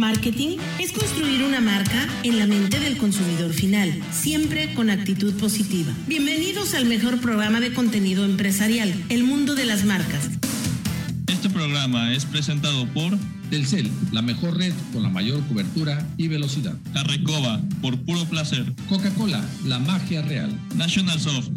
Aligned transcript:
Marketing 0.00 0.56
es 0.78 0.92
construir 0.92 1.44
una 1.44 1.60
marca 1.60 2.08
en 2.22 2.38
la 2.38 2.46
mente 2.46 2.80
del 2.80 2.96
consumidor 2.96 3.52
final, 3.52 3.92
siempre 4.10 4.72
con 4.72 4.88
actitud 4.88 5.34
positiva. 5.34 5.92
Bienvenidos 6.06 6.72
al 6.72 6.86
mejor 6.86 7.20
programa 7.20 7.60
de 7.60 7.74
contenido 7.74 8.24
empresarial, 8.24 8.94
El 9.10 9.24
Mundo 9.24 9.54
de 9.54 9.66
las 9.66 9.84
Marcas. 9.84 10.30
Este 11.26 11.50
programa 11.50 12.14
es 12.14 12.24
presentado 12.24 12.86
por 12.94 13.18
Telcel, 13.50 13.90
la 14.10 14.22
mejor 14.22 14.56
red 14.56 14.72
con 14.94 15.02
la 15.02 15.10
mayor 15.10 15.46
cobertura 15.48 16.08
y 16.16 16.28
velocidad. 16.28 16.78
Carrecoba, 16.94 17.60
por 17.82 18.00
puro 18.00 18.24
placer. 18.24 18.72
Coca-Cola, 18.88 19.46
la 19.66 19.80
magia 19.80 20.22
real. 20.22 20.50
National 20.76 21.20
Soft, 21.20 21.50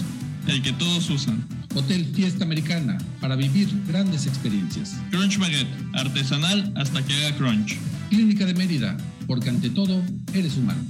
el 0.48 0.62
que 0.62 0.74
todos 0.74 1.10
usan. 1.10 1.48
Hotel 1.76 2.06
Fiesta 2.14 2.44
Americana, 2.44 2.98
para 3.22 3.38
vivir 3.38 3.70
grandes 3.88 4.28
experiencias. 4.28 4.98
Crunch 5.12 5.38
Baguette, 5.38 5.74
artesanal 5.94 6.74
hasta 6.76 7.02
que 7.06 7.14
haga 7.14 7.38
crunch. 7.38 7.78
Clínica 8.14 8.46
de 8.46 8.54
Mérida, 8.54 8.96
porque 9.26 9.50
ante 9.50 9.72
todo 9.72 10.00
eres 10.36 10.56
humano. 10.56 10.84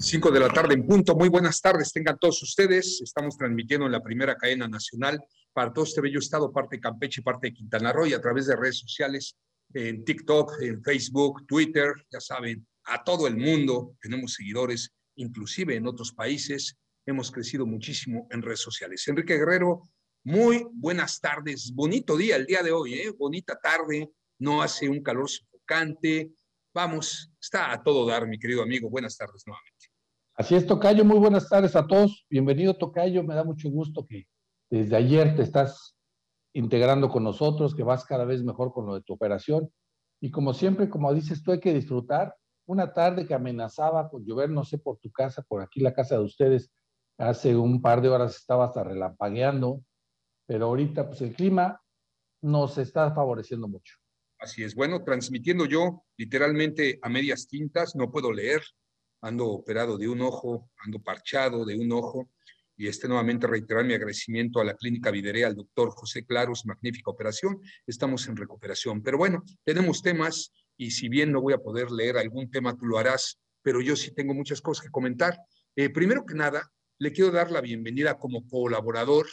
Cinco 0.00 0.32
de 0.32 0.40
la 0.40 0.48
tarde 0.48 0.74
en 0.74 0.84
punto. 0.84 1.14
Muy 1.14 1.28
buenas 1.28 1.60
tardes, 1.60 1.92
tengan 1.92 2.18
todos 2.18 2.42
ustedes. 2.42 3.00
Estamos 3.02 3.36
transmitiendo 3.36 3.86
en 3.86 3.92
la 3.92 4.02
primera 4.02 4.34
cadena 4.34 4.66
nacional 4.66 5.20
para 5.52 5.72
todo 5.72 5.84
este 5.84 6.00
bello 6.00 6.18
estado, 6.18 6.52
parte 6.52 6.74
de 6.74 6.80
Campeche 6.80 7.20
y 7.20 7.24
parte 7.24 7.46
de 7.46 7.54
Quintana 7.54 7.92
Roo, 7.92 8.06
y 8.06 8.12
a 8.12 8.20
través 8.20 8.48
de 8.48 8.56
redes 8.56 8.80
sociales, 8.80 9.36
en 9.74 10.04
TikTok, 10.04 10.60
en 10.60 10.82
Facebook, 10.82 11.46
Twitter, 11.46 11.92
ya 12.10 12.18
saben, 12.18 12.66
a 12.84 13.04
todo 13.04 13.28
el 13.28 13.36
mundo. 13.36 13.94
Tenemos 14.00 14.34
seguidores, 14.34 14.90
inclusive 15.14 15.76
en 15.76 15.86
otros 15.86 16.10
países. 16.10 16.76
Hemos 17.06 17.30
crecido 17.30 17.64
muchísimo 17.64 18.26
en 18.32 18.42
redes 18.42 18.58
sociales. 18.58 19.06
Enrique 19.06 19.38
Guerrero, 19.38 19.82
muy 20.26 20.66
buenas 20.72 21.20
tardes. 21.20 21.72
Bonito 21.72 22.16
día 22.16 22.34
el 22.34 22.46
día 22.46 22.60
de 22.60 22.72
hoy, 22.72 22.94
¿eh? 22.94 23.12
Bonita 23.16 23.56
tarde. 23.62 24.10
No 24.40 24.60
hace 24.60 24.88
un 24.88 25.00
calor 25.00 25.30
sofocante. 25.30 26.32
Vamos, 26.74 27.30
está 27.40 27.70
a 27.70 27.80
todo 27.80 28.04
dar, 28.04 28.26
mi 28.26 28.36
querido 28.36 28.60
amigo. 28.60 28.90
Buenas 28.90 29.16
tardes 29.16 29.44
nuevamente. 29.46 29.86
Así 30.34 30.56
es, 30.56 30.66
Tocayo. 30.66 31.04
Muy 31.04 31.20
buenas 31.20 31.48
tardes 31.48 31.76
a 31.76 31.86
todos. 31.86 32.26
Bienvenido, 32.28 32.76
Tocayo. 32.76 33.22
Me 33.22 33.36
da 33.36 33.44
mucho 33.44 33.70
gusto 33.70 34.04
que 34.04 34.26
desde 34.68 34.96
ayer 34.96 35.36
te 35.36 35.42
estás 35.42 35.96
integrando 36.54 37.08
con 37.08 37.22
nosotros, 37.22 37.72
que 37.72 37.84
vas 37.84 38.04
cada 38.04 38.24
vez 38.24 38.42
mejor 38.42 38.72
con 38.72 38.84
lo 38.86 38.94
de 38.94 39.02
tu 39.02 39.12
operación. 39.12 39.70
Y 40.20 40.32
como 40.32 40.54
siempre, 40.54 40.90
como 40.90 41.14
dices 41.14 41.44
tú, 41.44 41.52
hay 41.52 41.60
que 41.60 41.72
disfrutar 41.72 42.34
una 42.66 42.92
tarde 42.92 43.28
que 43.28 43.34
amenazaba 43.34 44.10
con 44.10 44.24
llover, 44.24 44.50
no 44.50 44.64
sé, 44.64 44.78
por 44.78 44.98
tu 44.98 45.08
casa, 45.12 45.42
por 45.46 45.62
aquí 45.62 45.78
la 45.78 45.94
casa 45.94 46.16
de 46.16 46.24
ustedes, 46.24 46.72
hace 47.16 47.54
un 47.54 47.80
par 47.80 48.02
de 48.02 48.08
horas 48.08 48.36
estaba 48.36 48.64
hasta 48.64 48.82
relampagueando, 48.82 49.82
pero 50.46 50.66
ahorita 50.66 51.08
pues 51.08 51.20
el 51.22 51.34
clima 51.34 51.80
nos 52.42 52.78
está 52.78 53.12
favoreciendo 53.12 53.68
mucho. 53.68 53.96
Así 54.38 54.62
es, 54.62 54.74
bueno, 54.74 55.02
transmitiendo 55.02 55.66
yo 55.66 56.04
literalmente 56.16 56.98
a 57.02 57.08
medias 57.08 57.48
tintas, 57.48 57.96
no 57.96 58.10
puedo 58.10 58.32
leer, 58.32 58.62
ando 59.22 59.46
operado 59.46 59.96
de 59.96 60.08
un 60.08 60.20
ojo, 60.20 60.70
ando 60.84 61.00
parchado 61.00 61.64
de 61.64 61.76
un 61.76 61.90
ojo, 61.92 62.30
y 62.76 62.88
este 62.88 63.08
nuevamente 63.08 63.46
reiterar 63.46 63.84
mi 63.84 63.94
agradecimiento 63.94 64.60
a 64.60 64.64
la 64.64 64.74
Clínica 64.74 65.10
Viderea, 65.10 65.46
al 65.46 65.56
doctor 65.56 65.90
José 65.90 66.24
Claros, 66.26 66.66
magnífica 66.66 67.10
operación, 67.10 67.60
estamos 67.86 68.28
en 68.28 68.36
recuperación. 68.36 69.02
Pero 69.02 69.16
bueno, 69.16 69.42
tenemos 69.64 70.02
temas 70.02 70.52
y 70.76 70.90
si 70.90 71.08
bien 71.08 71.32
no 71.32 71.40
voy 71.40 71.54
a 71.54 71.58
poder 71.58 71.90
leer 71.90 72.18
algún 72.18 72.50
tema, 72.50 72.76
tú 72.76 72.84
lo 72.84 72.98
harás, 72.98 73.38
pero 73.62 73.80
yo 73.80 73.96
sí 73.96 74.12
tengo 74.12 74.34
muchas 74.34 74.60
cosas 74.60 74.84
que 74.84 74.90
comentar. 74.90 75.38
Eh, 75.74 75.88
primero 75.88 76.26
que 76.26 76.34
nada, 76.34 76.70
le 76.98 77.12
quiero 77.12 77.30
dar 77.30 77.50
la 77.50 77.62
bienvenida 77.62 78.18
como 78.18 78.46
colaborador. 78.46 79.26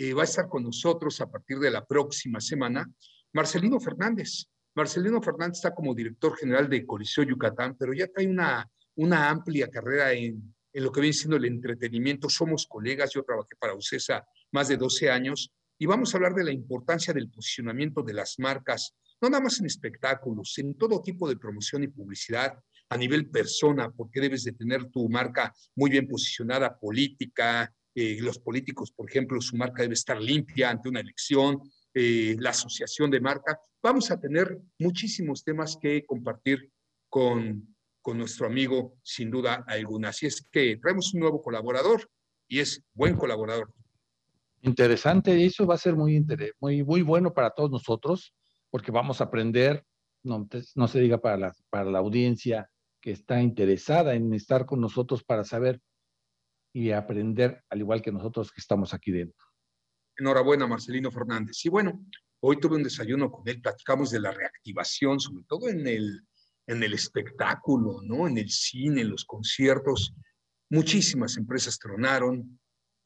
Eh, 0.00 0.14
va 0.14 0.22
a 0.22 0.24
estar 0.24 0.48
con 0.48 0.62
nosotros 0.62 1.20
a 1.20 1.28
partir 1.28 1.58
de 1.58 1.72
la 1.72 1.84
próxima 1.84 2.40
semana 2.40 2.88
Marcelino 3.32 3.80
Fernández. 3.80 4.46
Marcelino 4.76 5.20
Fernández 5.20 5.56
está 5.56 5.74
como 5.74 5.92
director 5.92 6.36
general 6.36 6.68
de 6.68 6.86
Coliseo 6.86 7.24
Yucatán, 7.24 7.76
pero 7.76 7.92
ya 7.92 8.06
trae 8.06 8.28
una, 8.28 8.64
una 8.94 9.28
amplia 9.28 9.68
carrera 9.68 10.12
en, 10.12 10.54
en 10.72 10.84
lo 10.84 10.92
que 10.92 11.00
viene 11.00 11.14
siendo 11.14 11.36
el 11.36 11.46
entretenimiento. 11.46 12.28
Somos 12.28 12.64
colegas, 12.68 13.10
yo 13.12 13.24
trabajé 13.24 13.56
para 13.58 13.74
UCESA 13.74 14.24
más 14.52 14.68
de 14.68 14.76
12 14.76 15.10
años 15.10 15.52
y 15.76 15.86
vamos 15.86 16.14
a 16.14 16.18
hablar 16.18 16.34
de 16.34 16.44
la 16.44 16.52
importancia 16.52 17.12
del 17.12 17.28
posicionamiento 17.28 18.04
de 18.04 18.14
las 18.14 18.38
marcas 18.38 18.94
no 19.20 19.28
nada 19.28 19.42
más 19.42 19.58
en 19.60 19.66
espectáculos, 19.66 20.56
en 20.58 20.74
todo 20.74 21.02
tipo 21.02 21.28
de 21.28 21.36
promoción 21.36 21.82
y 21.82 21.88
publicidad 21.88 22.58
a 22.90 22.96
nivel 22.96 23.28
persona, 23.28 23.90
porque 23.90 24.20
debes 24.20 24.44
de 24.44 24.52
tener 24.52 24.86
tu 24.90 25.08
marca 25.08 25.52
muy 25.74 25.90
bien 25.90 26.06
posicionada, 26.06 26.78
política, 26.78 27.72
eh, 28.00 28.16
los 28.20 28.38
políticos, 28.38 28.92
por 28.92 29.10
ejemplo, 29.10 29.40
su 29.40 29.56
marca 29.56 29.82
debe 29.82 29.94
estar 29.94 30.22
limpia 30.22 30.70
ante 30.70 30.88
una 30.88 31.00
elección, 31.00 31.60
eh, 31.92 32.36
la 32.38 32.50
asociación 32.50 33.10
de 33.10 33.20
marca. 33.20 33.58
Vamos 33.82 34.12
a 34.12 34.20
tener 34.20 34.56
muchísimos 34.78 35.42
temas 35.42 35.76
que 35.82 36.06
compartir 36.06 36.70
con, 37.08 37.74
con 38.00 38.18
nuestro 38.18 38.46
amigo, 38.46 38.94
sin 39.02 39.32
duda 39.32 39.64
alguna. 39.66 40.10
Así 40.10 40.26
es 40.26 40.46
que 40.52 40.76
traemos 40.76 41.12
un 41.12 41.20
nuevo 41.20 41.42
colaborador 41.42 42.08
y 42.46 42.60
es 42.60 42.84
buen 42.94 43.16
colaborador. 43.16 43.72
Interesante, 44.62 45.44
eso 45.44 45.66
va 45.66 45.74
a 45.74 45.78
ser 45.78 45.96
muy, 45.96 46.24
muy, 46.60 46.84
muy 46.84 47.02
bueno 47.02 47.34
para 47.34 47.50
todos 47.50 47.72
nosotros 47.72 48.32
porque 48.70 48.92
vamos 48.92 49.20
a 49.20 49.24
aprender, 49.24 49.84
no, 50.22 50.48
no 50.76 50.86
se 50.86 51.00
diga 51.00 51.18
para 51.18 51.36
la, 51.36 51.52
para 51.68 51.90
la 51.90 51.98
audiencia 51.98 52.70
que 53.00 53.10
está 53.10 53.42
interesada 53.42 54.14
en 54.14 54.32
estar 54.34 54.66
con 54.66 54.80
nosotros 54.80 55.24
para 55.24 55.42
saber 55.42 55.80
y 56.78 56.92
aprender, 56.92 57.64
al 57.70 57.80
igual 57.80 58.00
que 58.00 58.12
nosotros 58.12 58.52
que 58.52 58.60
estamos 58.60 58.94
aquí 58.94 59.10
dentro. 59.10 59.44
Enhorabuena, 60.16 60.64
Marcelino 60.68 61.10
Fernández. 61.10 61.64
Y 61.64 61.68
bueno, 61.68 62.06
hoy 62.40 62.60
tuve 62.60 62.76
un 62.76 62.84
desayuno 62.84 63.32
con 63.32 63.48
él, 63.48 63.60
platicamos 63.60 64.10
de 64.10 64.20
la 64.20 64.30
reactivación, 64.30 65.18
sobre 65.18 65.42
todo 65.48 65.68
en 65.68 65.84
el, 65.88 66.22
en 66.68 66.80
el 66.80 66.94
espectáculo, 66.94 68.00
¿no? 68.04 68.28
En 68.28 68.38
el 68.38 68.48
cine, 68.48 69.00
en 69.00 69.10
los 69.10 69.24
conciertos. 69.24 70.14
Muchísimas 70.70 71.36
empresas 71.36 71.80
tronaron, 71.80 72.60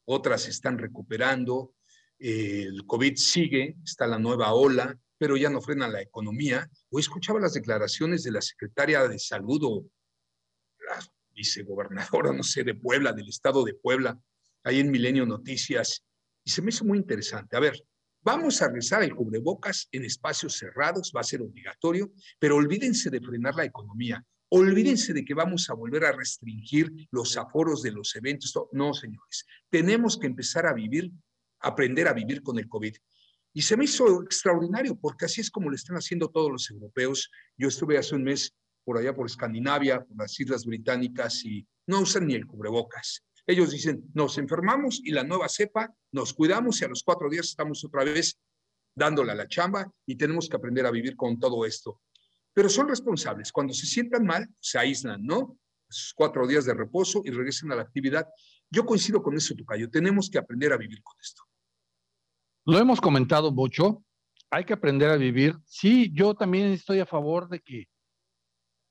otras 0.05 0.49
están 0.49 0.77
recuperando, 0.77 1.75
el 2.19 2.85
COVID 2.87 3.17
sigue, 3.17 3.77
está 3.83 4.07
la 4.07 4.19
nueva 4.19 4.53
ola, 4.53 4.95
pero 5.17 5.35
ya 5.39 5.49
no 5.49 5.63
frena 5.63 5.89
la 5.89 6.03
economía. 6.03 6.69
Hoy 6.91 7.01
escuchaba 7.01 7.41
las 7.41 7.55
declaraciones 7.55 8.23
de 8.23 8.33
la 8.33 8.43
secretaria 8.43 9.09
de 9.09 9.19
Salud 9.19 9.61
o 9.65 9.87
la 10.87 11.01
vicegobernadora, 11.35 12.33
no 12.33 12.43
sé, 12.43 12.65
de 12.65 12.75
Puebla, 12.75 13.13
del 13.13 13.29
estado 13.29 13.65
de 13.65 13.75
Puebla, 13.75 14.19
ahí 14.65 14.81
en 14.81 14.91
Milenio 14.91 15.27
Noticias, 15.27 16.05
y 16.45 16.51
se 16.51 16.63
me 16.63 16.71
hizo 16.71 16.85
muy 16.85 16.99
interesante. 16.99 17.57
A 17.57 17.61
ver, 17.61 17.81
vamos 18.23 18.63
a 18.63 18.69
rezar 18.69 19.03
el 19.03 19.15
cubrebocas 19.15 19.89
en 19.93 20.05
espacios 20.05 20.57
cerrados, 20.57 21.13
va 21.15 21.21
a 21.21 21.25
ser 21.25 21.43
obligatorio, 21.43 22.13
pero 22.39 22.57
olvídense 22.57 23.11
de 23.11 23.21
frenar 23.21 23.55
la 23.55 23.65
economía. 23.65 24.25
Olvídense 24.55 25.15
de 25.15 25.25
que 25.25 25.33
vamos 25.33 25.71
a 25.71 25.75
volver 25.75 26.05
a 26.05 26.13
restringir 26.13 26.93
los 27.11 27.39
aforos 27.39 27.83
de 27.83 27.93
los 27.93 28.15
eventos. 28.17 28.53
No, 28.73 28.93
señores, 28.93 29.47
tenemos 29.71 30.19
que 30.19 30.27
empezar 30.27 30.67
a 30.67 30.75
vivir, 30.75 31.11
aprender 31.61 32.07
a 32.07 32.13
vivir 32.13 32.43
con 32.43 32.59
el 32.59 32.69
COVID. 32.69 32.95
Y 33.55 33.63
se 33.63 33.77
me 33.77 33.85
hizo 33.85 34.23
extraordinario 34.23 34.99
porque 34.99 35.25
así 35.25 35.41
es 35.41 35.51
como 35.51 35.71
lo 35.71 35.77
están 35.77 35.97
haciendo 35.97 36.29
todos 36.29 36.51
los 36.51 36.71
europeos. 36.71 37.31
Yo 37.57 37.69
estuve 37.69 37.97
hace 37.97 38.15
un 38.15 38.25
mes 38.25 38.55
por 38.85 38.99
allá 38.99 39.15
por 39.15 39.27
Escandinavia, 39.27 40.05
por 40.05 40.17
las 40.17 40.39
Islas 40.39 40.65
Británicas 40.65 41.45
y 41.45 41.67
no 41.87 42.01
usan 42.01 42.27
ni 42.27 42.35
el 42.35 42.47
cubrebocas. 42.47 43.25
Ellos 43.47 43.71
dicen, 43.71 44.05
nos 44.15 44.39
enfermamos 44.39 45.01
y 45.03 45.11
la 45.11 45.25
nueva 45.25 45.49
cepa, 45.49 45.93
nos 46.13 46.33
cuidamos 46.33 46.81
y 46.81 46.85
a 46.85 46.89
los 46.89 47.03
cuatro 47.03 47.29
días 47.29 47.49
estamos 47.49 47.85
otra 47.85 48.05
vez 48.05 48.39
dándole 48.95 49.33
a 49.33 49.35
la 49.35 49.49
chamba 49.49 49.91
y 50.07 50.17
tenemos 50.17 50.49
que 50.49 50.57
aprender 50.57 50.87
a 50.87 50.91
vivir 50.91 51.17
con 51.17 51.39
todo 51.39 51.65
esto. 51.65 52.01
Pero 52.53 52.69
son 52.69 52.89
responsables. 52.89 53.51
Cuando 53.51 53.73
se 53.73 53.87
sientan 53.87 54.25
mal, 54.27 54.49
se 54.61 54.79
aíslan, 54.79 55.25
¿no? 55.25 55.59
Esos 55.89 56.13
cuatro 56.15 56.47
días 56.47 56.65
de 56.65 56.75
reposo 56.75 57.23
y 57.25 57.31
regresan 57.31 57.73
a 57.73 57.77
la 57.77 57.83
actividad. 57.83 58.29
Yo 58.71 58.85
coincido 58.85 59.23
con 59.23 59.37
eso, 59.37 59.55
Tucayo. 59.55 59.91
Tenemos 59.91 60.31
que 60.31 60.39
aprender 60.39 60.73
a 60.73 60.77
vivir 60.77 61.03
con 61.03 61.17
esto. 61.21 61.43
Lo 62.65 62.79
hemos 62.79 63.01
comentado 63.01 63.51
mucho, 63.51 64.05
hay 64.51 64.65
que 64.65 64.75
aprender 64.75 65.11
a 65.11 65.17
vivir. 65.17 65.57
Sí, 65.67 66.13
yo 66.15 66.35
también 66.35 66.71
estoy 66.71 67.01
a 67.01 67.07
favor 67.07 67.49
de 67.49 67.61
que 67.61 67.89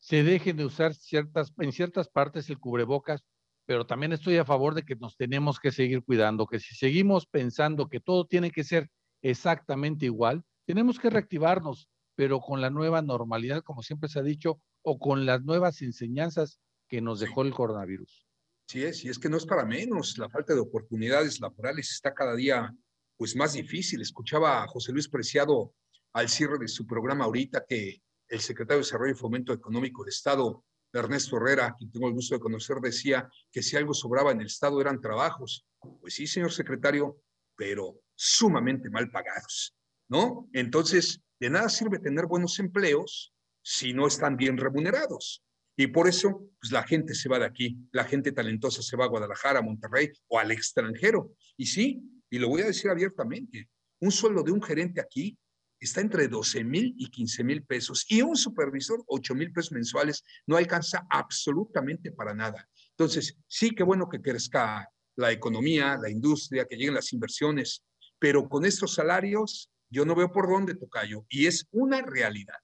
se 0.01 0.23
deje 0.23 0.53
de 0.53 0.65
usar 0.65 0.95
ciertas, 0.95 1.53
en 1.59 1.71
ciertas 1.71 2.09
partes 2.09 2.49
el 2.49 2.59
cubrebocas, 2.59 3.23
pero 3.65 3.85
también 3.85 4.11
estoy 4.11 4.37
a 4.37 4.45
favor 4.45 4.73
de 4.73 4.83
que 4.83 4.95
nos 4.95 5.15
tenemos 5.15 5.59
que 5.59 5.71
seguir 5.71 6.03
cuidando, 6.03 6.47
que 6.47 6.59
si 6.59 6.75
seguimos 6.75 7.27
pensando 7.27 7.87
que 7.87 7.99
todo 7.99 8.25
tiene 8.25 8.51
que 8.51 8.63
ser 8.63 8.89
exactamente 9.21 10.05
igual, 10.05 10.43
tenemos 10.65 10.99
que 10.99 11.11
reactivarnos, 11.11 11.87
pero 12.15 12.39
con 12.41 12.61
la 12.61 12.71
nueva 12.71 13.01
normalidad, 13.01 13.61
como 13.63 13.83
siempre 13.83 14.09
se 14.09 14.19
ha 14.19 14.23
dicho, 14.23 14.59
o 14.81 14.97
con 14.97 15.25
las 15.27 15.43
nuevas 15.43 15.81
enseñanzas 15.83 16.59
que 16.89 16.99
nos 16.99 17.19
dejó 17.19 17.43
el 17.43 17.53
coronavirus. 17.53 18.25
Sí, 18.67 18.83
es, 18.83 19.05
y 19.05 19.09
es 19.09 19.19
que 19.19 19.29
no 19.29 19.37
es 19.37 19.45
para 19.45 19.65
menos, 19.65 20.17
la 20.17 20.29
falta 20.29 20.53
de 20.53 20.59
oportunidades 20.61 21.39
laborales 21.39 21.91
está 21.91 22.13
cada 22.13 22.35
día 22.35 22.75
pues 23.17 23.35
más 23.35 23.53
difícil. 23.53 24.01
Escuchaba 24.01 24.63
a 24.63 24.67
José 24.67 24.91
Luis 24.91 25.07
Preciado 25.07 25.75
al 26.13 26.27
cierre 26.27 26.57
de 26.57 26.67
su 26.67 26.87
programa 26.87 27.25
ahorita 27.25 27.63
que 27.67 28.01
el 28.31 28.39
secretario 28.39 28.77
de 28.77 28.85
Desarrollo 28.85 29.11
y 29.11 29.17
Fomento 29.17 29.51
Económico 29.51 30.03
del 30.03 30.13
Estado, 30.13 30.63
Ernesto 30.93 31.37
Herrera, 31.37 31.75
quien 31.77 31.91
tengo 31.91 32.07
el 32.07 32.13
gusto 32.13 32.35
de 32.35 32.39
conocer, 32.39 32.77
decía 32.77 33.29
que 33.51 33.61
si 33.61 33.75
algo 33.75 33.93
sobraba 33.93 34.31
en 34.31 34.39
el 34.39 34.47
Estado 34.47 34.79
eran 34.79 35.01
trabajos. 35.01 35.65
Pues 35.99 36.13
sí, 36.13 36.25
señor 36.27 36.51
secretario, 36.51 37.17
pero 37.57 37.99
sumamente 38.15 38.89
mal 38.89 39.11
pagados, 39.11 39.75
¿no? 40.09 40.49
Entonces, 40.53 41.21
de 41.41 41.49
nada 41.49 41.67
sirve 41.67 41.99
tener 41.99 42.25
buenos 42.25 42.57
empleos 42.59 43.33
si 43.61 43.93
no 43.93 44.07
están 44.07 44.37
bien 44.37 44.57
remunerados. 44.57 45.43
Y 45.75 45.87
por 45.87 46.07
eso, 46.07 46.49
pues 46.59 46.71
la 46.71 46.83
gente 46.83 47.13
se 47.15 47.27
va 47.27 47.37
de 47.37 47.45
aquí, 47.45 47.77
la 47.91 48.05
gente 48.05 48.31
talentosa 48.31 48.81
se 48.81 48.95
va 48.95 49.05
a 49.05 49.09
Guadalajara, 49.09 49.59
a 49.59 49.63
Monterrey 49.63 50.09
o 50.27 50.39
al 50.39 50.51
extranjero. 50.51 51.33
Y 51.57 51.65
sí, 51.65 52.01
y 52.29 52.39
lo 52.39 52.47
voy 52.47 52.61
a 52.61 52.67
decir 52.67 52.89
abiertamente, 52.89 53.69
un 53.99 54.11
sueldo 54.11 54.41
de 54.41 54.51
un 54.51 54.61
gerente 54.61 55.01
aquí 55.01 55.37
está 55.81 55.99
entre 55.99 56.27
12 56.27 56.63
mil 56.63 56.93
y 56.97 57.09
15 57.09 57.43
mil 57.43 57.63
pesos 57.63 58.05
y 58.07 58.21
un 58.21 58.35
supervisor 58.35 59.03
8 59.07 59.35
mil 59.35 59.51
pesos 59.51 59.71
mensuales 59.71 60.23
no 60.45 60.55
alcanza 60.55 61.05
absolutamente 61.09 62.11
para 62.11 62.33
nada. 62.33 62.69
Entonces, 62.91 63.35
sí, 63.47 63.71
qué 63.71 63.83
bueno 63.83 64.07
que 64.07 64.21
crezca 64.21 64.87
la 65.15 65.31
economía, 65.31 65.97
la 65.97 66.09
industria, 66.09 66.65
que 66.65 66.77
lleguen 66.77 66.93
las 66.93 67.11
inversiones, 67.13 67.83
pero 68.19 68.47
con 68.47 68.63
estos 68.63 68.93
salarios 68.93 69.69
yo 69.89 70.05
no 70.05 70.15
veo 70.15 70.31
por 70.31 70.47
dónde, 70.47 70.75
Tocayo, 70.75 71.25
y 71.27 71.47
es 71.47 71.67
una 71.71 72.01
realidad. 72.01 72.55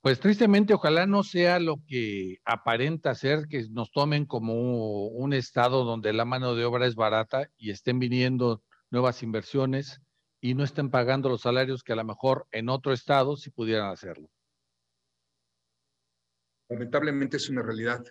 Pues 0.00 0.18
tristemente, 0.18 0.72
ojalá 0.72 1.06
no 1.06 1.22
sea 1.24 1.58
lo 1.58 1.82
que 1.86 2.38
aparenta 2.44 3.14
ser, 3.14 3.48
que 3.48 3.66
nos 3.70 3.90
tomen 3.90 4.24
como 4.24 5.08
un 5.08 5.32
estado 5.32 5.84
donde 5.84 6.12
la 6.12 6.24
mano 6.24 6.54
de 6.54 6.64
obra 6.64 6.86
es 6.86 6.94
barata 6.94 7.50
y 7.58 7.70
estén 7.70 7.98
viniendo 7.98 8.62
nuevas 8.90 9.22
inversiones 9.22 10.00
y 10.40 10.54
no 10.54 10.64
estén 10.64 10.90
pagando 10.90 11.28
los 11.28 11.42
salarios 11.42 11.82
que 11.82 11.92
a 11.92 11.96
lo 11.96 12.04
mejor 12.04 12.46
en 12.52 12.68
otro 12.68 12.92
estado 12.92 13.36
sí 13.36 13.50
pudieran 13.50 13.90
hacerlo. 13.90 14.28
Lamentablemente 16.68 17.36
es 17.36 17.48
una 17.48 17.62
realidad. 17.62 18.04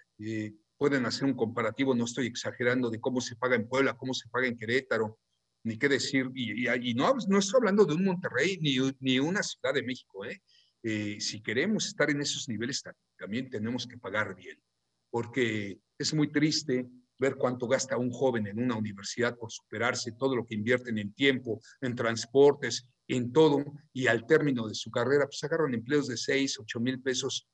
pueden 0.77 1.05
hacer 1.05 1.25
un 1.25 1.35
comparativo, 1.35 1.93
no 1.93 2.05
estoy 2.05 2.27
exagerando, 2.27 2.89
de 2.89 2.99
cómo 2.99 3.21
se 3.21 3.35
paga 3.35 3.55
en 3.55 3.67
Puebla, 3.67 3.97
cómo 3.97 4.13
se 4.13 4.29
paga 4.29 4.47
en 4.47 4.57
Querétaro, 4.57 5.19
ni 5.63 5.77
qué 5.77 5.89
decir. 5.89 6.29
Y, 6.33 6.93
no, 6.93 7.13
no 7.27 7.39
estoy 7.39 7.57
hablando 7.59 7.85
de 7.85 7.95
un 7.95 8.05
Monterrey 8.05 8.57
ni, 8.61 8.77
ni 8.99 9.19
una 9.19 9.43
Ciudad 9.43 9.73
de 9.73 9.83
México, 9.83 10.25
¿eh? 10.25 10.41
Eh, 10.87 11.19
si 11.19 11.41
queremos 11.41 11.87
estar 11.87 12.11
en 12.11 12.21
esos 12.21 12.47
niveles, 12.47 12.83
también 13.17 13.49
tenemos 13.49 13.87
que 13.87 13.97
pagar 13.97 14.35
bien, 14.35 14.61
porque 15.09 15.79
es 15.97 16.13
muy 16.13 16.31
triste 16.31 16.87
ver 17.17 17.35
cuánto 17.35 17.67
gasta 17.67 17.97
un 17.97 18.11
joven 18.11 18.47
en 18.47 18.59
una 18.59 18.75
universidad 18.75 19.35
por 19.37 19.51
superarse, 19.51 20.11
todo 20.13 20.35
lo 20.35 20.45
que 20.45 20.55
invierten 20.55 20.97
en 20.97 21.13
tiempo, 21.13 21.61
en 21.81 21.95
transportes, 21.95 22.87
en 23.07 23.31
todo, 23.31 23.63
y 23.93 24.07
al 24.07 24.25
término 24.25 24.67
de 24.67 24.75
su 24.75 24.91
carrera, 24.91 25.25
pues 25.25 25.43
agarran 25.43 25.73
empleos 25.73 26.07
de 26.07 26.17
6, 26.17 26.59
8 26.59 26.79
mil 26.79 27.01
pesos. 27.01 27.47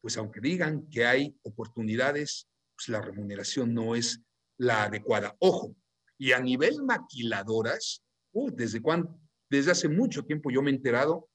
Pues 0.00 0.16
aunque 0.16 0.40
digan 0.40 0.88
que 0.90 1.06
hay 1.06 1.36
oportunidades, 1.42 2.48
pues 2.74 2.88
la 2.88 3.00
remuneración 3.00 3.74
no 3.74 3.96
es 3.96 4.20
la 4.58 4.84
adecuada. 4.84 5.34
Ojo, 5.38 5.74
y 6.18 6.32
a 6.32 6.40
nivel 6.40 6.82
maquiladoras, 6.82 8.02
desde, 8.52 8.82
cuando, 8.82 9.18
desde 9.48 9.70
hace 9.70 9.88
mucho 9.88 10.22
tiempo 10.22 10.50
yo 10.50 10.62
me 10.62 10.70
he 10.70 10.74
enterado 10.74 11.28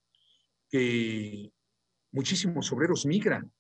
que 0.70 1.52
muchísimos 2.12 2.72
obreros 2.72 3.06
migran 3.06 3.52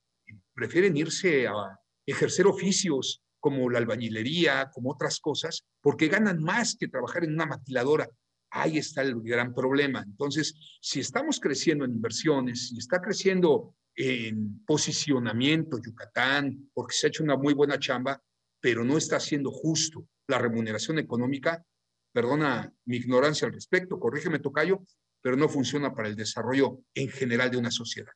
prefieren 0.54 0.96
irse 0.96 1.48
a 1.48 1.80
ejercer 2.06 2.48
oficios 2.48 3.22
como 3.42 3.70
la 3.70 3.80
albañilería, 3.80 4.70
como 4.72 4.92
otras 4.92 5.20
cosas, 5.20 5.66
porque 5.82 6.08
ganan 6.08 6.42
más 6.42 6.78
que 6.80 6.88
trabajar 6.88 7.26
en 7.26 7.34
una 7.34 7.48
maquiladora. 7.48 8.08
Ahí 8.52 8.78
está 8.78 9.02
el 9.02 9.20
gran 9.22 9.54
problema. 9.54 10.04
Entonces, 10.06 10.56
si 10.80 11.00
estamos 11.00 11.40
creciendo 11.40 11.84
en 11.84 11.92
inversiones, 11.92 12.70
si 12.70 12.78
está 12.78 13.02
creciendo 13.02 13.76
en 13.96 14.64
posicionamiento 14.66 15.80
Yucatán, 15.84 16.70
porque 16.74 16.96
se 16.96 17.08
ha 17.08 17.10
hecho 17.10 17.24
una 17.24 17.36
muy 17.36 17.54
buena 17.54 17.80
chamba, 17.80 18.22
pero 18.62 18.84
no 18.84 18.98
está 18.98 19.20
siendo 19.20 19.52
justo 19.52 20.08
la 20.28 20.38
remuneración 20.38 21.00
económica, 21.00 21.66
perdona 22.14 22.72
mi 22.86 22.98
ignorancia 22.98 23.48
al 23.48 23.54
respecto, 23.54 24.00
corrígeme 24.00 24.40
Tocayo, 24.40 24.84
pero 25.22 25.36
no 25.36 25.50
funciona 25.50 25.94
para 25.94 26.10
el 26.10 26.16
desarrollo 26.16 26.80
en 26.94 27.10
general 27.10 27.50
de 27.52 27.58
una 27.58 27.72
sociedad. 27.72 28.14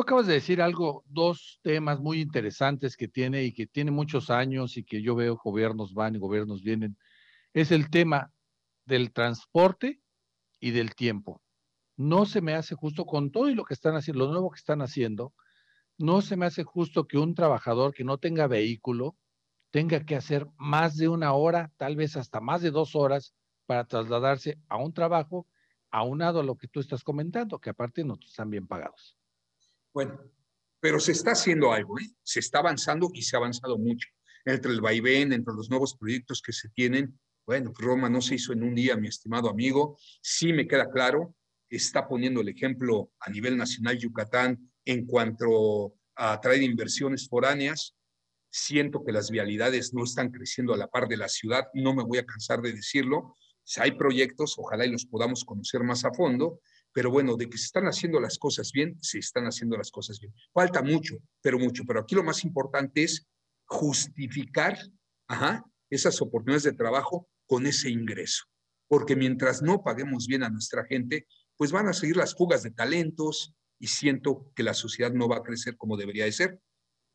Acabas 0.00 0.26
de 0.26 0.34
decir 0.34 0.62
algo, 0.62 1.04
dos 1.08 1.58
temas 1.62 1.98
muy 1.98 2.20
interesantes 2.20 2.96
que 2.96 3.08
tiene 3.08 3.44
y 3.44 3.52
que 3.52 3.66
tiene 3.66 3.90
muchos 3.90 4.30
años 4.30 4.76
y 4.76 4.84
que 4.84 5.02
yo 5.02 5.16
veo 5.16 5.36
gobiernos 5.42 5.92
van 5.92 6.14
y 6.14 6.18
gobiernos 6.18 6.62
vienen. 6.62 6.96
Es 7.52 7.72
el 7.72 7.90
tema 7.90 8.32
del 8.84 9.12
transporte 9.12 10.00
y 10.60 10.70
del 10.70 10.94
tiempo. 10.94 11.42
No 11.96 12.26
se 12.26 12.40
me 12.40 12.54
hace 12.54 12.76
justo 12.76 13.06
con 13.06 13.32
todo 13.32 13.48
y 13.48 13.54
lo 13.54 13.64
que 13.64 13.74
están 13.74 13.96
haciendo, 13.96 14.24
lo 14.24 14.30
nuevo 14.30 14.50
que 14.50 14.58
están 14.58 14.82
haciendo, 14.82 15.34
no 15.98 16.22
se 16.22 16.36
me 16.36 16.46
hace 16.46 16.62
justo 16.62 17.08
que 17.08 17.18
un 17.18 17.34
trabajador 17.34 17.92
que 17.92 18.04
no 18.04 18.18
tenga 18.18 18.46
vehículo 18.46 19.16
tenga 19.70 20.04
que 20.04 20.14
hacer 20.14 20.46
más 20.56 20.96
de 20.96 21.08
una 21.08 21.32
hora, 21.32 21.72
tal 21.76 21.96
vez 21.96 22.16
hasta 22.16 22.40
más 22.40 22.62
de 22.62 22.70
dos 22.70 22.94
horas 22.94 23.34
para 23.66 23.84
trasladarse 23.84 24.58
a 24.68 24.76
un 24.76 24.94
trabajo 24.94 25.46
aunado 25.90 26.40
a 26.40 26.44
lo 26.44 26.56
que 26.56 26.68
tú 26.68 26.80
estás 26.80 27.02
comentando, 27.02 27.58
que 27.58 27.70
aparte 27.70 28.04
no 28.04 28.16
están 28.24 28.48
bien 28.48 28.66
pagados. 28.66 29.17
Bueno, 29.92 30.18
pero 30.80 31.00
se 31.00 31.12
está 31.12 31.32
haciendo 31.32 31.72
algo, 31.72 31.98
¿eh? 31.98 32.08
se 32.22 32.40
está 32.40 32.60
avanzando 32.60 33.10
y 33.12 33.22
se 33.22 33.36
ha 33.36 33.38
avanzado 33.38 33.78
mucho. 33.78 34.08
Entre 34.44 34.72
el 34.72 34.80
vaivén, 34.80 35.32
entre 35.32 35.54
los 35.54 35.68
nuevos 35.70 35.96
proyectos 35.96 36.40
que 36.40 36.52
se 36.52 36.68
tienen, 36.70 37.18
bueno, 37.46 37.72
Roma 37.76 38.08
no 38.08 38.20
se 38.20 38.34
hizo 38.36 38.52
en 38.52 38.62
un 38.62 38.74
día, 38.74 38.96
mi 38.96 39.08
estimado 39.08 39.48
amigo, 39.48 39.98
sí 40.22 40.52
me 40.52 40.68
queda 40.68 40.90
claro, 40.90 41.34
está 41.70 42.06
poniendo 42.06 42.40
el 42.40 42.48
ejemplo 42.48 43.10
a 43.20 43.30
nivel 43.30 43.56
nacional 43.56 43.98
Yucatán 43.98 44.70
en 44.84 45.06
cuanto 45.06 45.94
a 46.14 46.40
traer 46.40 46.62
inversiones 46.62 47.28
foráneas. 47.28 47.94
Siento 48.50 49.04
que 49.04 49.12
las 49.12 49.30
vialidades 49.30 49.92
no 49.92 50.04
están 50.04 50.30
creciendo 50.30 50.74
a 50.74 50.76
la 50.76 50.88
par 50.88 51.08
de 51.08 51.16
la 51.16 51.28
ciudad, 51.28 51.68
no 51.74 51.94
me 51.94 52.04
voy 52.04 52.18
a 52.18 52.26
cansar 52.26 52.60
de 52.60 52.72
decirlo, 52.72 53.34
si 53.64 53.80
hay 53.82 53.92
proyectos, 53.92 54.54
ojalá 54.58 54.86
y 54.86 54.90
los 54.90 55.04
podamos 55.04 55.44
conocer 55.44 55.82
más 55.82 56.04
a 56.06 56.12
fondo, 56.12 56.60
pero 56.98 57.12
bueno, 57.12 57.36
de 57.36 57.48
que 57.48 57.56
se 57.56 57.66
están 57.66 57.84
haciendo 57.84 58.18
las 58.18 58.38
cosas 58.40 58.72
bien, 58.72 58.98
se 59.00 59.20
están 59.20 59.44
haciendo 59.44 59.76
las 59.76 59.92
cosas 59.92 60.18
bien. 60.18 60.34
Falta 60.52 60.82
mucho, 60.82 61.14
pero 61.40 61.56
mucho, 61.56 61.84
pero 61.86 62.00
aquí 62.00 62.16
lo 62.16 62.24
más 62.24 62.44
importante 62.44 63.04
es 63.04 63.24
justificar 63.66 64.76
esas 65.88 66.20
oportunidades 66.20 66.64
de 66.64 66.72
trabajo 66.72 67.28
con 67.46 67.66
ese 67.66 67.88
ingreso, 67.88 68.46
porque 68.88 69.14
mientras 69.14 69.62
no 69.62 69.84
paguemos 69.84 70.26
bien 70.26 70.42
a 70.42 70.48
nuestra 70.48 70.84
gente, 70.86 71.28
pues 71.56 71.70
van 71.70 71.86
a 71.86 71.92
seguir 71.92 72.16
las 72.16 72.34
fugas 72.34 72.64
de 72.64 72.72
talentos 72.72 73.54
y 73.78 73.86
siento 73.86 74.50
que 74.56 74.64
la 74.64 74.74
sociedad 74.74 75.12
no 75.12 75.28
va 75.28 75.36
a 75.36 75.44
crecer 75.44 75.76
como 75.76 75.96
debería 75.96 76.24
de 76.24 76.32
ser. 76.32 76.58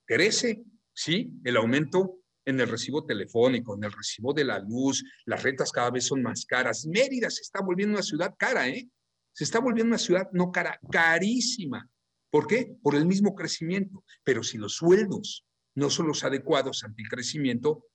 Crece, 0.06 0.64
sí, 0.94 1.34
el 1.44 1.58
aumento 1.58 2.22
en 2.46 2.58
el 2.62 2.70
recibo 2.70 3.06
telefónico, 3.06 3.76
en 3.76 3.84
el 3.84 3.92
recibo 3.92 4.32
de 4.34 4.46
la 4.46 4.60
luz, 4.60 5.04
las 5.26 5.44
rentas 5.44 5.74
cada 5.74 5.92
vez 5.92 6.06
son 6.06 6.22
más 6.22 6.46
caras. 6.46 6.86
Mérida 6.86 7.30
se 7.30 7.42
está 7.42 7.60
volviendo 7.62 7.96
una 7.96 8.02
ciudad 8.02 8.34
cara, 8.40 8.70
¿eh? 8.70 8.90
Se 9.34 9.44
está 9.44 9.60
volviendo 9.60 9.90
una 9.90 9.98
ciudad 9.98 10.30
no 10.32 10.52
cara, 10.52 10.80
carísima. 10.92 11.90
¿Por 12.30 12.48
qué? 12.48 12.75
Por 12.82 12.96
el 12.96 13.06
mismo 13.06 13.36
crecimiento. 13.36 14.04
Pero 14.24 14.44
si 14.44 14.58
los 14.58 14.75
sueldos 14.75 15.46
no 15.75 15.90
son 15.90 16.08
los 16.08 16.24
adecuados 16.24 16.84
ante 16.84 17.02
el 17.02 17.10
crecimiento, 17.10 17.86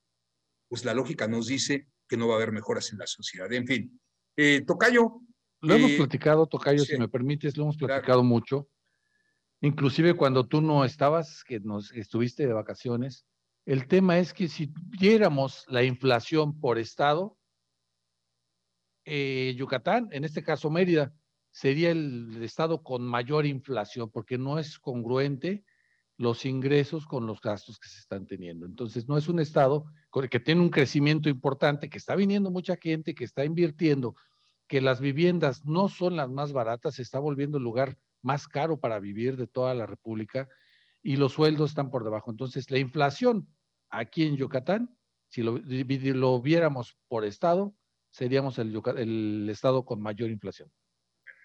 pues 0.67 0.85
la 0.85 0.93
lógica 0.93 1.27
nos 1.27 1.47
dice 1.47 1.87
que 2.07 2.17
no 2.17 2.27
va 2.27 2.33
a 2.33 2.37
haber 2.37 2.51
mejoras 2.51 2.91
en 2.91 2.99
la 2.99 3.07
sociedad. 3.07 3.51
En 3.51 3.65
fin, 3.65 3.99
eh, 4.35 4.63
Tocayo. 4.65 5.21
Lo 5.61 5.75
hemos 5.75 5.91
eh, 5.91 5.97
platicado, 5.97 6.47
Tocayo, 6.47 6.85
si 6.85 6.97
me 6.97 7.09
permites, 7.09 7.57
lo 7.57 7.63
hemos 7.63 7.77
platicado 7.77 8.23
mucho. 8.23 8.69
Inclusive 9.61 10.13
cuando 10.13 10.47
tú 10.47 10.61
no 10.61 10.85
estabas, 10.85 11.43
que 11.43 11.59
nos 11.59 11.91
estuviste 11.91 12.47
de 12.47 12.53
vacaciones, 12.53 13.25
el 13.65 13.87
tema 13.87 14.17
es 14.17 14.33
que 14.33 14.47
si 14.47 14.71
viéramos 14.99 15.65
la 15.67 15.83
inflación 15.83 16.59
por 16.59 16.79
estado, 16.79 17.37
eh, 19.05 19.53
Yucatán, 19.57 20.07
en 20.11 20.23
este 20.23 20.43
caso 20.43 20.69
Mérida, 20.69 21.13
sería 21.59 21.91
el 21.91 22.41
estado 22.41 22.83
con 22.83 23.01
mayor 23.05 23.45
inflación 23.45 24.09
porque 24.09 24.37
no 24.37 24.59
es 24.59 24.79
congruente 24.79 25.65
los 26.15 26.45
ingresos 26.45 27.05
con 27.05 27.27
los 27.27 27.41
gastos 27.41 27.77
que 27.79 27.89
se 27.89 27.99
están 27.99 28.27
teniendo. 28.27 28.65
Entonces, 28.65 29.09
no 29.09 29.17
es 29.17 29.27
un 29.27 29.41
estado 29.41 29.83
que 30.31 30.39
tiene 30.39 30.61
un 30.61 30.69
crecimiento 30.69 31.27
importante, 31.27 31.89
que 31.89 31.97
está 31.97 32.15
viniendo 32.15 32.49
mucha 32.49 32.77
gente, 32.77 33.13
que 33.13 33.25
está 33.25 33.43
invirtiendo, 33.43 34.15
que 34.67 34.79
las 34.79 35.01
viviendas 35.01 35.65
no 35.65 35.89
son 35.89 36.15
las 36.15 36.29
más 36.29 36.53
baratas, 36.53 36.95
se 36.95 37.01
está 37.01 37.19
volviendo 37.19 37.57
el 37.57 37.65
lugar 37.65 37.97
más 38.21 38.47
caro 38.47 38.79
para 38.79 38.97
vivir 38.99 39.35
de 39.35 39.47
toda 39.47 39.73
la 39.73 39.85
República 39.85 40.47
y 41.03 41.17
los 41.17 41.33
sueldos 41.33 41.71
están 41.71 41.91
por 41.91 42.05
debajo. 42.05 42.31
Entonces, 42.31 42.71
la 42.71 42.79
inflación 42.79 43.49
aquí 43.89 44.23
en 44.23 44.37
Yucatán, 44.37 44.97
si 45.27 45.43
lo, 45.43 46.41
viéramos 46.41 46.95
por 47.09 47.25
estado, 47.25 47.75
seríamos 48.11 48.59
el, 48.59 49.49
estado 49.49 49.83
con 49.83 50.01
mayor 50.01 50.29
inflación. 50.29 50.71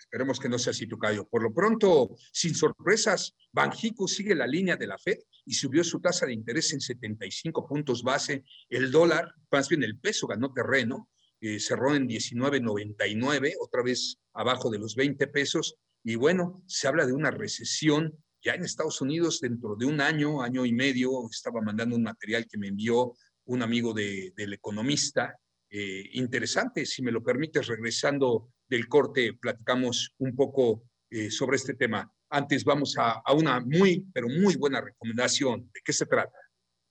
Esperemos 0.04 0.38
que 0.38 0.48
no 0.48 0.58
sea 0.58 0.70
así, 0.70 0.86
Tucayo. 0.86 1.26
Por 1.28 1.42
lo 1.42 1.52
pronto, 1.52 2.16
sin 2.32 2.54
sorpresas, 2.54 3.34
Banjico 3.52 4.06
sigue 4.06 4.34
la 4.34 4.46
línea 4.46 4.76
de 4.76 4.86
la 4.86 4.98
Fed 4.98 5.18
y 5.44 5.54
subió 5.54 5.82
su 5.82 6.00
tasa 6.00 6.26
de 6.26 6.32
interés 6.32 6.72
en 6.72 6.80
75 6.80 7.66
puntos 7.66 8.02
base. 8.02 8.44
El 8.68 8.90
dólar, 8.90 9.34
más 9.50 9.68
bien 9.68 9.82
el 9.82 9.98
peso, 9.98 10.26
ganó 10.26 10.52
terreno, 10.52 11.10
eh, 11.40 11.58
cerró 11.58 11.94
en 11.94 12.08
19.99, 12.08 13.54
otra 13.60 13.82
vez 13.82 14.18
abajo 14.32 14.70
de 14.70 14.78
los 14.78 14.94
20 14.94 15.26
pesos. 15.28 15.76
Y 16.04 16.14
bueno, 16.16 16.62
se 16.66 16.86
habla 16.86 17.06
de 17.06 17.12
una 17.12 17.30
recesión 17.30 18.16
ya 18.44 18.54
en 18.54 18.64
Estados 18.64 19.00
Unidos, 19.00 19.40
dentro 19.40 19.74
de 19.74 19.86
un 19.86 20.02
año, 20.02 20.42
año 20.42 20.66
y 20.66 20.72
medio, 20.72 21.26
estaba 21.30 21.62
mandando 21.62 21.96
un 21.96 22.02
material 22.02 22.46
que 22.46 22.58
me 22.58 22.68
envió 22.68 23.14
un 23.46 23.62
amigo 23.62 23.94
del 23.94 24.52
economista, 24.52 25.38
eh, 25.70 26.10
interesante. 26.12 26.84
Si 26.84 27.02
me 27.02 27.10
lo 27.10 27.22
permites, 27.22 27.66
regresando 27.66 28.52
del 28.74 28.88
corte, 28.88 29.32
platicamos 29.34 30.14
un 30.18 30.34
poco 30.34 30.82
eh, 31.10 31.30
sobre 31.30 31.56
este 31.56 31.74
tema. 31.74 32.10
Antes 32.28 32.64
vamos 32.64 32.96
a, 32.98 33.22
a 33.24 33.32
una 33.32 33.60
muy, 33.60 34.04
pero 34.12 34.28
muy 34.28 34.56
buena 34.56 34.80
recomendación. 34.80 35.70
¿De 35.72 35.80
qué 35.84 35.92
se 35.92 36.06
trata? 36.06 36.36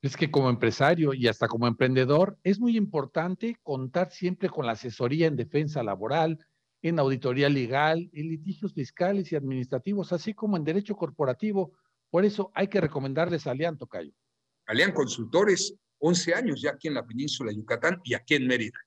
Es 0.01 0.17
que 0.17 0.31
como 0.31 0.49
empresario 0.49 1.13
y 1.13 1.27
hasta 1.27 1.47
como 1.47 1.67
emprendedor 1.67 2.37
es 2.43 2.59
muy 2.59 2.77
importante 2.77 3.57
contar 3.63 4.11
siempre 4.11 4.49
con 4.49 4.65
la 4.65 4.73
asesoría 4.73 5.27
en 5.27 5.35
defensa 5.35 5.83
laboral, 5.83 6.45
en 6.81 6.99
auditoría 6.99 7.49
legal, 7.49 8.09
en 8.13 8.27
litigios 8.27 8.73
fiscales 8.73 9.31
y 9.31 9.35
administrativos, 9.35 10.11
así 10.11 10.33
como 10.33 10.57
en 10.57 10.65
derecho 10.65 10.95
corporativo. 10.95 11.73
Por 12.09 12.25
eso 12.25 12.51
hay 12.53 12.67
que 12.67 12.81
recomendarles 12.81 13.47
a 13.47 13.51
Alian 13.51 13.77
Tocayo. 13.77 14.11
Alian 14.67 14.91
Consultores, 14.91 15.75
11 15.99 16.33
años 16.33 16.61
ya 16.61 16.71
aquí 16.71 16.89
en 16.89 16.95
la 16.95 17.05
península 17.05 17.51
de 17.51 17.57
Yucatán 17.57 18.01
y 18.03 18.13
aquí 18.13 18.35
en 18.35 18.47
Mérida. 18.47 18.77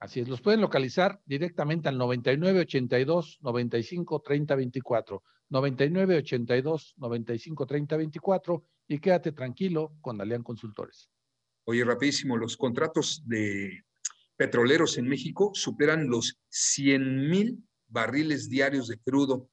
Así 0.00 0.20
es, 0.20 0.28
los 0.28 0.40
pueden 0.40 0.60
localizar 0.60 1.20
directamente 1.26 1.88
al 1.88 1.98
9982 1.98 3.38
95 3.42 4.22
30 4.22 4.54
24, 4.54 5.22
9982 5.48 6.94
95 6.98 7.66
30 7.66 7.96
24 7.96 8.64
y 8.88 8.98
quédate 9.00 9.32
tranquilo 9.32 9.96
con 10.00 10.20
Alian 10.20 10.42
Consultores. 10.44 11.10
Oye, 11.64 11.84
rapidísimo, 11.84 12.36
los 12.36 12.56
contratos 12.56 13.22
de 13.26 13.84
petroleros 14.36 14.98
en 14.98 15.08
México 15.08 15.50
superan 15.52 16.08
los 16.08 16.38
100 16.48 17.28
mil 17.28 17.68
barriles 17.88 18.48
diarios 18.48 18.86
de 18.88 18.98
crudo. 18.98 19.50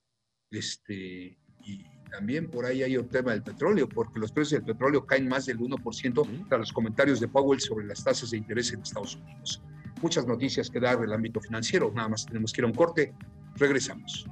Este, 0.52 1.40
y 1.66 1.84
también 2.12 2.50
por 2.52 2.66
ahí 2.66 2.84
hay 2.84 2.96
un 2.98 3.10
tema 3.10 3.32
del 3.32 3.44
petróleo, 3.44 3.90
porque 3.90 4.20
los 4.20 4.32
precios 4.32 4.64
del 4.64 4.76
petróleo 4.76 5.06
caen 5.06 5.28
más 5.28 5.48
del 5.48 5.58
1% 5.58 6.48
tras 6.48 6.60
los 6.60 6.72
comentarios 6.72 7.20
de 7.20 7.28
Powell 7.28 7.60
sobre 7.60 7.88
las 7.88 8.04
tasas 8.04 8.30
de 8.30 8.38
interés 8.38 8.72
en 8.72 8.82
Estados 8.82 9.16
Unidos. 9.16 9.62
Muchas 10.02 10.26
noticias 10.28 10.70
que 10.70 10.80
dar 10.80 11.00
del 11.00 11.14
ámbito 11.14 11.40
financiero, 11.40 11.92
nada 11.96 12.10
más 12.10 12.26
tenemos 12.26 12.52
que 12.52 12.62
ir 12.62 12.66
a 12.66 12.68
un 12.68 12.74
corte. 12.74 13.14
Regresamos. 13.56 14.26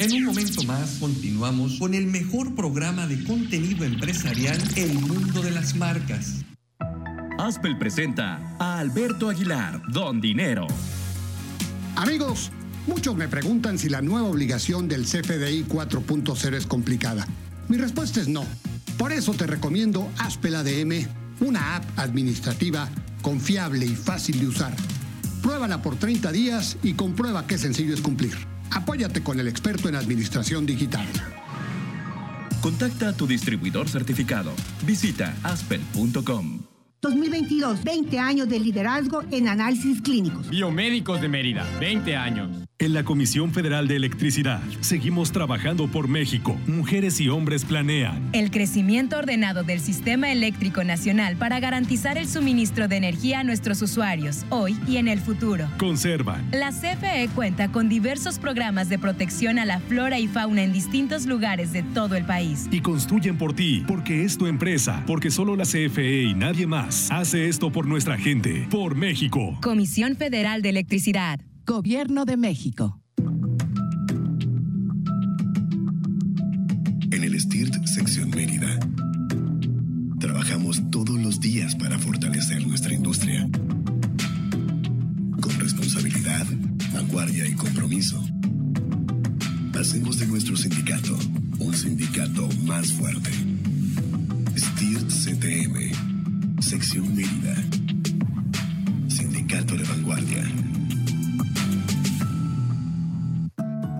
En 0.00 0.12
un 0.12 0.24
momento 0.26 0.62
más 0.62 0.98
continuamos 1.00 1.76
con 1.80 1.92
el 1.92 2.06
mejor 2.06 2.54
programa 2.54 3.08
de 3.08 3.24
contenido 3.24 3.84
empresarial 3.84 4.56
El 4.76 4.94
Mundo 4.94 5.42
de 5.42 5.50
las 5.50 5.74
Marcas. 5.74 6.44
Aspel 7.36 7.76
presenta 7.78 8.56
a 8.60 8.78
Alberto 8.78 9.28
Aguilar, 9.28 9.82
Don 9.92 10.20
Dinero. 10.20 10.68
Amigos, 11.96 12.52
muchos 12.86 13.16
me 13.16 13.26
preguntan 13.26 13.76
si 13.76 13.88
la 13.88 14.00
nueva 14.00 14.28
obligación 14.28 14.86
del 14.86 15.02
CFDI 15.02 15.64
4.0 15.64 16.54
es 16.54 16.66
complicada. 16.66 17.26
Mi 17.68 17.76
respuesta 17.76 18.20
es 18.20 18.28
no. 18.28 18.44
Por 18.96 19.12
eso 19.12 19.32
te 19.34 19.46
recomiendo 19.46 20.10
Aspel 20.18 20.56
ADM, 20.56 21.06
una 21.40 21.76
app 21.76 21.84
administrativa 21.98 22.88
confiable 23.22 23.86
y 23.86 23.94
fácil 23.94 24.40
de 24.40 24.48
usar. 24.48 24.74
Pruébala 25.42 25.82
por 25.82 25.96
30 25.96 26.32
días 26.32 26.76
y 26.82 26.94
comprueba 26.94 27.46
qué 27.46 27.58
sencillo 27.58 27.94
es 27.94 28.00
cumplir. 28.00 28.34
Apóyate 28.70 29.22
con 29.22 29.38
el 29.38 29.48
experto 29.48 29.88
en 29.88 29.94
administración 29.94 30.66
digital. 30.66 31.06
Contacta 32.60 33.10
a 33.10 33.12
tu 33.12 33.26
distribuidor 33.26 33.88
certificado. 33.88 34.52
Visita 34.84 35.34
aspel.com. 35.42 36.67
2022, 37.00 37.84
20 37.84 38.18
años 38.18 38.48
de 38.48 38.58
liderazgo 38.58 39.22
en 39.30 39.46
análisis 39.46 40.02
clínicos. 40.02 40.50
Biomédicos 40.50 41.20
de 41.20 41.28
Mérida, 41.28 41.64
20 41.78 42.16
años. 42.16 42.48
En 42.80 42.92
la 42.92 43.04
Comisión 43.04 43.52
Federal 43.52 43.88
de 43.88 43.96
Electricidad 43.96 44.60
seguimos 44.80 45.32
trabajando 45.32 45.88
por 45.88 46.08
México. 46.08 46.56
Mujeres 46.66 47.20
y 47.20 47.28
hombres 47.28 47.64
planean. 47.64 48.28
El 48.32 48.50
crecimiento 48.50 49.16
ordenado 49.18 49.64
del 49.64 49.80
sistema 49.80 50.30
eléctrico 50.30 50.84
nacional 50.84 51.36
para 51.36 51.58
garantizar 51.58 52.18
el 52.18 52.28
suministro 52.28 52.86
de 52.86 52.96
energía 52.96 53.40
a 53.40 53.44
nuestros 53.44 53.82
usuarios, 53.82 54.44
hoy 54.50 54.76
y 54.86 54.96
en 54.96 55.08
el 55.08 55.20
futuro. 55.20 55.68
Conservan. 55.78 56.48
La 56.52 56.70
CFE 56.70 57.28
cuenta 57.34 57.70
con 57.70 57.88
diversos 57.88 58.38
programas 58.38 58.88
de 58.88 58.98
protección 58.98 59.58
a 59.58 59.64
la 59.64 59.80
flora 59.80 60.18
y 60.18 60.28
fauna 60.28 60.62
en 60.62 60.72
distintos 60.72 61.26
lugares 61.26 61.72
de 61.72 61.82
todo 61.82 62.16
el 62.16 62.24
país. 62.24 62.68
Y 62.70 62.80
construyen 62.80 63.38
por 63.38 63.54
ti, 63.54 63.84
porque 63.86 64.24
es 64.24 64.38
tu 64.38 64.46
empresa, 64.46 65.02
porque 65.06 65.30
solo 65.30 65.56
la 65.56 65.64
CFE 65.64 66.22
y 66.22 66.34
nadie 66.34 66.66
más 66.66 66.87
hace 67.10 67.48
esto 67.48 67.70
por 67.70 67.86
nuestra 67.86 68.16
gente, 68.16 68.66
por 68.70 68.94
México. 68.94 69.58
Comisión 69.62 70.16
Federal 70.16 70.62
de 70.62 70.70
Electricidad. 70.70 71.40
Gobierno 71.66 72.24
de 72.24 72.36
México. 72.36 73.00
En 77.10 77.24
el 77.24 77.38
STIRT 77.38 77.84
Sección 77.86 78.30
Mérida, 78.30 78.78
trabajamos 80.18 80.82
todos 80.90 81.18
los 81.18 81.40
días 81.40 81.74
para 81.76 81.98
fortalecer 81.98 82.66
nuestra 82.66 82.94
industria. 82.94 83.48
Con 85.40 85.58
responsabilidad, 85.58 86.46
vanguardia 86.92 87.46
y 87.46 87.52
compromiso. 87.52 88.22
Hacemos 89.78 90.18
de 90.18 90.26
nuestro 90.26 90.56
sindicato 90.56 91.16
un 91.58 91.74
sindicato 91.74 92.48
más 92.64 92.92
fuerte. 92.92 93.30
STIRT 94.56 95.10
CTM, 95.10 96.17
Sección 96.68 97.16
Mérida. 97.16 97.54
Sindicato 99.08 99.74
de 99.74 99.84
vanguardia. 99.84 100.44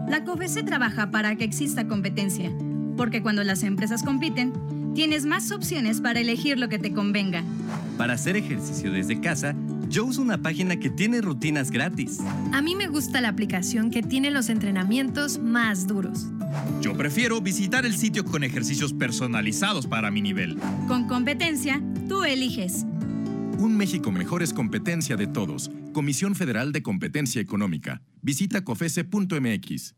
La 0.06 0.22
COFESE 0.22 0.64
trabaja 0.64 1.10
para 1.10 1.34
que 1.36 1.44
exista 1.44 1.88
competencia, 1.88 2.52
porque 2.98 3.22
cuando 3.22 3.42
las 3.42 3.62
empresas 3.62 4.02
compiten, 4.02 4.52
tienes 4.94 5.24
más 5.24 5.50
opciones 5.50 6.02
para 6.02 6.20
elegir 6.20 6.58
lo 6.58 6.68
que 6.68 6.78
te 6.78 6.92
convenga. 6.92 7.42
Para 7.96 8.12
hacer 8.12 8.36
ejercicio 8.36 8.92
desde 8.92 9.18
casa, 9.18 9.54
yo 9.88 10.04
uso 10.04 10.20
una 10.20 10.36
página 10.36 10.76
que 10.76 10.90
tiene 10.90 11.22
rutinas 11.22 11.70
gratis. 11.70 12.18
A 12.52 12.60
mí 12.60 12.76
me 12.76 12.88
gusta 12.88 13.22
la 13.22 13.30
aplicación 13.30 13.90
que 13.90 14.02
tiene 14.02 14.30
los 14.30 14.50
entrenamientos 14.50 15.38
más 15.38 15.86
duros. 15.86 16.26
Yo 16.82 16.94
prefiero 16.94 17.40
visitar 17.40 17.86
el 17.86 17.96
sitio 17.96 18.26
con 18.26 18.44
ejercicios 18.44 18.92
personalizados 18.92 19.86
para 19.86 20.10
mi 20.10 20.20
nivel. 20.20 20.58
Con 20.86 21.06
competencia, 21.06 21.80
tú 22.08 22.24
eliges. 22.24 22.84
Un 23.58 23.76
México 23.76 24.10
mejor 24.10 24.42
es 24.42 24.52
competencia 24.52 25.16
de 25.16 25.26
todos. 25.26 25.70
Comisión 25.92 26.34
Federal 26.34 26.72
de 26.72 26.82
Competencia 26.82 27.40
Económica. 27.40 28.02
Visita 28.22 28.64
cofese.mx. 28.64 29.94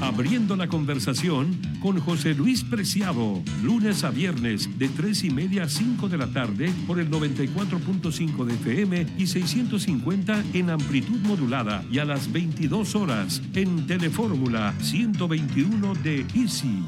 Abriendo 0.00 0.54
la 0.54 0.68
conversación 0.68 1.60
con 1.80 1.98
José 1.98 2.32
Luis 2.34 2.62
Preciado, 2.62 3.42
lunes 3.64 4.04
a 4.04 4.10
viernes 4.10 4.78
de 4.78 4.88
3 4.88 5.24
y 5.24 5.30
media 5.30 5.64
a 5.64 5.68
5 5.68 6.08
de 6.08 6.18
la 6.18 6.28
tarde 6.28 6.70
por 6.86 7.00
el 7.00 7.10
94.5 7.10 8.44
de 8.44 8.54
FM 8.54 9.06
y 9.18 9.26
650 9.26 10.44
en 10.52 10.70
amplitud 10.70 11.18
modulada 11.22 11.84
y 11.90 11.98
a 11.98 12.04
las 12.04 12.30
22 12.30 12.94
horas 12.94 13.42
en 13.54 13.88
Telefórmula 13.88 14.72
121 14.80 15.94
de 15.94 16.24
Easy. 16.34 16.84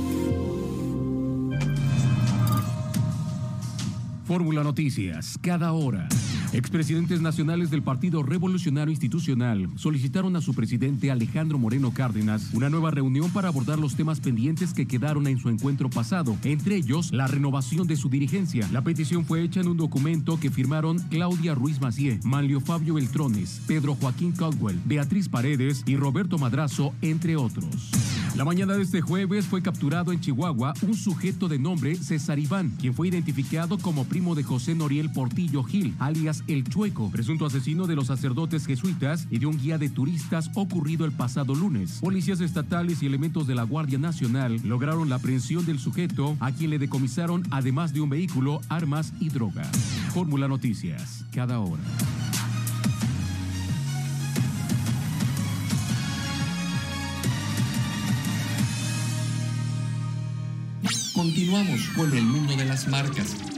Fórmula 4.30 4.62
Noticias, 4.62 5.36
cada 5.42 5.72
hora. 5.72 6.06
Expresidentes 6.52 7.20
nacionales 7.20 7.70
del 7.70 7.82
Partido 7.82 8.24
Revolucionario 8.24 8.90
Institucional 8.90 9.68
solicitaron 9.76 10.34
a 10.34 10.40
su 10.40 10.52
presidente 10.52 11.12
Alejandro 11.12 11.58
Moreno 11.58 11.92
Cárdenas 11.94 12.50
una 12.54 12.68
nueva 12.68 12.90
reunión 12.90 13.30
para 13.30 13.48
abordar 13.48 13.78
los 13.78 13.94
temas 13.94 14.18
pendientes 14.18 14.74
que 14.74 14.88
quedaron 14.88 15.28
en 15.28 15.38
su 15.38 15.48
encuentro 15.48 15.88
pasado, 15.88 16.36
entre 16.42 16.74
ellos 16.74 17.12
la 17.12 17.28
renovación 17.28 17.86
de 17.86 17.94
su 17.94 18.08
dirigencia. 18.08 18.68
La 18.72 18.82
petición 18.82 19.24
fue 19.24 19.42
hecha 19.42 19.60
en 19.60 19.68
un 19.68 19.76
documento 19.76 20.40
que 20.40 20.50
firmaron 20.50 20.98
Claudia 21.08 21.54
Ruiz 21.54 21.80
Macié, 21.80 22.18
Manlio 22.24 22.60
Fabio 22.60 22.94
Beltrones, 22.94 23.62
Pedro 23.68 23.94
Joaquín 23.94 24.32
Caldwell, 24.32 24.80
Beatriz 24.86 25.28
Paredes 25.28 25.84
y 25.86 25.94
Roberto 25.94 26.36
Madrazo, 26.36 26.92
entre 27.00 27.36
otros. 27.36 27.92
La 28.36 28.44
mañana 28.44 28.74
de 28.74 28.82
este 28.82 29.00
jueves 29.00 29.46
fue 29.46 29.60
capturado 29.60 30.12
en 30.12 30.20
Chihuahua 30.20 30.72
un 30.82 30.94
sujeto 30.94 31.48
de 31.48 31.58
nombre 31.58 31.96
César 31.96 32.38
Iván, 32.38 32.70
quien 32.80 32.94
fue 32.94 33.08
identificado 33.08 33.76
como 33.78 34.04
primo 34.04 34.34
de 34.34 34.44
José 34.44 34.74
Noriel 34.74 35.12
Portillo 35.12 35.62
Gil, 35.64 35.94
alias 35.98 36.39
El 36.46 36.64
Chueco, 36.64 37.10
presunto 37.10 37.46
asesino 37.46 37.86
de 37.86 37.96
los 37.96 38.06
sacerdotes 38.06 38.66
jesuitas 38.66 39.26
y 39.30 39.38
de 39.38 39.46
un 39.46 39.58
guía 39.58 39.78
de 39.78 39.88
turistas 39.88 40.50
ocurrido 40.54 41.04
el 41.04 41.12
pasado 41.12 41.54
lunes. 41.54 41.98
Policías 42.00 42.40
estatales 42.40 43.02
y 43.02 43.06
elementos 43.06 43.46
de 43.46 43.54
la 43.54 43.62
Guardia 43.62 43.98
Nacional 43.98 44.60
lograron 44.64 45.08
la 45.08 45.16
aprehensión 45.16 45.64
del 45.66 45.78
sujeto, 45.78 46.36
a 46.40 46.52
quien 46.52 46.70
le 46.70 46.78
decomisaron, 46.78 47.42
además 47.50 47.92
de 47.92 48.00
un 48.00 48.10
vehículo, 48.10 48.60
armas 48.68 49.12
y 49.20 49.28
drogas. 49.28 49.70
Fórmula 50.12 50.48
Noticias, 50.48 51.24
cada 51.32 51.60
hora. 51.60 51.82
Continuamos 61.14 61.82
con 61.96 62.16
el 62.16 62.24
mundo 62.24 62.56
de 62.56 62.64
las 62.64 62.88
marcas. 62.88 63.49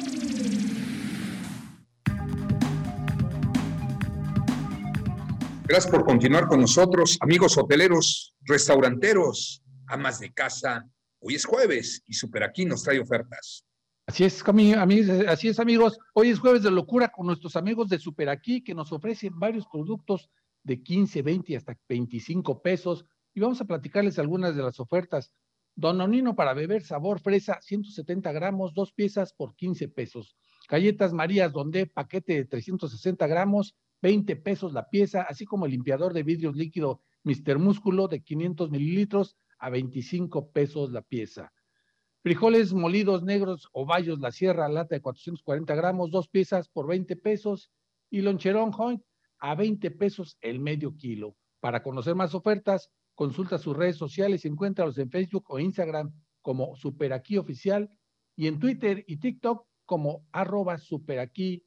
Gracias 5.73 5.91
por 5.91 6.05
continuar 6.05 6.49
con 6.49 6.61
nosotros, 6.61 7.17
amigos 7.23 7.57
hoteleros, 7.57 8.37
restauranteros, 8.43 9.63
amas 9.87 10.21
de 10.21 10.31
casa. 10.31 10.87
Hoy 11.19 11.37
es 11.37 11.47
jueves 11.47 12.03
y 12.07 12.13
Super 12.13 12.43
Aquí 12.43 12.67
nos 12.67 12.83
trae 12.83 13.01
ofertas. 13.01 13.65
Así 14.07 14.23
es, 14.25 14.45
así 15.29 15.49
es, 15.49 15.59
amigos. 15.59 15.99
Hoy 16.13 16.29
es 16.29 16.41
jueves 16.41 16.63
de 16.63 16.71
locura 16.71 17.09
con 17.09 17.25
nuestros 17.25 17.57
amigos 17.57 17.89
de 17.89 17.99
Super 17.99 18.29
Aquí 18.29 18.63
que 18.63 18.75
nos 18.75 18.93
ofrecen 18.93 19.39
varios 19.39 19.67
productos 19.67 20.29
de 20.63 20.83
15, 20.83 21.23
20 21.23 21.57
hasta 21.57 21.75
25 21.89 22.61
pesos. 22.61 23.07
Y 23.33 23.41
vamos 23.41 23.59
a 23.63 23.65
platicarles 23.65 24.19
algunas 24.19 24.55
de 24.55 24.63
las 24.63 24.79
ofertas. 24.79 25.33
Don 25.75 25.97
Nonino 25.97 26.37
para 26.37 26.53
beber 26.53 26.83
sabor 26.83 27.19
fresa, 27.19 27.59
170 27.63 28.31
gramos, 28.33 28.75
dos 28.75 28.93
piezas 28.93 29.33
por 29.33 29.57
15 29.57 29.89
pesos. 29.89 30.37
Galletas 30.69 31.15
Marías 31.15 31.51
Donde, 31.51 31.87
paquete 31.87 32.35
de 32.35 32.45
360 32.45 33.27
gramos, 33.27 33.75
20 34.03 34.37
pesos 34.37 34.73
la 34.73 34.91
pieza, 34.91 35.23
así 35.23 35.45
como 35.45 35.65
el 35.65 35.73
limpiador 35.73 36.13
de 36.13 36.25
vidrios 36.25 36.57
líquido 36.57 37.01
Mr. 37.25 37.59
Músculo 37.59 38.09
de 38.09 38.23
500 38.23 38.71
mililitros 38.71 39.37
a 39.59 39.71
25 39.71 40.51
pesos 40.51 40.91
la 40.91 41.03
pieza. 41.03 41.53
Frijoles 42.23 42.73
molidos 42.73 43.23
negros 43.23 43.69
o 43.73 43.87
bayos 43.87 44.21
la 44.21 44.33
sierra, 44.33 44.69
lata 44.69 44.97
de 44.97 45.01
440 45.01 45.75
gramos, 45.75 46.11
dos 46.11 46.29
piezas 46.29 46.69
por 46.69 46.87
20 46.87 47.17
pesos. 47.17 47.71
Y 48.11 48.21
loncherón 48.21 48.73
joint 48.73 49.03
a 49.39 49.55
20 49.55 49.91
pesos 49.93 50.37
el 50.41 50.61
medio 50.61 50.95
kilo. 50.97 51.37
Para 51.61 51.83
conocer 51.83 52.15
más 52.15 52.35
ofertas, 52.35 52.91
consulta 53.15 53.57
sus 53.59 53.77
redes 53.77 53.97
sociales 53.97 54.45
y 54.45 54.49
encuéntralos 54.49 54.99
en 54.99 55.11
Facebook 55.11 55.47
o 55.49 55.59
Instagram 55.59 56.13
como 56.43 56.77
Superaquí 56.77 57.39
Oficial 57.39 57.89
y 58.37 58.49
en 58.49 58.59
Twitter 58.59 59.05
y 59.07 59.17
TikTok 59.17 59.67
como 59.87 60.27
arroba 60.33 60.79
Superaquí 60.79 61.65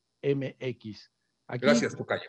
Gracias, 1.48 1.96
Tocayo. 1.96 2.24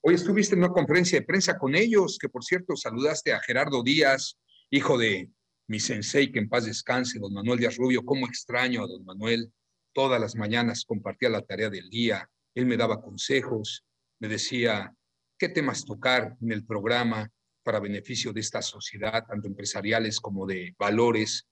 Hoy 0.00 0.14
estuviste 0.14 0.54
en 0.54 0.60
una 0.60 0.72
conferencia 0.72 1.18
de 1.18 1.26
prensa 1.26 1.58
con 1.58 1.74
ellos, 1.74 2.18
que 2.20 2.28
por 2.28 2.44
cierto 2.44 2.76
saludaste 2.76 3.32
a 3.32 3.40
Gerardo 3.40 3.82
Díaz, 3.82 4.38
hijo 4.70 4.98
de 4.98 5.30
mi 5.66 5.80
sensei, 5.80 6.30
que 6.30 6.38
en 6.38 6.48
paz 6.48 6.66
descanse, 6.66 7.18
don 7.18 7.32
Manuel 7.32 7.58
Díaz 7.58 7.76
Rubio. 7.76 8.04
Cómo 8.04 8.26
extraño 8.26 8.84
a 8.84 8.86
don 8.86 9.04
Manuel. 9.04 9.52
Todas 9.92 10.20
las 10.20 10.36
mañanas 10.36 10.84
compartía 10.84 11.30
la 11.30 11.42
tarea 11.42 11.70
del 11.70 11.88
día. 11.88 12.28
Él 12.54 12.66
me 12.66 12.76
daba 12.76 13.00
consejos, 13.00 13.84
me 14.20 14.28
decía 14.28 14.94
qué 15.38 15.48
temas 15.48 15.84
tocar 15.84 16.36
en 16.40 16.52
el 16.52 16.64
programa 16.64 17.30
para 17.62 17.80
beneficio 17.80 18.32
de 18.32 18.40
esta 18.40 18.62
sociedad, 18.62 19.24
tanto 19.26 19.48
empresariales 19.48 20.20
como 20.20 20.46
de 20.46 20.74
valores. 20.78 21.46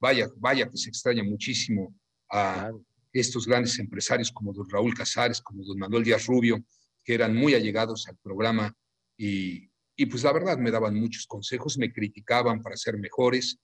Vaya, 0.00 0.28
vaya 0.36 0.68
que 0.68 0.78
se 0.78 0.88
extraña 0.88 1.22
muchísimo 1.22 1.94
a, 2.30 2.70
estos 3.12 3.46
grandes 3.46 3.78
empresarios 3.78 4.30
como 4.30 4.52
don 4.52 4.68
Raúl 4.68 4.94
Casares, 4.94 5.40
como 5.40 5.64
don 5.64 5.78
Manuel 5.78 6.04
Díaz 6.04 6.26
Rubio, 6.26 6.64
que 7.04 7.14
eran 7.14 7.34
muy 7.34 7.54
allegados 7.54 8.06
al 8.08 8.16
programa 8.18 8.72
y, 9.16 9.70
y 9.96 10.06
pues 10.06 10.22
la 10.24 10.32
verdad 10.32 10.58
me 10.58 10.70
daban 10.70 10.94
muchos 10.94 11.26
consejos, 11.26 11.78
me 11.78 11.92
criticaban 11.92 12.62
para 12.62 12.76
ser 12.76 12.98
mejores, 12.98 13.58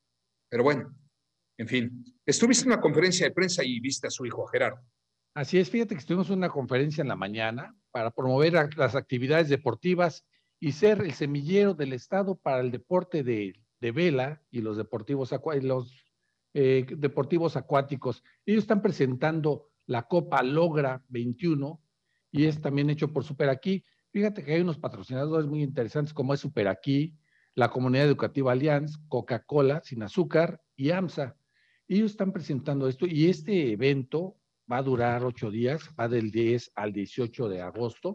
pero 0.48 0.64
bueno, 0.64 0.96
en 1.59 1.68
fin, 1.68 2.04
estuviste 2.26 2.64
en 2.64 2.72
una 2.72 2.80
conferencia 2.80 3.26
de 3.26 3.33
prensa 3.33 3.62
y 3.64 3.80
viste 3.80 4.09
a 4.09 4.11
su 4.11 4.26
hijo 4.26 4.46
Gerardo. 4.46 4.80
Así 5.35 5.59
es, 5.59 5.70
fíjate 5.70 5.94
que 5.94 6.00
estuvimos 6.00 6.28
en 6.28 6.38
una 6.38 6.48
conferencia 6.48 7.02
en 7.02 7.09
la 7.09 7.16
mañana 7.16 7.76
para 7.90 8.11
promover 8.11 8.76
las 8.76 8.94
actividades 8.94 9.48
deportivas 9.48 10.24
y 10.61 10.72
ser 10.72 11.00
el 11.00 11.12
semillero 11.12 11.74
del 11.74 11.92
Estado 11.92 12.37
para 12.37 12.61
el 12.61 12.70
deporte 12.70 13.22
de, 13.22 13.54
de 13.80 13.92
vela 13.92 14.42
y 14.50 14.61
los 14.61 14.76
deportivos 14.76 15.33
los 15.62 16.04
eh, 16.55 16.87
deportivos 16.97 17.57
acuáticos. 17.57 18.23
Ellos 18.47 18.62
están 18.62 18.81
presentando 18.81 19.71
la 19.87 20.05
Copa 20.05 20.43
Logra 20.43 21.03
21 21.09 21.81
y 22.31 22.45
es 22.45 22.61
también 22.61 22.90
hecho 22.90 23.12
por 23.12 23.25
Super 23.25 23.49
Aquí. 23.49 23.85
Fíjate 24.11 24.45
que 24.45 24.55
hay 24.55 24.61
unos 24.61 24.79
patrocinadores 24.79 25.47
muy 25.47 25.62
interesantes 25.62 26.14
como 26.14 26.33
es 26.33 26.40
Super 26.40 26.69
Aquí, 26.69 27.19
la 27.55 27.71
Comunidad 27.71 28.07
Educativa 28.07 28.53
Allianz, 28.53 28.99
Coca-Cola 29.09 29.83
sin 29.85 30.03
azúcar 30.05 30.62
y 30.77 30.90
AMSA. 30.90 31.37
Ellos 31.88 32.12
están 32.12 32.33
presentando 32.33 32.88
esto 32.88 33.07
y 33.07 33.29
este 33.29 33.73
evento 33.73 34.37
va 34.71 34.79
a 34.79 34.83
durar 34.83 35.25
ocho 35.25 35.51
días, 35.51 35.90
va 35.99 36.09
del 36.09 36.31
10 36.31 36.73
al 36.77 36.93
18 36.93 37.49
de 37.49 37.62
agosto. 37.62 38.14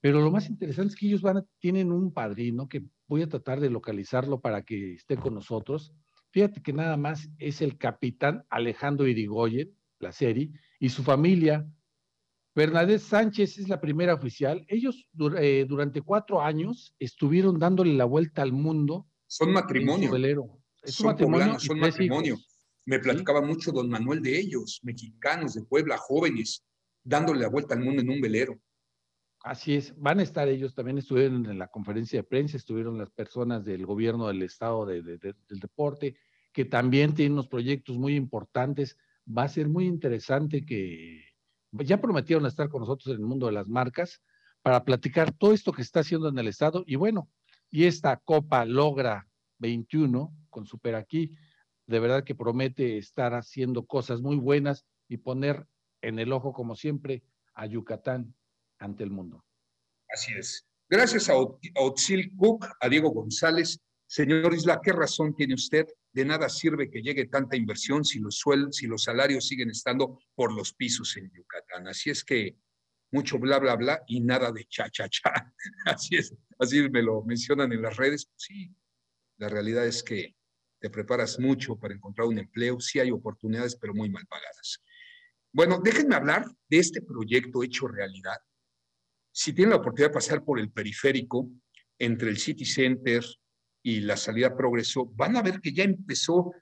Pero 0.00 0.20
lo 0.20 0.30
más 0.30 0.48
interesante 0.48 0.92
es 0.92 0.98
que 0.98 1.06
ellos 1.06 1.22
van 1.22 1.46
tienen 1.58 1.92
un 1.92 2.12
padrino 2.12 2.68
que 2.68 2.84
voy 3.06 3.22
a 3.22 3.28
tratar 3.28 3.60
de 3.60 3.70
localizarlo 3.70 4.40
para 4.40 4.62
que 4.62 4.94
esté 4.94 5.16
con 5.16 5.34
nosotros. 5.34 5.94
Fíjate 6.32 6.62
que 6.62 6.72
nada 6.72 6.96
más 6.96 7.28
es 7.38 7.60
el 7.60 7.76
capitán 7.76 8.44
Alejandro 8.48 9.06
Irigoyen, 9.06 9.76
la 9.98 10.12
serie, 10.12 10.50
y 10.80 10.88
su 10.88 11.02
familia. 11.02 11.68
Bernadette 12.54 13.00
Sánchez 13.00 13.58
es 13.58 13.68
la 13.68 13.80
primera 13.80 14.14
oficial. 14.14 14.64
Ellos 14.68 15.06
eh, 15.38 15.66
durante 15.68 16.00
cuatro 16.00 16.40
años 16.40 16.94
estuvieron 16.98 17.58
dándole 17.58 17.92
la 17.92 18.06
vuelta 18.06 18.42
al 18.42 18.52
mundo. 18.52 19.06
Son 19.26 19.52
matrimonio. 19.52 20.10
Es 20.82 20.94
son 20.94 21.06
matrimonio. 21.08 21.58
son 21.60 21.78
matrimonio. 21.78 22.38
Me 22.86 22.98
platicaba 22.98 23.42
mucho 23.42 23.70
don 23.70 23.88
Manuel 23.88 24.22
de 24.22 24.38
ellos, 24.38 24.80
mexicanos 24.82 25.54
de 25.54 25.62
Puebla, 25.62 25.96
jóvenes, 25.98 26.64
dándole 27.04 27.40
la 27.40 27.48
vuelta 27.48 27.74
al 27.74 27.80
mundo 27.80 28.02
en 28.02 28.10
un 28.10 28.20
velero. 28.20 28.58
Así 29.44 29.74
es, 29.74 29.98
van 29.98 30.20
a 30.20 30.22
estar 30.22 30.48
ellos, 30.48 30.72
también 30.72 30.98
estuvieron 30.98 31.46
en 31.46 31.58
la 31.58 31.66
conferencia 31.66 32.20
de 32.20 32.22
prensa, 32.22 32.56
estuvieron 32.56 32.96
las 32.96 33.10
personas 33.10 33.64
del 33.64 33.84
gobierno 33.84 34.28
del 34.28 34.42
estado 34.42 34.86
del 34.86 35.08
deporte, 35.48 36.16
que 36.52 36.64
también 36.64 37.12
tienen 37.14 37.32
unos 37.32 37.48
proyectos 37.48 37.98
muy 37.98 38.14
importantes. 38.14 38.96
Va 39.26 39.44
a 39.44 39.48
ser 39.48 39.68
muy 39.68 39.86
interesante 39.86 40.64
que 40.64 41.24
ya 41.72 42.00
prometieron 42.00 42.46
estar 42.46 42.68
con 42.68 42.82
nosotros 42.82 43.08
en 43.14 43.20
el 43.20 43.26
mundo 43.26 43.46
de 43.46 43.52
las 43.52 43.66
marcas 43.66 44.22
para 44.62 44.84
platicar 44.84 45.32
todo 45.32 45.52
esto 45.52 45.72
que 45.72 45.82
está 45.82 46.00
haciendo 46.00 46.28
en 46.28 46.38
el 46.38 46.46
estado. 46.46 46.84
Y 46.86 46.94
bueno, 46.94 47.28
y 47.68 47.86
esta 47.86 48.18
Copa 48.18 48.64
Logra 48.64 49.26
21 49.58 50.32
con 50.50 50.66
Super 50.66 50.94
Aquí, 50.94 51.32
de 51.88 51.98
verdad 51.98 52.22
que 52.22 52.36
promete 52.36 52.96
estar 52.96 53.34
haciendo 53.34 53.86
cosas 53.86 54.20
muy 54.20 54.36
buenas 54.36 54.86
y 55.08 55.16
poner 55.16 55.66
en 56.00 56.20
el 56.20 56.32
ojo, 56.32 56.52
como 56.52 56.76
siempre, 56.76 57.24
a 57.54 57.66
Yucatán 57.66 58.36
ante 58.82 59.04
el 59.04 59.10
mundo. 59.10 59.44
Así 60.08 60.32
es. 60.34 60.66
Gracias 60.88 61.30
a 61.30 61.34
Otsil 61.36 62.32
Cook, 62.36 62.66
a 62.80 62.88
Diego 62.88 63.10
González. 63.10 63.80
Señor 64.06 64.52
Isla, 64.52 64.80
¿qué 64.82 64.92
razón 64.92 65.34
tiene 65.34 65.54
usted? 65.54 65.86
De 66.12 66.24
nada 66.24 66.50
sirve 66.50 66.90
que 66.90 67.00
llegue 67.00 67.26
tanta 67.26 67.56
inversión 67.56 68.04
si 68.04 68.18
los 68.18 68.36
sueldos, 68.36 68.76
si 68.76 68.86
los 68.86 69.04
salarios 69.04 69.46
siguen 69.46 69.70
estando 69.70 70.18
por 70.34 70.52
los 70.52 70.74
pisos 70.74 71.16
en 71.16 71.30
Yucatán. 71.32 71.88
Así 71.88 72.10
es 72.10 72.22
que 72.22 72.58
mucho 73.10 73.38
bla, 73.38 73.58
bla, 73.58 73.76
bla 73.76 74.02
y 74.06 74.20
nada 74.20 74.52
de 74.52 74.66
cha, 74.66 74.90
cha, 74.90 75.08
cha. 75.08 75.32
Así 75.86 76.16
es, 76.16 76.34
así 76.58 76.88
me 76.90 77.02
lo 77.02 77.22
mencionan 77.22 77.72
en 77.72 77.82
las 77.82 77.96
redes. 77.96 78.26
Pues 78.26 78.42
sí, 78.48 78.74
la 79.38 79.48
realidad 79.48 79.86
es 79.86 80.02
que 80.02 80.34
te 80.78 80.90
preparas 80.90 81.38
mucho 81.38 81.76
para 81.76 81.94
encontrar 81.94 82.26
un 82.26 82.38
empleo. 82.38 82.80
Sí 82.80 82.98
hay 82.98 83.10
oportunidades, 83.10 83.76
pero 83.76 83.94
muy 83.94 84.10
mal 84.10 84.26
pagadas. 84.26 84.82
Bueno, 85.52 85.80
déjenme 85.82 86.16
hablar 86.16 86.44
de 86.68 86.78
este 86.78 87.02
proyecto 87.02 87.62
hecho 87.62 87.86
realidad 87.86 88.38
si 89.32 89.52
tienen 89.52 89.70
la 89.70 89.76
oportunidad 89.76 90.10
de 90.10 90.14
pasar 90.14 90.44
por 90.44 90.60
el 90.60 90.70
periférico, 90.70 91.50
entre 91.98 92.30
el 92.30 92.38
City 92.38 92.64
Center 92.64 93.24
y 93.82 94.00
la 94.00 94.16
salida 94.16 94.56
Progreso, 94.56 95.06
van 95.14 95.36
a 95.36 95.42
ver 95.42 95.60
que 95.60 95.72
ya 95.72 95.84
empezó 95.84 96.52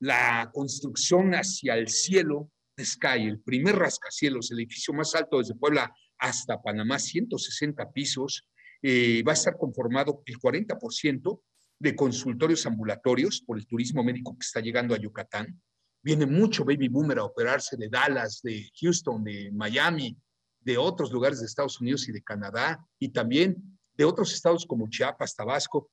la 0.00 0.50
construcción 0.52 1.32
hacia 1.34 1.74
el 1.74 1.88
cielo 1.88 2.50
Sky, 2.84 3.26
el 3.26 3.40
primer 3.40 3.76
rascacielos, 3.76 4.50
el 4.50 4.58
edificio 4.58 4.94
más 4.94 5.14
alto 5.14 5.38
desde 5.38 5.54
Puebla 5.54 5.92
hasta 6.18 6.60
Panamá, 6.60 6.98
160 6.98 7.90
pisos, 7.92 8.46
eh, 8.82 9.22
va 9.26 9.32
a 9.32 9.34
estar 9.34 9.56
conformado 9.56 10.22
el 10.26 10.38
40% 10.38 11.42
de 11.80 11.96
consultorios 11.96 12.66
ambulatorios 12.66 13.42
por 13.46 13.58
el 13.58 13.66
turismo 13.66 14.02
médico 14.02 14.36
que 14.36 14.44
está 14.44 14.60
llegando 14.60 14.94
a 14.94 14.98
Yucatán. 14.98 15.60
Viene 16.02 16.26
mucho 16.26 16.64
baby 16.64 16.88
boomer 16.88 17.18
a 17.18 17.24
operarse 17.24 17.76
de 17.76 17.88
Dallas, 17.88 18.40
de 18.42 18.70
Houston, 18.80 19.24
de 19.24 19.50
Miami, 19.52 20.16
de 20.68 20.76
otros 20.76 21.10
lugares 21.10 21.40
de 21.40 21.46
Estados 21.46 21.80
Unidos 21.80 22.06
y 22.08 22.12
de 22.12 22.22
Canadá, 22.22 22.86
y 22.98 23.08
también 23.08 23.56
de 23.94 24.04
otros 24.04 24.34
estados 24.34 24.66
como 24.66 24.90
Chiapas, 24.90 25.34
Tabasco. 25.34 25.90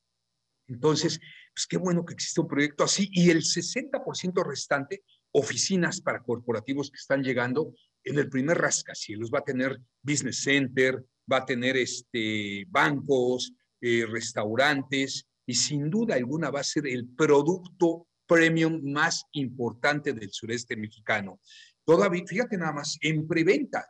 Entonces, 0.68 1.18
pues 1.54 1.66
qué 1.66 1.78
bueno 1.78 2.04
que 2.04 2.14
existe 2.14 2.42
un 2.42 2.50
proyecto 2.50 2.84
así 2.84 3.10
y 3.14 3.30
el 3.30 3.42
60% 3.42 4.46
restante, 4.46 5.06
oficinas 5.32 6.02
para 6.02 6.22
corporativos 6.22 6.92
que 6.92 6.98
están 6.98 7.24
llegando 7.24 7.74
en 8.04 8.20
el 8.20 8.28
primer 8.28 8.58
rascacielos. 8.58 9.32
Va 9.34 9.40
a 9.40 9.46
tener 9.46 9.80
business 10.02 10.44
center, 10.44 11.02
va 11.32 11.38
a 11.38 11.46
tener 11.46 11.78
este, 11.78 12.66
bancos, 12.68 13.54
eh, 13.80 14.06
restaurantes 14.06 15.26
y 15.46 15.54
sin 15.54 15.90
duda 15.90 16.16
alguna 16.16 16.50
va 16.50 16.60
a 16.60 16.66
ser 16.66 16.86
el 16.86 17.08
producto 17.08 18.08
premium 18.28 18.82
más 18.84 19.24
importante 19.32 20.12
del 20.12 20.32
sureste 20.32 20.76
mexicano. 20.76 21.40
Todavía, 21.86 22.24
fíjate 22.28 22.58
nada 22.58 22.74
más, 22.74 22.98
en 23.00 23.26
preventa 23.26 23.86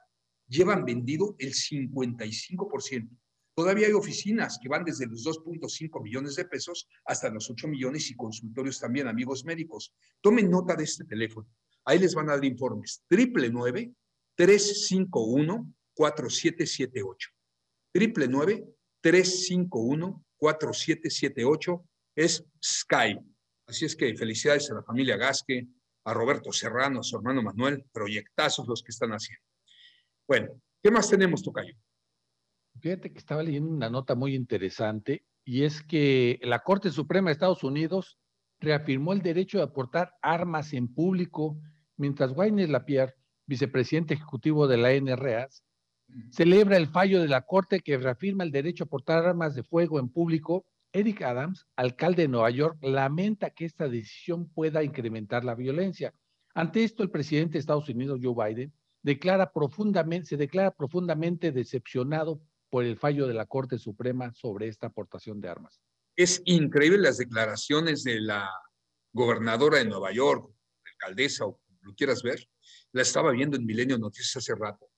llevan 0.48 0.86
vendido 0.86 1.36
el 1.40 1.54
55%. 1.54 3.10
Todavía 3.56 3.88
hay 3.88 3.94
oficinas 3.94 4.60
que 4.62 4.68
van 4.68 4.84
desde 4.84 5.08
los 5.08 5.26
2.5 5.26 6.04
millones 6.04 6.36
de 6.36 6.44
pesos 6.46 6.90
hasta 7.06 7.30
los 7.30 7.50
8 7.50 7.70
millones 7.70 8.12
y 8.12 8.16
consultorios 8.16 8.80
también, 8.80 9.08
amigos 9.08 9.46
médicos. 9.46 9.94
Tomen 10.20 10.50
nota 10.50 10.76
de 10.76 10.84
este 10.84 11.06
teléfono. 11.06 11.48
Ahí 11.86 12.00
les 12.00 12.14
van 12.14 12.30
a 12.30 12.34
dar 12.34 12.44
informes. 12.44 13.04
Triple 13.08 13.50
351 14.36 15.74
4778. 15.94 17.30
Triple 17.94 18.28
351 19.02 20.26
4778 20.36 21.86
es 22.16 22.46
Sky. 22.62 23.18
Así 23.68 23.86
es 23.86 23.96
que 23.96 24.16
felicidades 24.16 24.70
a 24.70 24.76
la 24.76 24.84
familia 24.84 25.16
Gasque, 25.16 25.68
a 26.04 26.14
Roberto 26.14 26.52
Serrano, 26.52 27.00
a 27.00 27.04
su 27.04 27.16
hermano 27.16 27.42
Manuel, 27.42 27.86
proyectazos 27.92 28.68
los 28.68 28.84
que 28.84 28.92
están 28.92 29.12
haciendo. 29.12 29.44
Bueno, 30.28 30.60
¿qué 30.82 30.90
más 30.90 31.10
tenemos, 31.10 31.44
Tocayo? 31.44 31.76
Fíjate 32.80 33.12
que 33.12 33.20
estaba 33.20 33.44
leyendo 33.44 33.70
una 33.70 33.90
nota 33.90 34.16
muy 34.16 34.34
interesante 34.34 35.24
y 35.44 35.64
es 35.64 35.84
que 35.84 36.40
la 36.42 36.60
Corte 36.60 36.90
Suprema 36.90 37.30
de 37.30 37.34
Estados 37.34 37.64
Unidos 37.64 38.18
reafirmó 38.60 39.14
el 39.14 39.22
derecho 39.22 39.60
de 39.60 39.66
aportar 39.66 40.14
armas 40.22 40.74
en 40.74 40.94
público, 40.94 41.58
mientras 41.98 42.32
Wayne 42.32 42.68
Lapierre, 42.68 43.14
vicepresidente 43.46 44.16
ejecutivo 44.16 44.68
de 44.68 44.78
la 44.78 44.94
NRA, 44.94 45.48
celebra 46.32 46.78
el 46.78 46.88
fallo 46.88 47.22
de 47.22 47.28
la 47.28 47.42
Corte 47.42 47.82
que 47.82 47.98
reafirma 47.98 48.44
el 48.44 48.52
derecho 48.52 48.86
a 48.86 48.88
portar 48.88 49.26
armas 49.26 49.54
de 49.54 49.64
fuego 49.64 50.00
en 50.00 50.10
público. 50.10 50.66
Eric 50.92 51.22
Adams, 51.22 51.68
alcalde 51.76 52.24
de 52.24 52.30
Nueva 52.30 52.50
York, 52.50 52.78
lamenta 52.82 53.52
que 53.52 53.66
esta 53.66 53.88
decisión 53.88 54.50
pueda 54.50 54.84
incrementar 54.84 55.44
la 55.44 55.54
violencia. 55.54 56.14
Ante 56.56 56.84
esto, 56.84 57.04
el 57.04 57.12
presidente 57.12 57.54
de 57.54 57.60
Estados 57.60 57.90
Unidos, 57.90 58.20
Joe 58.24 58.34
Biden, 58.34 58.74
declara 59.06 59.52
profundamente, 59.52 60.30
se 60.30 60.38
declara 60.38 60.72
profundamente 60.72 61.52
decepcionado 61.52 62.42
por 62.72 62.84
el 62.84 62.98
fallo 62.98 63.28
de 63.28 63.36
la 63.36 63.46
Corte 63.46 63.78
Suprema 63.78 64.34
sobre 64.34 64.68
esta 64.68 64.88
aportación 64.88 65.40
de 65.40 65.48
armas. 65.48 65.80
Es 66.16 66.42
increíble 66.46 66.98
las 66.98 67.18
declaraciones 67.18 68.04
de 68.04 68.20
la 68.20 68.50
gobernadora 69.14 69.78
de 69.78 69.86
Nueva 69.86 70.12
York, 70.12 70.52
alcaldesa 70.92 71.46
o 71.46 71.60
como 71.60 71.80
lo 71.84 71.94
quieras 71.94 72.24
ver. 72.24 72.50
La 72.94 73.04
estaba 73.04 73.32
viendo 73.32 73.58
en 73.58 73.66
Milenio 73.68 74.00
Noticias 74.00 74.38
hace 74.38 74.56
rato. 74.56 74.90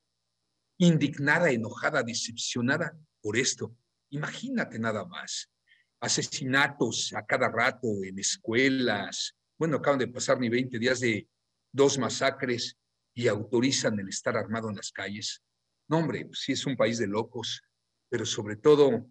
Indignada, 0.77 1.51
enojada, 1.51 2.01
decepcionada 2.01 2.97
por 3.21 3.35
esto. 3.35 3.75
Imagínate 4.11 4.79
nada 4.79 5.03
más. 5.03 5.51
Asesinatos 5.99 7.13
a 7.13 7.25
cada 7.25 7.49
rato 7.49 7.87
en 8.05 8.17
escuelas. 8.19 9.35
Bueno, 9.57 9.77
acaban 9.77 9.99
de 9.99 10.07
pasar 10.07 10.39
ni 10.39 10.47
20 10.47 10.79
días 10.79 11.01
de 11.01 11.27
dos 11.73 11.97
masacres 11.97 12.77
y 13.17 13.27
autorizan 13.27 13.99
el 13.99 14.09
estar 14.09 14.37
armado 14.37 14.69
en 14.69 14.75
las 14.75 14.91
calles. 14.91 15.43
No, 15.89 15.97
hombre, 15.97 16.25
pues 16.25 16.41
sí 16.41 16.51
es 16.51 16.65
un 16.65 16.77
país 16.77 16.99
de 16.99 17.07
locos 17.07 17.63
pero 18.09 18.25
sobre 18.25 18.55
todo 18.55 19.05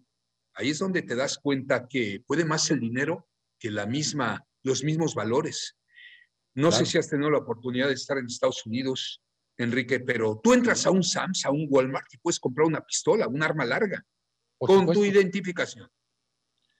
ahí 0.55 0.69
es 0.69 0.79
donde 0.79 1.01
te 1.01 1.15
das 1.15 1.37
cuenta 1.37 1.87
que 1.87 2.23
puede 2.25 2.45
más 2.45 2.69
el 2.71 2.79
dinero 2.79 3.27
que 3.59 3.71
la 3.71 3.85
misma, 3.85 4.45
los 4.63 4.83
mismos 4.83 5.15
valores. 5.15 5.77
No 6.55 6.71
sé 6.71 6.85
si 6.85 6.97
has 6.97 7.09
tenido 7.09 7.29
la 7.29 7.39
oportunidad 7.39 7.87
de 7.87 7.93
estar 7.93 8.17
en 8.17 8.25
Estados 8.25 8.65
Unidos, 8.65 9.21
Enrique, 9.57 9.99
pero 9.99 10.39
tú 10.43 10.53
entras 10.53 10.85
a 10.85 10.91
un 10.91 11.03
Sams, 11.03 11.45
a 11.45 11.51
un 11.51 11.67
Walmart 11.69 12.11
y 12.13 12.17
puedes 12.17 12.39
comprar 12.39 12.67
una 12.67 12.81
pistola, 12.81 13.27
un 13.27 13.43
arma 13.43 13.65
larga, 13.65 14.03
con 14.57 14.87
tu 14.87 15.05
identificación. 15.05 15.87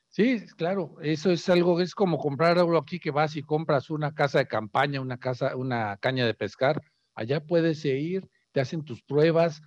Sí, 0.10 0.44
claro, 0.56 0.96
eso 1.02 1.30
es 1.30 1.48
algo, 1.50 1.80
es 1.80 1.94
como 1.94 2.18
comprar 2.18 2.58
algo 2.58 2.78
aquí 2.78 3.00
que 3.00 3.12
vas 3.12 3.36
y 3.36 3.44
compras 3.44 3.92
una 3.92 4.16
casa 4.16 4.40
de 4.40 4.48
campaña, 4.48 5.02
una 5.02 5.20
casa, 5.20 5.56
una 5.56 5.98
caña 5.98 6.26
de 6.26 6.34
pescar. 6.34 6.82
Allá 7.17 7.43
puedes 7.43 7.84
ir, 7.84 8.30
te 8.51 8.62
hacen 8.62 8.86
tus 8.86 9.01
pruebas 9.01 9.63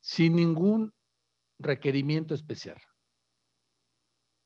sin 0.00 0.36
ningún 0.36 0.94
requerimiento 1.58 2.32
especial. 2.32 2.80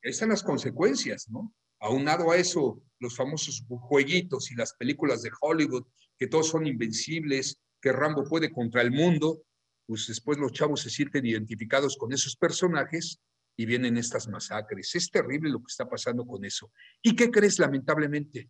Están 0.01 0.29
las 0.29 0.41
consecuencias, 0.41 1.29
¿no? 1.29 1.53
Aunado 1.79 2.31
a 2.31 2.37
eso, 2.37 2.81
los 2.97 3.15
famosos 3.15 3.63
jueguitos 3.67 4.51
y 4.51 4.55
las 4.55 4.73
películas 4.73 5.21
de 5.21 5.29
Hollywood, 5.39 5.85
que 6.17 6.25
todos 6.25 6.47
son 6.49 6.65
invencibles, 6.65 7.61
que 7.79 7.91
Rambo 7.91 8.23
puede 8.23 8.51
contra 8.51 8.81
el 8.81 8.89
mundo, 8.89 9.43
pues 9.85 10.07
después 10.07 10.39
los 10.39 10.51
chavos 10.51 10.81
se 10.81 10.89
sienten 10.89 11.27
identificados 11.27 11.95
con 11.95 12.11
esos 12.11 12.35
personajes 12.35 13.19
y 13.55 13.67
vienen 13.67 13.97
estas 13.97 14.27
masacres. 14.27 14.95
Es 14.95 15.11
terrible 15.11 15.51
lo 15.51 15.59
que 15.59 15.69
está 15.69 15.87
pasando 15.87 16.25
con 16.25 16.43
eso. 16.43 16.71
¿Y 17.03 17.15
qué 17.15 17.29
crees 17.29 17.59
lamentablemente? 17.59 18.49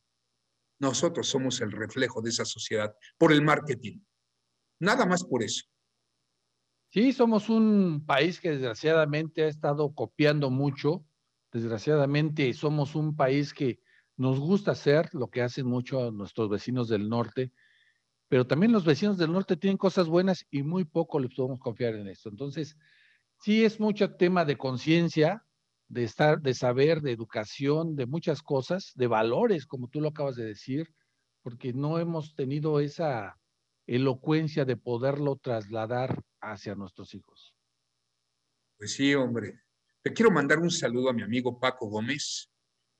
Nosotros 0.79 1.27
somos 1.27 1.59
el 1.61 1.71
reflejo 1.71 2.21
de 2.21 2.29
esa 2.29 2.45
sociedad 2.45 2.93
por 3.17 3.31
el 3.31 3.41
marketing. 3.41 3.99
Nada 4.79 5.05
más 5.05 5.23
por 5.23 5.43
eso. 5.43 5.65
Sí, 6.89 7.11
somos 7.11 7.49
un 7.49 8.05
país 8.05 8.39
que 8.39 8.51
desgraciadamente 8.51 9.43
ha 9.43 9.47
estado 9.47 9.93
copiando 9.93 10.49
mucho. 10.49 11.03
Desgraciadamente 11.51 12.53
somos 12.53 12.95
un 12.95 13.15
país 13.15 13.53
que 13.53 13.79
nos 14.15 14.39
gusta 14.39 14.71
hacer 14.71 15.09
lo 15.13 15.29
que 15.29 15.41
hacen 15.41 15.67
mucho 15.67 16.11
nuestros 16.11 16.49
vecinos 16.49 16.87
del 16.87 17.07
norte, 17.09 17.51
pero 18.27 18.47
también 18.47 18.71
los 18.71 18.83
vecinos 18.83 19.17
del 19.17 19.31
norte 19.31 19.57
tienen 19.57 19.77
cosas 19.77 20.07
buenas 20.07 20.45
y 20.49 20.63
muy 20.63 20.85
poco 20.85 21.19
les 21.19 21.33
podemos 21.33 21.59
confiar 21.59 21.95
en 21.95 22.07
esto. 22.07 22.29
Entonces, 22.29 22.77
sí 23.39 23.63
es 23.63 23.79
mucho 23.79 24.15
tema 24.15 24.43
de 24.43 24.57
conciencia, 24.57 25.45
de 25.89 26.03
estar, 26.03 26.41
de 26.41 26.53
saber, 26.53 27.01
de 27.01 27.11
educación, 27.11 27.95
de 27.95 28.05
muchas 28.05 28.41
cosas, 28.41 28.91
de 28.95 29.07
valores, 29.07 29.65
como 29.65 29.87
tú 29.87 30.01
lo 30.01 30.09
acabas 30.09 30.35
de 30.35 30.45
decir, 30.45 30.93
porque 31.41 31.73
no 31.73 31.99
hemos 31.99 32.35
tenido 32.35 32.79
esa 32.79 33.37
elocuencia 33.87 34.65
de 34.65 34.75
poderlo 34.75 35.37
trasladar 35.37 36.21
hacia 36.41 36.75
nuestros 36.75 37.13
hijos. 37.13 37.55
Pues 38.77 38.93
sí, 38.93 39.15
hombre. 39.15 39.61
Te 40.01 40.13
quiero 40.13 40.29
mandar 40.29 40.59
un 40.59 40.69
saludo 40.69 41.09
a 41.09 41.13
mi 41.13 41.23
amigo 41.23 41.59
Paco 41.59 41.87
Gómez. 41.87 42.49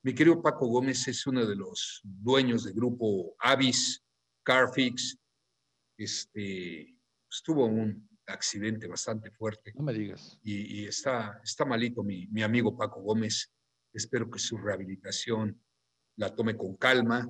Mi 0.02 0.14
querido 0.14 0.42
Paco 0.42 0.66
Gómez 0.66 1.06
es 1.08 1.26
uno 1.26 1.46
de 1.46 1.56
los 1.56 2.00
dueños 2.02 2.64
del 2.64 2.74
grupo 2.74 3.34
Avis, 3.38 4.02
Carfix. 4.42 5.18
Este, 5.96 6.96
estuvo 7.30 7.66
un 7.66 8.07
accidente 8.28 8.86
bastante 8.86 9.30
fuerte. 9.30 9.72
No 9.74 9.82
me 9.82 9.92
digas. 9.92 10.38
Y, 10.42 10.86
está, 10.86 11.40
está 11.42 11.64
malito 11.64 12.02
mi, 12.02 12.26
mi 12.28 12.42
amigo 12.42 12.76
Paco 12.76 13.00
Gómez. 13.00 13.52
Espero 13.92 14.30
que 14.30 14.38
su 14.38 14.56
rehabilitación 14.56 15.60
la 16.16 16.34
tome 16.34 16.56
con 16.56 16.76
calma 16.76 17.28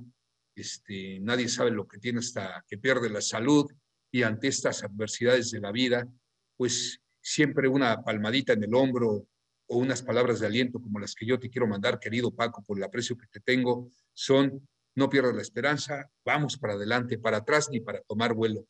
este, 0.58 1.20
nadie 1.20 1.48
sabe 1.48 1.70
lo 1.70 1.86
que 1.86 1.98
tiene 1.98 2.18
hasta 2.18 2.64
que 2.66 2.78
pierde 2.78 3.08
la 3.08 3.20
salud 3.20 3.70
y 4.10 4.22
ante 4.24 4.48
estas 4.48 4.82
adversidades 4.82 5.52
de 5.52 5.60
la 5.60 5.70
vida, 5.70 6.08
pues 6.56 7.00
siempre 7.20 7.68
una 7.68 8.02
palmadita 8.02 8.54
en 8.54 8.64
el 8.64 8.74
hombro 8.74 9.28
o 9.68 9.78
unas 9.78 10.02
palabras 10.02 10.40
de 10.40 10.46
aliento 10.46 10.80
como 10.80 10.98
las 10.98 11.14
que 11.14 11.26
yo 11.26 11.38
te 11.38 11.48
quiero 11.48 11.68
mandar, 11.68 12.00
querido 12.00 12.34
Paco, 12.34 12.64
por 12.64 12.76
el 12.76 12.84
aprecio 12.84 13.16
que 13.16 13.26
te 13.28 13.40
tengo, 13.40 13.90
son 14.12 14.66
no 14.96 15.08
pierdas 15.08 15.36
la 15.36 15.42
esperanza, 15.42 16.10
vamos 16.24 16.56
para 16.56 16.72
adelante, 16.72 17.18
para 17.18 17.36
atrás 17.36 17.68
ni 17.70 17.78
para 17.80 18.00
tomar 18.00 18.34
vuelo. 18.34 18.66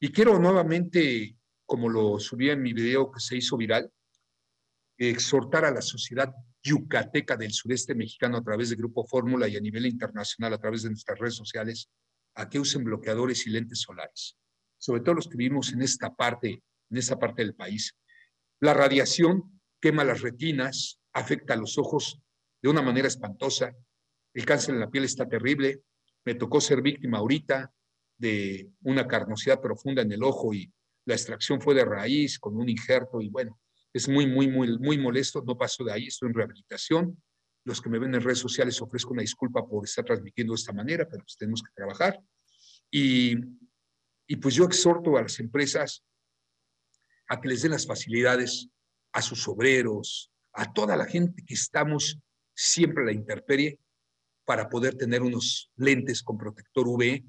Y 0.00 0.10
quiero 0.10 0.38
nuevamente, 0.38 1.36
como 1.70 1.88
lo 1.88 2.18
subí 2.18 2.50
en 2.50 2.62
mi 2.62 2.72
video 2.72 3.12
que 3.12 3.20
se 3.20 3.36
hizo 3.36 3.56
viral, 3.56 3.88
exhortar 4.98 5.64
a 5.64 5.70
la 5.70 5.80
sociedad 5.80 6.34
yucateca 6.60 7.36
del 7.36 7.52
sureste 7.52 7.94
mexicano 7.94 8.38
a 8.38 8.42
través 8.42 8.70
de 8.70 8.76
Grupo 8.76 9.06
Fórmula 9.06 9.46
y 9.46 9.56
a 9.56 9.60
nivel 9.60 9.86
internacional 9.86 10.52
a 10.52 10.58
través 10.58 10.82
de 10.82 10.88
nuestras 10.88 11.20
redes 11.20 11.36
sociales 11.36 11.88
a 12.34 12.48
que 12.48 12.58
usen 12.58 12.82
bloqueadores 12.82 13.46
y 13.46 13.50
lentes 13.50 13.82
solares, 13.82 14.36
sobre 14.78 15.02
todo 15.02 15.14
los 15.14 15.28
que 15.28 15.36
vivimos 15.36 15.72
en 15.72 15.82
esta 15.82 16.12
parte, 16.12 16.60
en 16.90 16.96
esta 16.96 17.20
parte 17.20 17.42
del 17.42 17.54
país. 17.54 17.96
La 18.58 18.74
radiación 18.74 19.60
quema 19.80 20.02
las 20.02 20.22
retinas, 20.22 20.98
afecta 21.12 21.54
a 21.54 21.56
los 21.56 21.78
ojos 21.78 22.20
de 22.60 22.68
una 22.68 22.82
manera 22.82 23.06
espantosa. 23.06 23.76
El 24.34 24.44
cáncer 24.44 24.74
en 24.74 24.80
la 24.80 24.90
piel 24.90 25.04
está 25.04 25.28
terrible. 25.28 25.84
Me 26.24 26.34
tocó 26.34 26.60
ser 26.60 26.82
víctima 26.82 27.18
ahorita 27.18 27.72
de 28.18 28.72
una 28.82 29.06
carnosidad 29.06 29.60
profunda 29.60 30.02
en 30.02 30.10
el 30.10 30.24
ojo 30.24 30.52
y 30.52 30.68
la 31.06 31.14
extracción 31.14 31.60
fue 31.60 31.74
de 31.74 31.84
raíz 31.84 32.38
con 32.38 32.56
un 32.56 32.68
injerto 32.68 33.20
y 33.20 33.28
bueno, 33.28 33.58
es 33.92 34.08
muy, 34.08 34.26
muy, 34.26 34.48
muy, 34.48 34.78
muy 34.78 34.98
molesto. 34.98 35.42
No 35.44 35.56
paso 35.56 35.84
de 35.84 35.92
ahí, 35.92 36.06
estoy 36.06 36.28
en 36.28 36.34
rehabilitación. 36.34 37.22
Los 37.64 37.80
que 37.80 37.90
me 37.90 37.98
ven 37.98 38.14
en 38.14 38.22
redes 38.22 38.38
sociales 38.38 38.80
ofrezco 38.80 39.12
una 39.12 39.22
disculpa 39.22 39.66
por 39.66 39.84
estar 39.84 40.04
transmitiendo 40.04 40.52
de 40.52 40.60
esta 40.60 40.72
manera, 40.72 41.08
pero 41.08 41.22
pues 41.24 41.36
tenemos 41.36 41.62
que 41.62 41.72
trabajar. 41.74 42.20
Y, 42.90 43.36
y 44.26 44.36
pues 44.36 44.54
yo 44.54 44.64
exhorto 44.64 45.16
a 45.16 45.22
las 45.22 45.38
empresas 45.40 46.04
a 47.28 47.40
que 47.40 47.48
les 47.48 47.62
den 47.62 47.72
las 47.72 47.86
facilidades 47.86 48.68
a 49.12 49.22
sus 49.22 49.46
obreros, 49.48 50.32
a 50.52 50.72
toda 50.72 50.96
la 50.96 51.06
gente 51.06 51.44
que 51.44 51.54
estamos 51.54 52.18
siempre 52.54 53.02
a 53.02 53.06
la 53.06 53.12
intemperie 53.12 53.78
para 54.44 54.68
poder 54.68 54.96
tener 54.96 55.22
unos 55.22 55.70
lentes 55.76 56.22
con 56.22 56.36
protector 56.36 56.88
UV, 56.88 57.22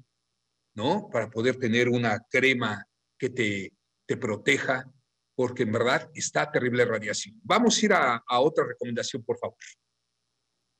¿no? 0.74 1.08
Para 1.10 1.30
poder 1.30 1.56
tener 1.56 1.88
una 1.88 2.20
crema 2.30 2.84
que 3.22 3.30
te, 3.30 3.72
te 4.04 4.16
proteja, 4.16 4.92
porque 5.36 5.62
en 5.62 5.70
verdad 5.70 6.10
está 6.12 6.50
terrible 6.50 6.84
radiación. 6.84 7.40
Vamos 7.44 7.80
a 7.80 7.86
ir 7.86 7.92
a, 7.92 8.16
a 8.26 8.40
otra 8.40 8.66
recomendación, 8.66 9.22
por 9.22 9.38
favor. 9.38 9.56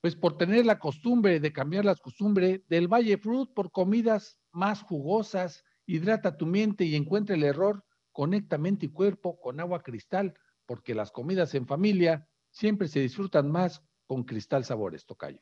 Pues 0.00 0.16
por 0.16 0.36
tener 0.36 0.66
la 0.66 0.80
costumbre 0.80 1.38
de 1.38 1.52
cambiar 1.52 1.84
la 1.84 1.94
costumbre 1.94 2.64
del 2.68 2.88
Valle 2.88 3.16
Fruit 3.16 3.48
por 3.54 3.70
comidas 3.70 4.40
más 4.50 4.82
jugosas, 4.82 5.62
hidrata 5.86 6.36
tu 6.36 6.46
mente 6.46 6.84
y 6.84 6.96
encuentra 6.96 7.36
el 7.36 7.44
error, 7.44 7.84
conecta 8.10 8.58
mente 8.58 8.86
y 8.86 8.88
cuerpo 8.88 9.38
con 9.40 9.60
agua 9.60 9.80
cristal, 9.80 10.34
porque 10.66 10.96
las 10.96 11.12
comidas 11.12 11.54
en 11.54 11.68
familia 11.68 12.28
siempre 12.50 12.88
se 12.88 12.98
disfrutan 12.98 13.52
más 13.52 13.84
con 14.08 14.24
Cristal 14.24 14.64
Sabores, 14.64 15.06
Tocayo. 15.06 15.40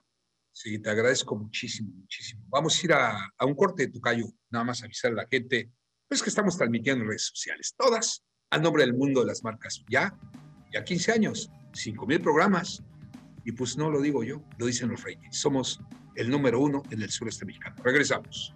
Sí, 0.53 0.79
te 0.79 0.91
agradezco 0.91 1.35
muchísimo, 1.35 1.93
muchísimo. 1.95 2.45
Vamos 2.49 2.79
a 2.79 2.85
ir 2.85 2.93
a, 2.93 3.33
a 3.39 3.47
un 3.47 3.55
corte 3.55 3.87
de 3.87 3.93
Tocayo, 3.93 4.27
nada 4.51 4.67
más 4.67 4.83
avisar 4.83 5.13
a 5.13 5.15
la 5.15 5.27
gente, 5.27 5.73
pues 6.11 6.25
que 6.25 6.29
estamos 6.29 6.57
transmitiendo 6.57 7.05
en 7.05 7.09
redes 7.11 7.27
sociales, 7.27 7.73
todas, 7.79 8.25
al 8.51 8.63
nombre 8.63 8.83
del 8.83 8.95
mundo 8.95 9.21
de 9.21 9.27
las 9.27 9.45
marcas. 9.45 9.85
Ya, 9.89 10.13
ya 10.73 10.83
15 10.83 11.13
años, 11.13 11.53
5 11.73 12.05
mil 12.05 12.21
programas, 12.21 12.83
y 13.45 13.53
pues 13.53 13.77
no 13.77 13.89
lo 13.91 14.01
digo 14.01 14.25
yo, 14.25 14.43
lo 14.59 14.67
dicen 14.67 14.89
los 14.89 15.05
ratings. 15.05 15.37
Somos 15.37 15.81
el 16.17 16.29
número 16.29 16.59
uno 16.59 16.83
en 16.91 17.03
el 17.03 17.11
sureste 17.11 17.45
mexicano. 17.45 17.77
Regresamos. 17.85 18.53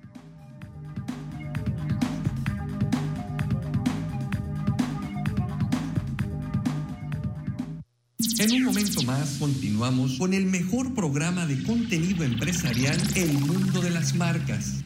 En 8.41 8.51
un 8.51 8.65
momento 8.65 9.01
más 9.05 9.37
continuamos 9.39 10.19
con 10.19 10.35
el 10.35 10.47
mejor 10.47 10.93
programa 10.93 11.47
de 11.47 11.63
contenido 11.63 12.25
empresarial 12.25 13.01
El 13.15 13.33
Mundo 13.35 13.81
de 13.81 13.91
las 13.91 14.13
Marcas. 14.17 14.85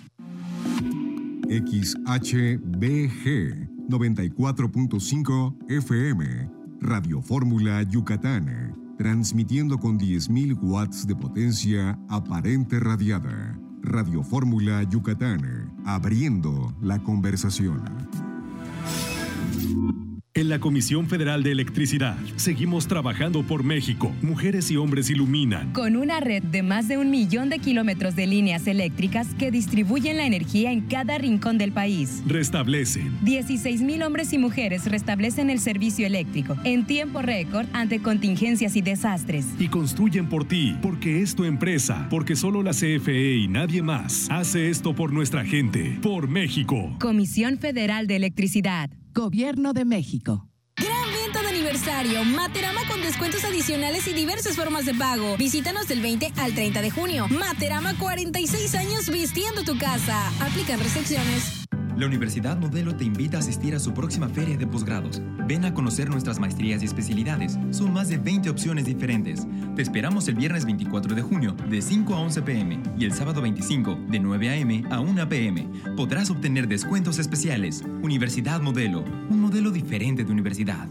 XHBG 1.49 2.59
94.5 3.89 5.57
FM 5.69 6.51
Radio 6.81 7.23
Fórmula 7.23 7.83
Yucatán, 7.83 8.77
transmitiendo 8.99 9.79
con 9.79 9.99
10.000 9.99 10.59
watts 10.61 11.07
de 11.07 11.17
potencia 11.17 11.99
aparente 12.09 12.79
radiada. 12.79 13.59
Radio 13.83 14.23
Fórmula 14.23 14.83
Yucatán, 14.83 15.75
abriendo 15.87 16.77
la 16.83 17.03
conversación. 17.03 17.83
En 20.39 20.49
la 20.49 20.61
Comisión 20.61 21.09
Federal 21.09 21.43
de 21.43 21.51
Electricidad 21.51 22.17
seguimos 22.37 22.87
trabajando 22.87 23.43
por 23.43 23.65
México. 23.65 24.15
Mujeres 24.23 24.71
y 24.71 24.77
hombres 24.77 25.11
iluminan. 25.11 25.73
Con 25.73 25.97
una 25.97 26.21
red 26.21 26.45
de 26.45 26.63
más 26.63 26.87
de 26.87 26.97
un 26.97 27.11
millón 27.11 27.49
de 27.49 27.59
kilómetros 27.59 28.15
de 28.15 28.29
líneas 28.29 28.69
eléctricas 28.69 29.27
que 29.37 29.51
distribuyen 29.51 30.17
la 30.17 30.27
energía 30.27 30.71
en 30.71 30.83
cada 30.83 31.19
rincón 31.19 31.59
del 31.59 31.73
país. 31.73 32.23
Restablecen. 32.25 33.19
16 33.25 33.83
mil 33.83 34.01
hombres 34.05 34.33
y 34.33 34.39
mujeres 34.39 34.85
restablecen 34.89 35.51
el 35.51 35.59
servicio 35.59 36.07
eléctrico 36.07 36.55
en 36.63 36.87
tiempo 36.87 37.21
récord 37.21 37.67
ante 37.73 37.99
contingencias 37.99 38.77
y 38.77 38.81
desastres. 38.81 39.45
Y 39.59 39.67
construyen 39.67 40.29
por 40.29 40.47
ti, 40.47 40.77
porque 40.81 41.21
es 41.21 41.35
tu 41.35 41.47
empresa, 41.47 42.07
porque 42.11 42.37
solo 42.37 42.63
la 42.63 42.71
CFE 42.71 43.39
y 43.39 43.49
nadie 43.49 43.83
más 43.83 44.31
hace 44.31 44.71
esto 44.71 44.95
por 44.95 45.13
nuestra 45.13 45.45
gente, 45.45 45.99
por 46.01 46.29
México. 46.29 46.95
Comisión 47.01 47.59
Federal 47.59 48.07
de 48.07 48.15
Electricidad. 48.15 48.89
Gobierno 49.15 49.73
de 49.73 49.85
México. 49.85 50.49
Gran 50.77 51.13
venta 51.13 51.43
de 51.43 51.49
aniversario. 51.49 52.25
Materama 52.25 52.81
con 52.89 53.01
descuentos 53.01 53.45
adicionales 53.45 54.07
y 54.07 54.13
diversas 54.13 54.57
formas 54.57 54.87
de 54.87 54.95
pago. 54.95 55.37
Visítanos 55.37 55.89
del 55.89 56.01
20 56.01 56.33
al 56.37 56.55
30 56.55 56.83
de 56.83 56.91
junio. 56.91 57.27
Materama 57.29 57.99
46 57.99 58.75
años 58.75 59.11
vistiendo 59.11 59.65
tu 59.65 59.77
casa. 59.79 60.29
Aplican 60.41 60.79
restricciones. 60.81 61.68
La 61.99 62.07
Universidad 62.07 62.57
Modelo 62.57 62.95
te 62.95 63.03
invita 63.03 63.39
a 63.39 63.41
asistir 63.41 63.75
a 63.75 63.81
su 63.81 63.93
próxima 63.93 64.29
feria 64.29 64.57
de 64.57 64.69
posgrados. 64.69 65.21
Ven 65.49 65.65
a 65.65 65.75
conocer 65.75 66.09
nuestras 66.09 66.39
maestrías 66.39 66.81
y 66.81 66.85
especialidades. 66.85 67.59
Son 67.73 67.93
más 67.93 68.09
de 68.09 68.19
20 68.19 68.51
opciones 68.51 68.85
diferentes. 68.85 69.49
Te 69.75 69.83
esperamos 69.83 70.29
el 70.29 70.37
viernes 70.37 70.65
24 70.65 71.17
de 71.17 71.23
junio 71.23 71.57
de 71.69 71.83
5 71.83 72.15
a 72.15 72.21
11 72.21 72.43
pm 72.43 72.81
y 72.97 73.05
el 73.05 73.13
sábado 73.13 73.43
25 73.43 73.99
de 74.11 74.21
9 74.21 74.63
am 74.63 74.93
a 74.93 75.01
1 75.01 75.29
pm. 75.29 75.69
Podrás 75.97 76.31
obtener 76.31 76.69
descuentos 76.69 77.19
especiales. 77.19 77.83
Universidad 78.01 78.61
Modelo, 78.61 79.03
un 79.29 79.41
modelo 79.41 79.73
diferente 79.73 80.23
de 80.23 80.31
universidad. 80.31 80.89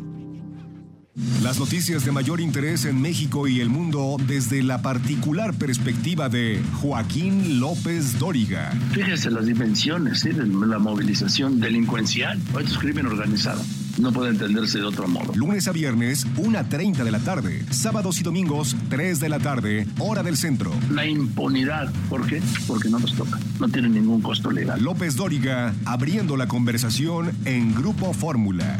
Las 1.42 1.58
noticias 1.58 2.06
de 2.06 2.12
mayor 2.12 2.40
interés 2.40 2.86
en 2.86 3.02
México 3.02 3.48
y 3.48 3.60
el 3.60 3.70
mundo 3.70 4.18
desde 4.28 4.62
la 4.62 4.84
particular 4.84 5.56
perspectiva 5.56 6.30
de 6.30 6.62
Joaquín 6.80 7.60
López 7.60 8.20
Dóriga. 8.20 8.72
Fíjese 8.92 9.32
las 9.32 9.48
dimensiones 9.48 10.20
¿sí? 10.20 10.30
de 10.30 10.46
la 10.46 10.78
movilización 10.78 11.60
delincuencial. 11.60 12.38
Esto 12.50 12.60
es 12.60 12.78
crimen 12.78 13.08
organizado. 13.08 13.64
No 13.98 14.12
puede 14.12 14.30
entenderse 14.30 14.78
de 14.78 14.84
otro 14.84 15.08
modo. 15.08 15.34
Lunes 15.34 15.68
a 15.68 15.72
viernes, 15.72 16.28
1.30 16.36 17.04
de 17.04 17.12
la 17.12 17.20
tarde. 17.20 17.66
Sábados 17.72 18.20
y 18.20 18.24
domingos, 18.24 18.76
3 18.90 19.20
de 19.20 19.30
la 19.30 19.40
tarde, 19.40 19.88
hora 19.98 20.22
del 20.22 20.38
centro. 20.38 20.72
La 20.92 21.08
impunidad. 21.08 21.92
¿Por 22.10 22.28
qué? 22.28 22.44
Porque 22.68 22.90
no 22.90 23.00
nos 23.00 23.16
toca. 23.16 23.40
No 23.60 23.68
tiene 23.70 23.90
ningún 23.90 24.22
costo 24.22 24.52
legal. 24.52 24.84
López 24.84 25.16
Dóriga 25.16 25.74
abriendo 25.86 26.38
la 26.38 26.48
conversación 26.48 27.32
en 27.46 27.74
Grupo 27.74 28.14
Fórmula. 28.14 28.80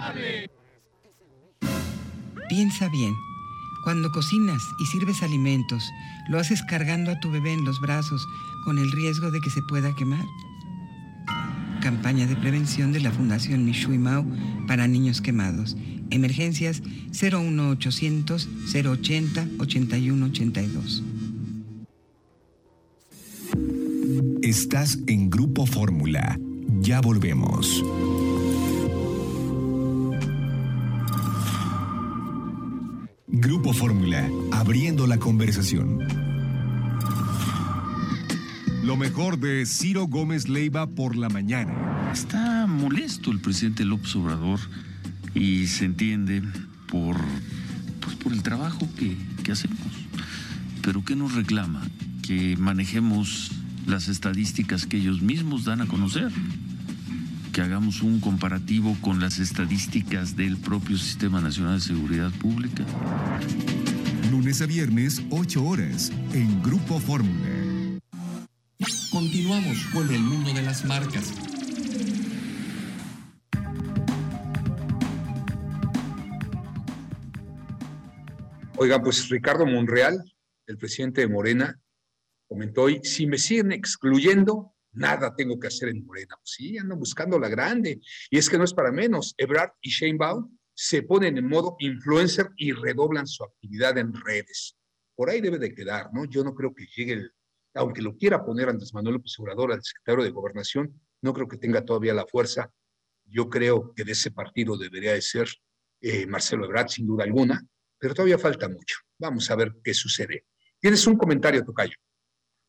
Piensa 2.49 2.89
bien. 2.89 3.13
Cuando 3.83 4.11
cocinas 4.11 4.61
y 4.79 4.85
sirves 4.85 5.23
alimentos, 5.23 5.89
lo 6.29 6.39
haces 6.39 6.61
cargando 6.63 7.11
a 7.11 7.19
tu 7.19 7.31
bebé 7.31 7.53
en 7.53 7.65
los 7.65 7.79
brazos 7.79 8.27
con 8.63 8.77
el 8.77 8.91
riesgo 8.91 9.31
de 9.31 9.41
que 9.41 9.49
se 9.49 9.61
pueda 9.63 9.95
quemar. 9.95 10.25
Campaña 11.81 12.27
de 12.27 12.35
prevención 12.35 12.91
de 12.91 12.99
la 12.99 13.11
Fundación 13.11 13.65
Mishui 13.65 13.97
Mau 13.97 14.25
para 14.67 14.87
niños 14.87 15.19
quemados. 15.19 15.75
Emergencias 16.11 16.83
01800 17.11 18.49
080 18.73 19.47
8182. 19.57 21.03
Estás 24.43 24.99
en 25.07 25.29
Grupo 25.29 25.65
Fórmula. 25.65 26.37
Ya 26.81 27.01
volvemos. 27.01 27.83
Grupo 33.33 33.71
Fórmula, 33.71 34.29
abriendo 34.51 35.07
la 35.07 35.17
conversación. 35.17 35.99
Lo 38.83 38.97
mejor 38.97 39.39
de 39.39 39.65
Ciro 39.65 40.07
Gómez 40.07 40.49
Leiva 40.49 40.85
por 40.87 41.15
la 41.15 41.29
mañana. 41.29 42.09
Está 42.11 42.67
molesto 42.67 43.31
el 43.31 43.39
presidente 43.39 43.85
López 43.85 44.13
Obrador 44.17 44.59
y 45.33 45.67
se 45.67 45.85
entiende 45.85 46.43
por, 46.89 47.15
pues, 48.01 48.17
por 48.17 48.33
el 48.33 48.43
trabajo 48.43 48.85
que, 48.97 49.15
que 49.43 49.53
hacemos. 49.53 49.79
Pero 50.81 51.05
¿qué 51.05 51.15
nos 51.15 51.33
reclama? 51.33 51.87
Que 52.21 52.57
manejemos 52.57 53.51
las 53.87 54.09
estadísticas 54.09 54.85
que 54.85 54.97
ellos 54.97 55.21
mismos 55.21 55.63
dan 55.63 55.79
a 55.79 55.87
conocer 55.87 56.31
que 57.51 57.61
hagamos 57.61 58.01
un 58.01 58.19
comparativo 58.19 58.95
con 59.01 59.19
las 59.19 59.39
estadísticas 59.39 60.37
del 60.37 60.57
propio 60.57 60.97
Sistema 60.97 61.41
Nacional 61.41 61.79
de 61.79 61.85
Seguridad 61.85 62.31
Pública. 62.31 62.85
Lunes 64.31 64.61
a 64.61 64.65
viernes, 64.65 65.21
8 65.29 65.63
horas, 65.63 66.11
en 66.33 66.61
Grupo 66.63 66.99
Fórmula. 66.99 67.49
con 69.93 70.09
el 70.13 70.21
mundo 70.21 70.53
de 70.53 70.61
las 70.61 70.85
marcas. 70.85 71.33
Oigan, 78.77 79.01
pues 79.03 79.27
Ricardo 79.29 79.65
Monreal, 79.65 80.23
el 80.67 80.77
presidente 80.77 81.21
de 81.21 81.27
Morena, 81.27 81.79
comentó 82.47 82.83
hoy, 82.83 83.01
si 83.03 83.27
me 83.27 83.37
siguen 83.37 83.73
excluyendo, 83.73 84.73
nada 84.93 85.35
tengo 85.35 85.59
que 85.59 85.67
hacer 85.67 85.89
en 85.89 86.05
Morena. 86.05 86.35
Pues 86.35 86.51
sí, 86.55 86.77
andan 86.77 86.99
buscando 86.99 87.39
la 87.39 87.49
grande. 87.49 88.01
Y 88.29 88.37
es 88.37 88.49
que 88.49 88.57
no 88.57 88.63
es 88.63 88.73
para 88.73 88.91
menos. 88.91 89.33
Ebrard 89.37 89.71
y 89.81 89.89
Sheinbaum 89.89 90.57
se 90.73 91.03
ponen 91.03 91.37
en 91.37 91.47
modo 91.47 91.75
influencer 91.79 92.49
y 92.57 92.71
redoblan 92.71 93.27
su 93.27 93.43
actividad 93.43 93.97
en 93.97 94.13
redes. 94.13 94.77
Por 95.15 95.29
ahí 95.29 95.41
debe 95.41 95.59
de 95.59 95.73
quedar, 95.73 96.09
¿no? 96.13 96.25
Yo 96.25 96.43
no 96.43 96.55
creo 96.55 96.73
que 96.73 96.87
llegue 96.95 97.13
el, 97.13 97.31
aunque 97.75 98.01
lo 98.01 98.17
quiera 98.17 98.43
poner 98.43 98.69
Andrés 98.69 98.93
Manuel 98.93 99.15
López 99.15 99.35
Obrador 99.39 99.71
al 99.71 99.83
secretario 99.83 100.23
de 100.23 100.31
Gobernación, 100.31 100.99
no 101.21 101.33
creo 101.33 101.47
que 101.47 101.57
tenga 101.57 101.85
todavía 101.85 102.13
la 102.13 102.25
fuerza. 102.25 102.71
Yo 103.25 103.49
creo 103.49 103.93
que 103.93 104.03
de 104.03 104.13
ese 104.13 104.31
partido 104.31 104.77
debería 104.77 105.13
de 105.13 105.21
ser 105.21 105.47
eh, 106.01 106.25
Marcelo 106.25 106.65
Ebrard, 106.65 106.89
sin 106.89 107.05
duda 107.05 107.23
alguna, 107.23 107.61
pero 107.99 108.15
todavía 108.15 108.39
falta 108.39 108.67
mucho. 108.67 108.97
Vamos 109.19 109.49
a 109.51 109.55
ver 109.55 109.75
qué 109.83 109.93
sucede. 109.93 110.45
¿Tienes 110.79 111.05
un 111.05 111.15
comentario, 111.15 111.63
Tocayo? 111.63 111.95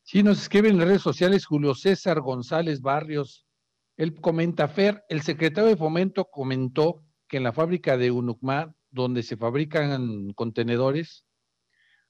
Sí, 0.05 0.21
nos 0.21 0.41
escribe 0.41 0.67
en 0.67 0.77
las 0.77 0.87
redes 0.87 1.01
sociales 1.01 1.45
Julio 1.45 1.73
César 1.73 2.19
González 2.19 2.81
Barrios. 2.81 3.47
Él 3.95 4.19
comenta, 4.19 4.67
Fer, 4.67 5.01
el 5.07 5.21
secretario 5.21 5.69
de 5.69 5.77
Fomento 5.77 6.25
comentó 6.25 7.01
que 7.29 7.37
en 7.37 7.43
la 7.43 7.53
fábrica 7.53 7.95
de 7.95 8.11
Unucma, 8.11 8.75
donde 8.91 9.23
se 9.23 9.37
fabrican 9.37 10.33
contenedores, 10.33 11.25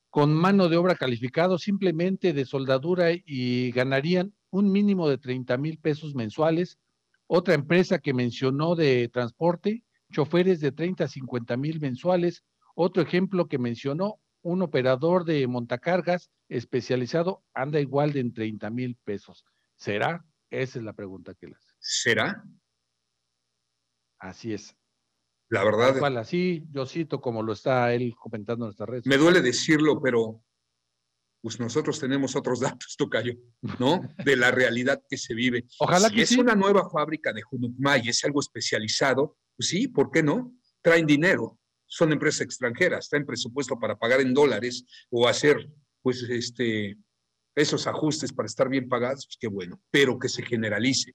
con 0.10 0.34
mano 0.34 0.70
de 0.70 0.78
obra 0.78 0.96
calificado 0.96 1.60
simplemente 1.60 2.34
de 2.34 2.46
soldadura 2.46 3.12
y 3.12 3.72
ganarían 3.72 4.34
un 4.50 4.72
mínimo 4.72 5.08
de 5.08 5.20
30 5.20 5.56
mil 5.58 5.78
pesos 5.78 6.16
mensuales. 6.16 6.80
Otra 7.28 7.54
empresa 7.54 8.00
que 8.00 8.14
mencionó 8.14 8.74
de 8.76 9.08
transporte, 9.10 9.84
choferes 10.12 10.60
de 10.62 10.72
30 10.72 11.04
a 11.04 11.08
50 11.08 11.58
mil 11.58 11.80
mensuales. 11.80 12.44
Otro 12.74 13.04
ejemplo 13.04 13.48
que 13.48 13.60
mencionó, 13.60 14.20
un 14.44 14.62
operador 14.62 15.26
de 15.26 15.48
montacargas 15.48 16.30
especializado 16.50 17.44
anda 17.54 17.80
igual 17.80 18.14
de 18.14 18.20
en 18.20 18.34
30 18.34 18.70
mil 18.70 18.98
pesos. 19.04 19.44
¿Será? 19.76 20.26
Esa 20.50 20.80
es 20.80 20.86
la 20.86 20.94
pregunta 20.94 21.34
que 21.34 21.48
le 21.48 21.56
hace. 21.56 21.74
¿Será? 21.80 22.44
Así 24.20 24.54
es. 24.54 24.76
La 25.50 25.64
verdad. 25.64 25.96
Igual 25.96 26.18
así, 26.18 26.66
yo 26.72 26.86
cito 26.86 27.22
como 27.22 27.42
lo 27.42 27.54
está 27.54 27.94
él 27.94 28.14
comentando 28.16 28.66
en 28.66 28.68
nuestra 28.68 28.86
red. 28.86 29.02
Me 29.06 29.18
duele 29.18 29.42
decirlo, 29.42 30.02
pero 30.02 30.44
pues 31.42 31.60
nosotros 31.60 32.00
tenemos 32.00 32.36
otros 32.36 32.62
datos, 32.62 32.96
Tocayo, 32.98 33.34
¿no? 33.80 34.02
De 34.26 34.36
la 34.36 34.52
realidad 34.52 35.04
que 35.10 35.18
se 35.18 35.34
vive. 35.34 35.66
Ojalá 35.80 36.10
si 36.10 36.16
que 36.16 36.22
es 36.22 36.30
sí. 36.30 36.40
una 36.40 36.56
nueva 36.56 36.90
fábrica 36.90 37.34
de 37.34 37.42
Junucma 37.42 37.98
y 37.98 38.10
es 38.10 38.24
algo 38.24 38.40
especializado, 38.40 39.38
pues 39.58 39.70
sí, 39.70 39.88
¿por 39.88 40.10
qué 40.10 40.24
no? 40.24 40.56
Traen 40.82 41.06
dinero, 41.06 41.60
son 41.94 42.12
empresas 42.12 42.42
extranjeras, 42.42 43.08
traen 43.08 43.24
presupuesto 43.24 43.80
para 43.80 43.96
pagar 43.96 44.20
en 44.20 44.34
dólares 44.34 44.84
o 45.12 45.28
hacer, 45.28 45.70
pues, 46.02 46.24
este, 46.24 46.98
esos 47.56 47.86
ajustes 47.86 48.34
para 48.34 48.48
estar 48.48 48.68
bien 48.68 48.90
pagados, 48.90 49.28
pues 49.28 49.38
qué 49.40 49.48
bueno, 49.48 49.80
pero 49.92 50.18
que 50.18 50.28
se 50.28 50.44
generalice, 50.44 51.14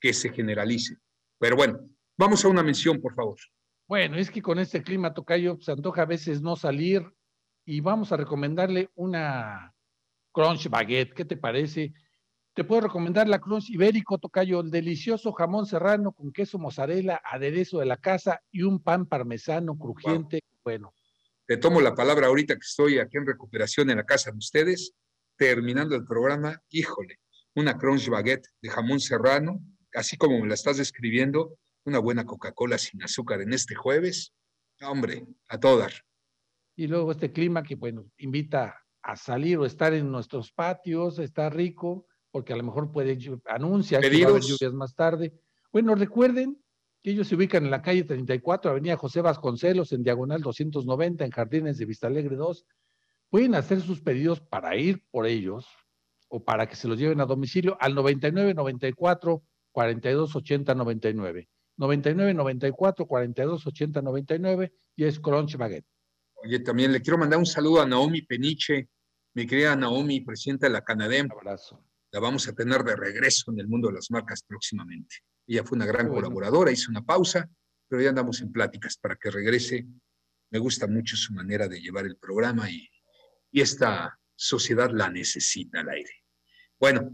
que 0.00 0.14
se 0.14 0.30
generalice. 0.30 0.96
Pero 1.38 1.56
bueno, 1.56 1.80
vamos 2.16 2.42
a 2.42 2.48
una 2.48 2.62
mención, 2.62 2.98
por 2.98 3.14
favor. 3.14 3.36
Bueno, 3.86 4.16
es 4.16 4.30
que 4.30 4.40
con 4.40 4.58
este 4.58 4.82
clima, 4.82 5.12
Tocayo, 5.12 5.58
se 5.60 5.72
antoja 5.72 6.02
a 6.02 6.06
veces 6.06 6.40
no 6.40 6.56
salir 6.56 7.06
y 7.66 7.80
vamos 7.80 8.10
a 8.10 8.16
recomendarle 8.16 8.88
una 8.94 9.74
crunch 10.32 10.70
baguette. 10.70 11.12
¿Qué 11.12 11.26
te 11.26 11.36
parece? 11.36 11.92
Te 12.56 12.64
puedo 12.64 12.80
recomendar 12.80 13.28
la 13.28 13.38
crunch 13.38 13.68
ibérico, 13.68 14.16
Tocayo, 14.16 14.60
el 14.60 14.70
delicioso 14.70 15.30
jamón 15.32 15.66
serrano 15.66 16.12
con 16.12 16.32
queso 16.32 16.58
mozzarella, 16.58 17.20
aderezo 17.22 17.80
de 17.80 17.84
la 17.84 17.98
casa 17.98 18.40
y 18.50 18.62
un 18.62 18.82
pan 18.82 19.04
parmesano 19.04 19.76
crujiente. 19.76 20.40
Bueno, 20.64 20.94
Te 21.46 21.58
tomo 21.58 21.82
la 21.82 21.94
palabra 21.94 22.28
ahorita 22.28 22.54
que 22.54 22.64
estoy 22.66 22.98
aquí 22.98 23.18
en 23.18 23.26
recuperación 23.26 23.90
en 23.90 23.98
la 23.98 24.06
casa 24.06 24.30
de 24.30 24.38
ustedes, 24.38 24.94
terminando 25.36 25.94
el 25.96 26.06
programa, 26.06 26.62
híjole, 26.70 27.20
una 27.54 27.76
crunch 27.76 28.08
baguette 28.08 28.48
de 28.62 28.70
jamón 28.70 29.00
serrano, 29.00 29.60
así 29.92 30.16
como 30.16 30.40
me 30.40 30.48
la 30.48 30.54
estás 30.54 30.78
describiendo, 30.78 31.58
una 31.84 31.98
buena 31.98 32.24
Coca-Cola 32.24 32.78
sin 32.78 33.02
azúcar 33.02 33.42
en 33.42 33.52
este 33.52 33.74
jueves. 33.74 34.32
Hombre, 34.80 35.26
a 35.50 35.60
todo 35.60 35.76
dar. 35.76 35.92
y 36.74 36.86
luego 36.86 37.12
este 37.12 37.32
clima 37.32 37.62
que, 37.62 37.74
bueno, 37.74 38.06
invita 38.16 38.82
a 39.02 39.14
salir 39.16 39.58
o 39.58 39.66
estar 39.66 39.92
en 39.92 40.10
nuestros 40.10 40.52
patios, 40.52 41.18
está 41.18 41.50
rico, 41.50 42.06
porque 42.30 42.52
a 42.52 42.56
lo 42.56 42.62
mejor 42.62 42.92
puede, 42.92 43.18
anuncia 43.46 44.00
que 44.00 44.08
va 44.08 44.14
a 44.14 44.28
haber 44.28 44.40
Pedidos. 44.40 44.48
lluvias 44.60 44.74
más 44.74 44.94
tarde. 44.94 45.32
Bueno, 45.72 45.94
recuerden 45.94 46.62
que 47.02 47.10
ellos 47.10 47.28
se 47.28 47.34
ubican 47.36 47.64
en 47.64 47.70
la 47.70 47.82
calle 47.82 48.04
34, 48.04 48.70
Avenida 48.70 48.96
José 48.96 49.20
Vasconcelos, 49.20 49.92
en 49.92 50.02
diagonal 50.02 50.42
290, 50.42 51.24
en 51.24 51.30
Jardines 51.30 51.78
de 51.78 51.84
Vistalegre 51.86 52.36
2. 52.36 52.66
Pueden 53.30 53.54
hacer 53.54 53.80
sus 53.80 54.00
pedidos 54.00 54.40
para 54.40 54.76
ir 54.76 55.04
por 55.10 55.26
ellos 55.26 55.66
o 56.28 56.44
para 56.44 56.68
que 56.68 56.76
se 56.76 56.88
los 56.88 56.98
lleven 56.98 57.20
a 57.20 57.26
domicilio 57.26 57.76
al 57.80 57.94
99 57.94 58.54
94 58.54 59.42
42 59.72 60.36
80 60.36 60.74
99. 60.74 61.48
99 61.76 62.34
94 62.34 63.06
42 63.06 63.66
80 63.66 64.02
99 64.02 64.72
y 64.96 65.04
es 65.04 65.20
Crunch 65.20 65.56
Baguette. 65.56 65.86
Oye, 66.42 66.60
también 66.60 66.92
le 66.92 67.00
quiero 67.00 67.18
mandar 67.18 67.38
un 67.38 67.46
saludo 67.46 67.82
a 67.82 67.86
Naomi 67.86 68.22
Peniche, 68.22 68.88
mi 69.34 69.46
querida 69.46 69.76
Naomi, 69.76 70.20
presidenta 70.20 70.66
de 70.66 70.72
la 70.72 70.82
Canadem. 70.82 71.28
abrazo. 71.30 71.84
La 72.12 72.20
vamos 72.20 72.48
a 72.48 72.52
tener 72.52 72.82
de 72.82 72.96
regreso 72.96 73.50
en 73.50 73.60
el 73.60 73.68
mundo 73.68 73.88
de 73.88 73.94
las 73.94 74.10
marcas 74.10 74.42
próximamente. 74.42 75.16
Ella 75.46 75.64
fue 75.64 75.76
una 75.76 75.86
gran 75.86 76.06
bueno. 76.06 76.22
colaboradora, 76.22 76.72
hizo 76.72 76.90
una 76.90 77.04
pausa, 77.04 77.48
pero 77.88 78.02
ya 78.02 78.10
andamos 78.10 78.40
en 78.40 78.52
pláticas 78.52 78.96
para 78.96 79.16
que 79.16 79.30
regrese. 79.30 79.86
Me 80.50 80.58
gusta 80.58 80.86
mucho 80.86 81.16
su 81.16 81.32
manera 81.32 81.68
de 81.68 81.80
llevar 81.80 82.06
el 82.06 82.16
programa 82.16 82.70
y, 82.70 82.88
y 83.50 83.60
esta 83.60 84.18
sociedad 84.34 84.90
la 84.92 85.10
necesita 85.10 85.80
al 85.80 85.90
aire. 85.90 86.12
Bueno, 86.78 87.10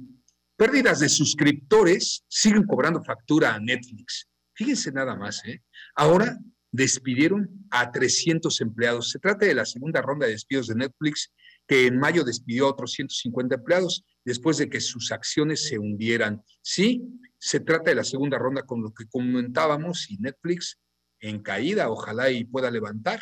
pérdidas 0.57 1.01
de 1.01 1.09
suscriptores 1.09 2.25
siguen 2.29 2.65
cobrando 2.65 3.03
factura 3.03 3.55
a 3.55 3.61
Netflix. 3.61 4.29
Fíjense 4.55 4.93
nada 4.93 5.17
más, 5.17 5.45
¿eh? 5.45 5.63
Ahora 5.95 6.39
despidieron 6.71 7.49
a 7.71 7.91
300 7.91 8.61
empleados. 8.61 9.11
Se 9.11 9.19
trata 9.19 9.47
de 9.47 9.55
la 9.55 9.67
segunda 9.67 10.01
ronda 10.03 10.27
de 10.27 10.33
despidos 10.33 10.69
de 10.69 10.75
Netflix, 10.75 11.33
que 11.67 11.87
en 11.87 11.99
mayo 11.99 12.25
despidió 12.25 12.67
a 12.67 12.71
otros 12.71 12.93
150 12.93 13.57
empleados 13.57 14.05
después 14.25 14.59
de 14.59 14.69
que 14.69 14.81
sus 14.81 15.13
acciones 15.13 15.67
se 15.69 15.79
hundieran. 15.79 16.43
Sí, 16.63 17.03
se 17.39 17.61
trata 17.61 17.91
de 17.91 17.97
la 17.97 18.05
segunda 18.05 18.39
ronda 18.39 18.63
con 18.63 18.83
lo 18.83 18.93
que 18.93 19.07
comentábamos 19.07 20.11
y 20.11 20.19
Netflix 20.19 20.79
en 21.21 21.43
caída, 21.43 21.91
ojalá 21.91 22.31
y 22.31 22.45
pueda 22.45 22.71
levantar, 22.71 23.21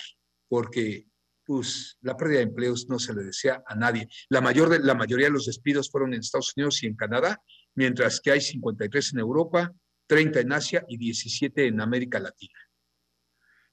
porque 0.49 1.07
pues 1.45 1.99
la 2.01 2.17
pérdida 2.17 2.39
de 2.39 2.45
empleos 2.45 2.89
no 2.89 2.99
se 2.99 3.15
le 3.15 3.25
desea 3.25 3.63
a 3.67 3.75
nadie. 3.75 4.09
La, 4.29 4.41
mayor 4.41 4.85
la 4.85 4.95
mayoría 4.95 5.27
de 5.27 5.33
los 5.33 5.47
despidos 5.47 5.91
fueron 5.91 6.15
en 6.15 6.21
Estados 6.21 6.53
Unidos 6.57 6.83
y 6.83 6.87
en 6.87 6.95
Canadá, 6.95 7.43
mientras 7.75 8.21
que 8.21 8.31
hay 8.31 8.41
53 8.41 9.15
en 9.15 9.19
Europa, 9.19 9.73
30 10.07 10.41
en 10.41 10.53
Asia 10.53 10.85
y 10.89 10.97
17 10.97 11.67
en 11.67 11.81
América 11.81 12.21
Latina. 12.21 12.59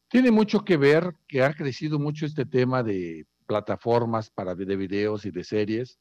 Tiene 0.10 0.32
mucho 0.32 0.64
que 0.64 0.78
ver 0.78 1.14
que 1.28 1.44
ha 1.44 1.54
crecido 1.54 2.00
mucho 2.00 2.26
este 2.26 2.46
tema 2.46 2.84
de 2.84 3.26
plataformas 3.46 4.30
para 4.30 4.56
de 4.56 4.76
videos 4.76 5.26
y 5.26 5.32
de 5.32 5.44
series. 5.44 6.00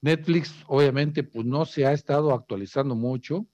Netflix, 0.00 0.64
obviamente, 0.68 1.24
pues 1.24 1.44
no 1.46 1.64
se 1.64 1.86
ha 1.86 1.92
estado 1.92 2.32
actualizando 2.32 2.94
mucho. 2.94 3.46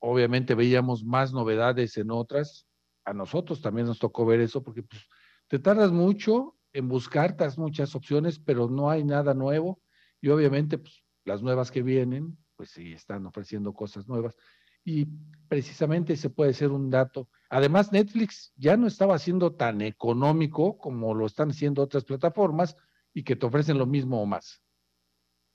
Obviamente 0.00 0.54
veíamos 0.54 1.04
más 1.04 1.32
novedades 1.32 1.96
en 1.96 2.10
otras. 2.10 2.66
A 3.04 3.12
nosotros 3.12 3.60
también 3.60 3.86
nos 3.86 3.98
tocó 3.98 4.26
ver 4.26 4.40
eso 4.40 4.62
porque 4.62 4.82
pues, 4.82 5.02
te 5.48 5.58
tardas 5.58 5.92
mucho 5.92 6.56
en 6.72 6.88
buscar 6.88 7.36
tas- 7.36 7.58
muchas 7.58 7.94
opciones, 7.94 8.38
pero 8.38 8.68
no 8.68 8.90
hay 8.90 9.04
nada 9.04 9.34
nuevo. 9.34 9.80
Y 10.20 10.28
obviamente, 10.28 10.78
pues, 10.78 11.02
las 11.24 11.42
nuevas 11.42 11.70
que 11.70 11.82
vienen, 11.82 12.36
pues 12.56 12.70
sí, 12.70 12.92
están 12.92 13.26
ofreciendo 13.26 13.72
cosas 13.72 14.08
nuevas. 14.08 14.36
Y 14.84 15.06
precisamente 15.48 16.14
ese 16.14 16.30
puede 16.30 16.54
ser 16.54 16.70
un 16.70 16.90
dato. 16.90 17.28
Además, 17.50 17.92
Netflix 17.92 18.52
ya 18.56 18.76
no 18.76 18.86
estaba 18.86 19.18
siendo 19.18 19.54
tan 19.54 19.80
económico 19.80 20.78
como 20.78 21.14
lo 21.14 21.26
están 21.26 21.50
haciendo 21.50 21.82
otras 21.82 22.04
plataformas 22.04 22.76
y 23.12 23.22
que 23.22 23.36
te 23.36 23.46
ofrecen 23.46 23.78
lo 23.78 23.86
mismo 23.86 24.22
o 24.22 24.26
más. 24.26 24.62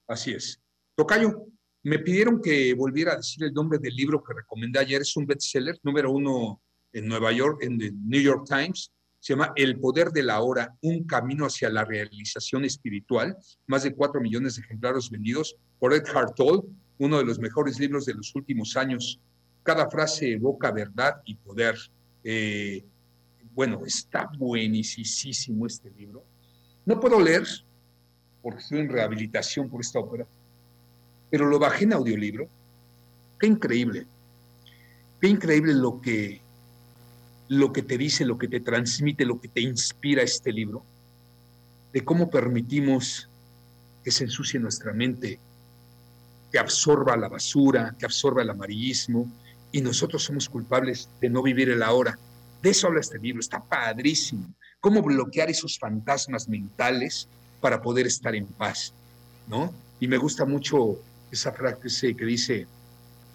Así 0.07 0.31
es. 0.31 0.61
Tocayo, 0.95 1.47
me 1.83 1.99
pidieron 1.99 2.41
que 2.41 2.73
volviera 2.73 3.13
a 3.13 3.17
decir 3.17 3.43
el 3.43 3.53
nombre 3.53 3.77
del 3.77 3.95
libro 3.95 4.23
que 4.23 4.33
recomendé 4.33 4.79
ayer. 4.79 5.01
Es 5.01 5.17
un 5.17 5.25
bestseller, 5.25 5.79
número 5.83 6.11
uno 6.11 6.61
en 6.93 7.07
Nueva 7.07 7.31
York, 7.31 7.61
en 7.61 7.81
el 7.81 8.07
New 8.07 8.21
York 8.21 8.45
Times. 8.47 8.91
Se 9.19 9.33
llama 9.33 9.53
El 9.55 9.79
Poder 9.79 10.11
de 10.11 10.23
la 10.23 10.41
Hora, 10.41 10.75
un 10.81 11.05
camino 11.05 11.45
hacia 11.45 11.69
la 11.69 11.83
realización 11.83 12.65
espiritual. 12.65 13.37
Más 13.67 13.83
de 13.83 13.93
cuatro 13.93 14.21
millones 14.21 14.55
de 14.55 14.61
ejemplares 14.61 15.09
vendidos 15.09 15.55
por 15.79 15.93
Eckhart 15.93 16.35
Tolle, 16.35 16.63
uno 16.99 17.17
de 17.17 17.25
los 17.25 17.39
mejores 17.39 17.79
libros 17.79 18.05
de 18.05 18.13
los 18.13 18.33
últimos 18.35 18.77
años. 18.77 19.19
Cada 19.63 19.89
frase 19.89 20.33
evoca 20.33 20.71
verdad 20.71 21.21
y 21.25 21.35
poder. 21.35 21.75
Eh, 22.23 22.85
bueno, 23.53 23.81
está 23.85 24.29
buenísimo 24.37 25.67
este 25.67 25.89
libro. 25.91 26.25
No 26.85 26.99
puedo 26.99 27.19
leer 27.19 27.45
porque 28.43 28.59
estoy 28.59 28.79
en 28.79 28.89
rehabilitación 28.89 29.69
por 29.69 29.81
esta 29.81 29.99
ópera, 29.99 30.27
pero 31.31 31.47
lo 31.47 31.57
bajé 31.57 31.85
en 31.85 31.93
audiolibro. 31.93 32.47
Qué 33.39 33.47
increíble. 33.47 34.05
Qué 35.19 35.29
increíble 35.29 35.73
lo 35.73 36.01
que, 36.01 36.41
lo 37.47 37.71
que 37.71 37.81
te 37.81 37.97
dice, 37.97 38.25
lo 38.25 38.37
que 38.37 38.49
te 38.49 38.59
transmite, 38.59 39.25
lo 39.25 39.39
que 39.39 39.47
te 39.47 39.61
inspira 39.61 40.21
este 40.21 40.51
libro, 40.51 40.83
de 41.93 42.03
cómo 42.03 42.29
permitimos 42.29 43.29
que 44.03 44.11
se 44.11 44.25
ensucie 44.25 44.59
nuestra 44.59 44.91
mente, 44.91 45.39
que 46.51 46.59
absorba 46.59 47.15
la 47.15 47.29
basura, 47.29 47.95
que 47.97 48.05
absorba 48.05 48.41
el 48.41 48.49
amarillismo, 48.49 49.31
y 49.71 49.81
nosotros 49.81 50.23
somos 50.23 50.49
culpables 50.49 51.09
de 51.21 51.29
no 51.29 51.41
vivir 51.41 51.69
el 51.69 51.81
ahora. 51.81 52.19
De 52.61 52.71
eso 52.71 52.87
habla 52.87 52.99
este 52.99 53.17
libro, 53.17 53.39
está 53.39 53.63
padrísimo. 53.63 54.53
Cómo 54.81 55.01
bloquear 55.01 55.49
esos 55.49 55.79
fantasmas 55.79 56.49
mentales 56.49 57.27
para 57.63 57.81
poder 57.81 58.05
estar 58.05 58.35
en 58.35 58.45
paz, 58.45 58.93
¿no? 59.47 59.73
Y 60.01 60.09
me 60.09 60.17
gusta 60.17 60.43
mucho 60.43 60.99
esa 61.31 61.53
frase 61.53 62.13
que 62.13 62.25
dice, 62.25 62.67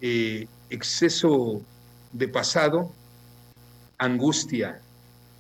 eh, 0.03 0.47
exceso 0.69 1.63
de 2.13 2.29
pasado, 2.29 2.93
angustia, 3.97 4.83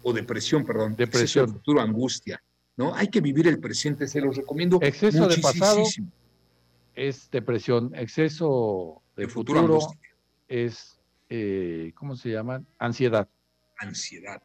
o 0.03 0.15
depresión, 0.15 0.65
perdón, 0.65 0.97
depresión. 0.97 1.45
Exceso 1.45 1.47
de 1.47 1.53
futuro, 1.53 1.81
angustia, 1.83 2.43
¿no? 2.79 2.95
Hay 2.95 3.09
que 3.09 3.21
vivir 3.21 3.47
el 3.47 3.59
presente, 3.59 4.09
se 4.09 4.23
los 4.23 4.35
recomiendo 4.35 4.79
Exceso 4.81 5.29
de 5.29 5.37
pasado 5.37 5.83
es 6.95 7.31
depresión, 7.31 7.93
exceso 7.95 9.03
de, 9.17 9.29
futuro, 9.29 9.81
es, 10.49 10.99
eh, 11.29 11.93
¿cómo 11.95 12.17
se 12.17 12.31
llama? 12.31 12.65
Ansiedad. 12.79 13.29
Ansiedad, 13.77 14.43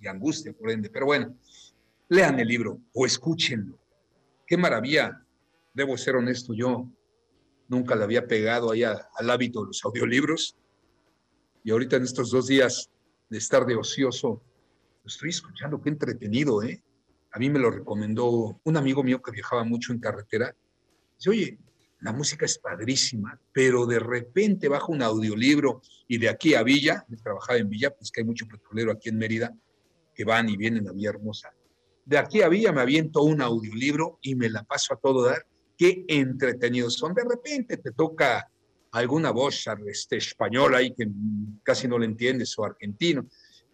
y 0.00 0.08
angustia, 0.08 0.52
por 0.52 0.72
ende. 0.72 0.90
Pero 0.90 1.06
bueno, 1.06 1.36
lean 2.10 2.40
el 2.40 2.48
libro 2.48 2.80
o 2.92 3.06
escúchenlo. 3.06 3.78
Qué 4.46 4.56
maravilla. 4.56 5.24
Debo 5.72 5.96
ser 5.96 6.16
honesto, 6.16 6.52
yo 6.52 6.90
nunca 7.68 7.94
le 7.94 8.02
había 8.02 8.26
pegado 8.26 8.72
ahí 8.72 8.82
al 8.82 9.30
hábito 9.30 9.60
de 9.60 9.68
los 9.68 9.84
audiolibros. 9.84 10.56
Y 11.62 11.70
ahorita 11.70 11.96
en 11.96 12.02
estos 12.02 12.32
dos 12.32 12.48
días 12.48 12.90
de 13.28 13.38
estar 13.38 13.64
de 13.64 13.76
ocioso, 13.76 14.42
lo 15.02 15.06
estoy 15.06 15.30
escuchando, 15.30 15.80
qué 15.80 15.90
entretenido, 15.90 16.62
¿eh? 16.64 16.82
A 17.30 17.38
mí 17.38 17.48
me 17.48 17.60
lo 17.60 17.70
recomendó 17.70 18.60
un 18.64 18.76
amigo 18.76 19.04
mío 19.04 19.22
que 19.22 19.30
viajaba 19.30 19.62
mucho 19.62 19.92
en 19.92 20.00
carretera. 20.00 20.52
Dice, 21.16 21.30
oye, 21.30 21.58
la 22.00 22.12
música 22.12 22.44
es 22.44 22.58
padrísima, 22.58 23.40
pero 23.52 23.86
de 23.86 24.00
repente 24.00 24.66
baja 24.66 24.86
un 24.88 25.02
audiolibro 25.02 25.80
y 26.08 26.18
de 26.18 26.28
aquí 26.28 26.54
a 26.54 26.64
Villa, 26.64 27.06
trabajaba 27.22 27.60
en 27.60 27.68
Villa, 27.70 27.94
pues 27.94 28.10
que 28.10 28.22
hay 28.22 28.26
mucho 28.26 28.48
petrolero 28.48 28.90
aquí 28.90 29.10
en 29.10 29.18
Mérida, 29.18 29.56
que 30.12 30.24
van 30.24 30.48
y 30.48 30.56
vienen 30.56 30.88
a 30.88 30.92
Villa 30.92 31.10
Hermosa. 31.10 31.52
De 32.10 32.18
aquí 32.18 32.42
a 32.42 32.48
Villa 32.48 32.72
me 32.72 32.80
aviento 32.80 33.22
un 33.22 33.40
audiolibro 33.40 34.18
y 34.20 34.34
me 34.34 34.50
la 34.50 34.64
paso 34.64 34.94
a 34.94 34.96
todo 34.96 35.26
dar. 35.26 35.46
Qué 35.78 36.04
entretenidos 36.08 36.94
son. 36.94 37.14
De 37.14 37.22
repente 37.22 37.76
te 37.76 37.92
toca 37.92 38.50
alguna 38.90 39.30
voz 39.30 39.64
este, 39.86 40.16
española 40.16 40.78
ahí 40.78 40.92
que 40.92 41.06
casi 41.62 41.86
no 41.86 42.00
le 42.00 42.06
entiendes 42.06 42.58
o 42.58 42.64
argentino, 42.64 43.28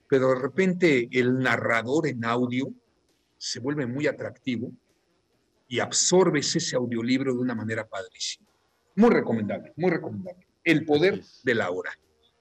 pero 0.06 0.34
de 0.34 0.34
repente 0.34 1.08
el 1.12 1.38
narrador 1.38 2.08
en 2.08 2.26
audio 2.26 2.70
se 3.38 3.58
vuelve 3.58 3.86
muy 3.86 4.06
atractivo 4.06 4.70
y 5.66 5.78
absorbes 5.78 6.54
ese 6.56 6.76
audiolibro 6.76 7.32
de 7.32 7.40
una 7.40 7.54
manera 7.54 7.88
padrísima. 7.88 8.50
Muy 8.96 9.08
recomendable, 9.08 9.72
muy 9.76 9.90
recomendable. 9.90 10.46
El 10.62 10.84
poder 10.84 11.22
de 11.42 11.54
la 11.54 11.70
hora. 11.70 11.90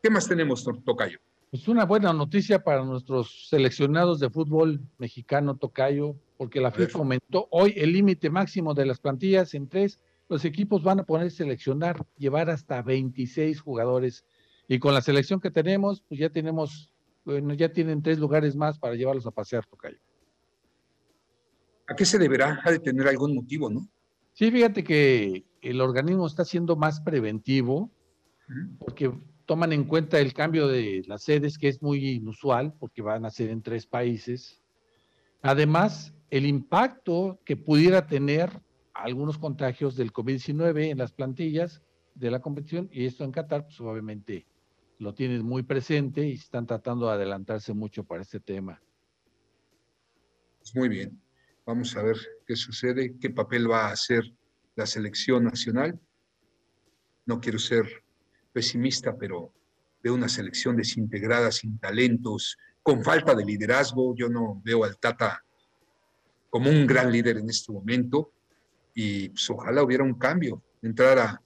¿Qué 0.04 0.10
más 0.10 0.28
tenemos, 0.28 0.68
Tocayo? 0.84 1.20
Pues 1.56 1.70
una 1.70 1.86
buena 1.86 2.12
noticia 2.12 2.62
para 2.62 2.84
nuestros 2.84 3.48
seleccionados 3.48 4.20
de 4.20 4.30
fútbol 4.30 4.82
mexicano, 4.98 5.56
Tocayo, 5.56 6.18
porque 6.36 6.60
la 6.60 6.70
FIFA 6.70 7.00
comentó 7.00 7.48
hoy 7.50 7.74
el 7.78 7.94
límite 7.94 8.30
máximo 8.30 8.74
de 8.74 8.86
las 8.86 9.00
plantillas 9.00 9.54
en 9.54 9.70
tres. 9.70 10.02
Los 10.28 10.44
equipos 10.44 10.84
van 10.84 11.00
a 11.00 11.06
poder 11.06 11.32
seleccionar, 11.32 12.06
llevar 12.18 12.50
hasta 12.50 12.82
26 12.82 13.62
jugadores. 13.62 14.26
Y 14.68 14.80
con 14.80 14.94
la 14.94 15.00
selección 15.00 15.40
que 15.40 15.50
tenemos, 15.50 16.04
pues 16.10 16.20
ya 16.20 16.30
tenemos, 16.30 16.92
bueno, 17.24 17.54
ya 17.54 17.72
tienen 17.72 18.02
tres 18.02 18.20
lugares 18.20 18.54
más 18.58 18.78
para 18.78 18.96
llevarlos 18.96 19.26
a 19.26 19.32
pasear, 19.32 19.66
Tocayo. 19.66 20.00
¿A 21.88 21.96
qué 21.96 22.04
se 22.04 22.20
deberá? 22.20 22.60
Ha 22.66 22.72
de 22.72 22.80
tener 22.80 23.08
algún 23.08 23.34
motivo, 23.34 23.70
¿no? 23.70 23.88
Sí, 24.34 24.52
fíjate 24.52 24.84
que 24.84 25.46
el 25.62 25.80
organismo 25.80 26.28
está 26.28 26.44
siendo 26.44 26.76
más 26.76 27.00
preventivo 27.00 27.90
porque 28.78 29.12
toman 29.46 29.74
en 29.74 29.86
cuenta 29.86 30.20
el 30.20 30.34
cambio 30.34 30.68
de 30.68 31.04
las 31.08 31.24
sedes, 31.24 31.58
que 31.58 31.68
es 31.68 31.82
muy 31.82 32.08
inusual, 32.10 32.74
porque 32.80 33.02
van 33.02 33.26
a 33.26 33.32
ser 33.32 33.50
en 33.50 33.62
tres 33.62 33.86
países. 33.86 34.62
Además, 35.42 36.14
el 36.30 36.46
impacto 36.46 37.40
que 37.46 37.56
pudiera 37.56 38.08
tener 38.08 38.62
algunos 38.94 39.38
contagios 39.38 39.96
del 39.96 40.12
COVID-19 40.12 40.90
en 40.92 40.98
las 40.98 41.12
plantillas 41.12 41.82
de 42.16 42.32
la 42.32 42.42
competición, 42.42 42.90
y 42.92 43.06
esto 43.06 43.24
en 43.24 43.32
Qatar, 43.32 43.66
pues 43.66 43.80
obviamente 43.82 44.48
lo 45.00 45.14
tienen 45.14 45.44
muy 45.44 45.64
presente 45.64 46.26
y 46.26 46.34
están 46.34 46.66
tratando 46.66 47.08
de 47.08 47.14
adelantarse 47.14 47.74
mucho 47.74 48.04
para 48.06 48.22
este 48.22 48.40
tema. 48.40 48.82
Pues 50.60 50.76
muy 50.76 50.90
bien. 50.90 51.22
Vamos 51.66 51.96
a 51.98 52.04
ver 52.04 52.16
qué 52.46 52.56
sucede, 52.56 53.16
qué 53.20 53.30
papel 53.30 53.70
va 53.70 53.88
a 53.88 53.92
hacer 53.92 54.24
la 54.76 54.86
selección 54.86 55.44
nacional. 55.44 56.00
No 57.26 57.40
quiero 57.40 57.60
ser 57.60 58.05
pesimista, 58.56 59.18
pero 59.18 59.52
veo 60.02 60.14
una 60.14 60.30
selección 60.30 60.78
desintegrada, 60.78 61.52
sin 61.52 61.78
talentos, 61.78 62.58
con 62.82 63.04
falta 63.04 63.36
de 63.36 63.44
liderazgo. 63.44 64.16
Yo 64.16 64.30
no 64.30 64.62
veo 64.64 64.86
al 64.86 64.98
Tata 64.98 65.44
como 66.50 66.70
un 66.70 66.88
gran 66.88 67.12
líder 67.12 67.38
en 67.38 67.50
este 67.50 67.74
momento 67.74 68.32
y 68.94 69.28
pues, 69.28 69.50
ojalá 69.50 69.84
hubiera 69.84 70.06
un 70.06 70.14
cambio, 70.14 70.64
entrara 70.82 71.42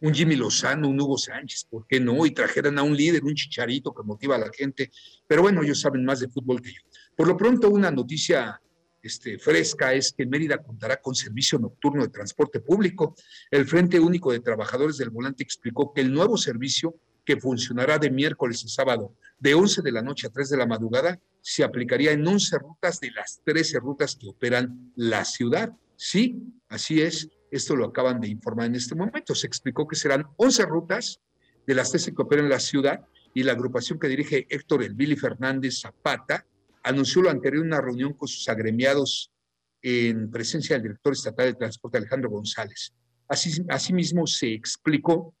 un 0.00 0.12
Jimmy 0.12 0.34
Lozano, 0.34 0.88
un 0.88 1.00
Hugo 1.00 1.16
Sánchez, 1.16 1.66
¿por 1.70 1.86
qué 1.86 2.00
no? 2.00 2.26
Y 2.26 2.32
trajeran 2.32 2.78
a 2.78 2.82
un 2.82 2.96
líder, 2.96 3.22
un 3.22 3.34
chicharito 3.34 3.94
que 3.94 4.02
motiva 4.02 4.34
a 4.34 4.38
la 4.38 4.50
gente. 4.52 4.90
Pero 5.26 5.42
bueno, 5.42 5.62
ellos 5.62 5.80
saben 5.80 6.04
más 6.04 6.18
de 6.18 6.28
fútbol 6.28 6.60
que 6.60 6.72
yo. 6.72 6.80
Por 7.16 7.28
lo 7.28 7.36
pronto, 7.36 7.70
una 7.70 7.92
noticia 7.92 8.60
este, 9.02 9.38
fresca 9.38 9.94
es 9.94 10.12
que 10.12 10.26
Mérida 10.26 10.58
contará 10.58 11.00
con 11.00 11.14
servicio 11.14 11.58
nocturno 11.58 12.02
de 12.02 12.08
transporte 12.08 12.60
público. 12.60 13.14
El 13.50 13.66
Frente 13.66 14.00
Único 14.00 14.32
de 14.32 14.40
Trabajadores 14.40 14.96
del 14.98 15.10
Volante 15.10 15.42
explicó 15.42 15.92
que 15.92 16.00
el 16.00 16.12
nuevo 16.12 16.36
servicio, 16.36 16.96
que 17.24 17.36
funcionará 17.36 17.98
de 17.98 18.10
miércoles 18.10 18.64
a 18.64 18.68
sábado, 18.68 19.14
de 19.38 19.54
11 19.54 19.82
de 19.82 19.92
la 19.92 20.02
noche 20.02 20.26
a 20.26 20.30
3 20.30 20.50
de 20.50 20.56
la 20.56 20.66
madrugada, 20.66 21.20
se 21.40 21.62
aplicaría 21.62 22.12
en 22.12 22.26
11 22.26 22.58
rutas 22.58 23.00
de 23.00 23.10
las 23.12 23.40
13 23.44 23.78
rutas 23.78 24.16
que 24.16 24.28
operan 24.28 24.92
la 24.96 25.24
ciudad. 25.24 25.72
Sí, 25.96 26.42
así 26.68 27.00
es. 27.00 27.28
Esto 27.50 27.76
lo 27.76 27.86
acaban 27.86 28.20
de 28.20 28.28
informar 28.28 28.66
en 28.66 28.74
este 28.74 28.94
momento. 28.94 29.34
Se 29.34 29.46
explicó 29.46 29.86
que 29.86 29.96
serán 29.96 30.26
11 30.36 30.66
rutas 30.66 31.20
de 31.66 31.74
las 31.74 31.90
13 31.90 32.14
que 32.14 32.22
operan 32.22 32.48
la 32.48 32.60
ciudad 32.60 33.06
y 33.32 33.42
la 33.42 33.52
agrupación 33.52 33.98
que 33.98 34.08
dirige 34.08 34.46
Héctor 34.48 34.82
Elvili 34.82 35.16
Fernández 35.16 35.80
Zapata 35.80 36.44
anunció 36.82 37.22
lo 37.22 37.30
anterior 37.30 37.62
en 37.62 37.68
una 37.68 37.80
reunión 37.80 38.14
con 38.14 38.28
sus 38.28 38.48
agremiados 38.48 39.30
en 39.82 40.30
presencia 40.30 40.76
del 40.76 40.82
director 40.84 41.12
estatal 41.12 41.46
de 41.46 41.54
transporte 41.54 41.98
Alejandro 41.98 42.30
González. 42.30 42.94
Así, 43.28 43.62
asimismo, 43.68 44.26
se 44.26 44.52
explicó 44.52 45.34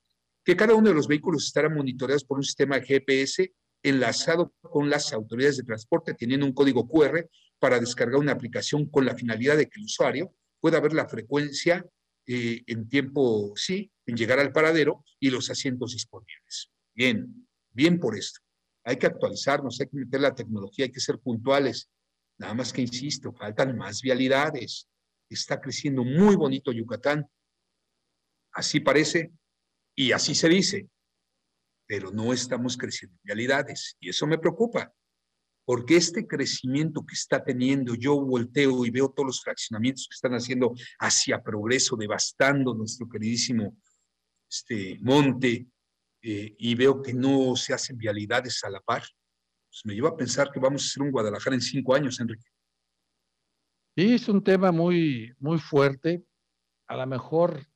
que 0.44 0.56
cada 0.56 0.74
uno 0.74 0.88
de 0.88 0.94
los 0.94 1.08
vehículos 1.08 1.46
estará 1.46 1.68
monitoreados 1.68 2.24
por 2.24 2.38
un 2.38 2.44
sistema 2.44 2.80
GPS 2.80 3.52
enlazado 3.82 4.52
con 4.60 4.90
las 4.90 5.12
autoridades 5.12 5.58
de 5.58 5.64
transporte, 5.64 6.14
teniendo 6.14 6.46
un 6.46 6.52
código 6.52 6.86
QR 6.88 7.28
para 7.58 7.80
descargar 7.80 8.16
una 8.16 8.32
aplicación 8.32 8.86
con 8.86 9.04
la 9.04 9.14
finalidad 9.14 9.56
de 9.56 9.66
que 9.66 9.80
el 9.80 9.84
usuario 9.84 10.34
pueda 10.60 10.80
ver 10.80 10.92
la 10.92 11.08
frecuencia 11.08 11.84
eh, 12.26 12.62
en 12.66 12.88
tiempo, 12.88 13.52
sí, 13.56 13.90
en 14.06 14.16
llegar 14.16 14.38
al 14.38 14.52
paradero 14.52 15.04
y 15.18 15.30
los 15.30 15.50
asientos 15.50 15.92
disponibles. 15.92 16.70
Bien, 16.94 17.46
bien 17.72 17.98
por 17.98 18.16
esto 18.16 18.40
hay 18.88 18.96
que 18.96 19.06
actualizarnos, 19.06 19.78
hay 19.80 19.86
que 19.86 19.98
meter 19.98 20.18
la 20.18 20.34
tecnología, 20.34 20.86
hay 20.86 20.90
que 20.90 20.98
ser 20.98 21.18
puntuales. 21.18 21.90
Nada 22.38 22.54
más 22.54 22.72
que 22.72 22.80
insisto, 22.80 23.34
faltan 23.34 23.76
más 23.76 24.00
vialidades. 24.00 24.88
Está 25.28 25.60
creciendo 25.60 26.04
muy 26.04 26.36
bonito 26.36 26.72
Yucatán. 26.72 27.28
Así 28.50 28.80
parece 28.80 29.30
y 29.94 30.12
así 30.12 30.34
se 30.34 30.48
dice, 30.48 30.88
pero 31.86 32.10
no 32.10 32.32
estamos 32.32 32.78
creciendo 32.78 33.14
en 33.16 33.24
vialidades 33.24 33.94
y 34.00 34.08
eso 34.08 34.26
me 34.26 34.38
preocupa, 34.38 34.90
porque 35.66 35.96
este 35.96 36.26
crecimiento 36.26 37.04
que 37.04 37.14
está 37.14 37.44
teniendo, 37.44 37.94
yo 37.94 38.18
volteo 38.18 38.86
y 38.86 38.90
veo 38.90 39.10
todos 39.10 39.26
los 39.26 39.42
fraccionamientos 39.42 40.08
que 40.08 40.14
están 40.14 40.32
haciendo 40.32 40.72
hacia 40.98 41.42
progreso, 41.42 41.94
devastando 41.94 42.72
nuestro 42.72 43.06
queridísimo 43.06 43.76
este, 44.48 44.98
monte, 45.02 45.66
eh, 46.22 46.54
y 46.58 46.74
veo 46.74 47.02
que 47.02 47.14
no 47.14 47.54
se 47.56 47.74
hacen 47.74 47.96
vialidades 47.96 48.62
a 48.64 48.70
la 48.70 48.80
par, 48.80 49.02
pues 49.70 49.82
me 49.84 49.94
lleva 49.94 50.10
a 50.10 50.16
pensar 50.16 50.50
que 50.50 50.60
vamos 50.60 50.84
a 50.84 50.88
ser 50.88 51.02
un 51.02 51.10
Guadalajara 51.10 51.54
en 51.54 51.62
cinco 51.62 51.94
años, 51.94 52.18
Enrique. 52.20 52.48
Sí, 53.96 54.14
es 54.14 54.28
un 54.28 54.42
tema 54.42 54.72
muy, 54.72 55.32
muy 55.38 55.58
fuerte. 55.58 56.24
A 56.86 56.96
lo 56.96 57.06
mejor 57.06 57.66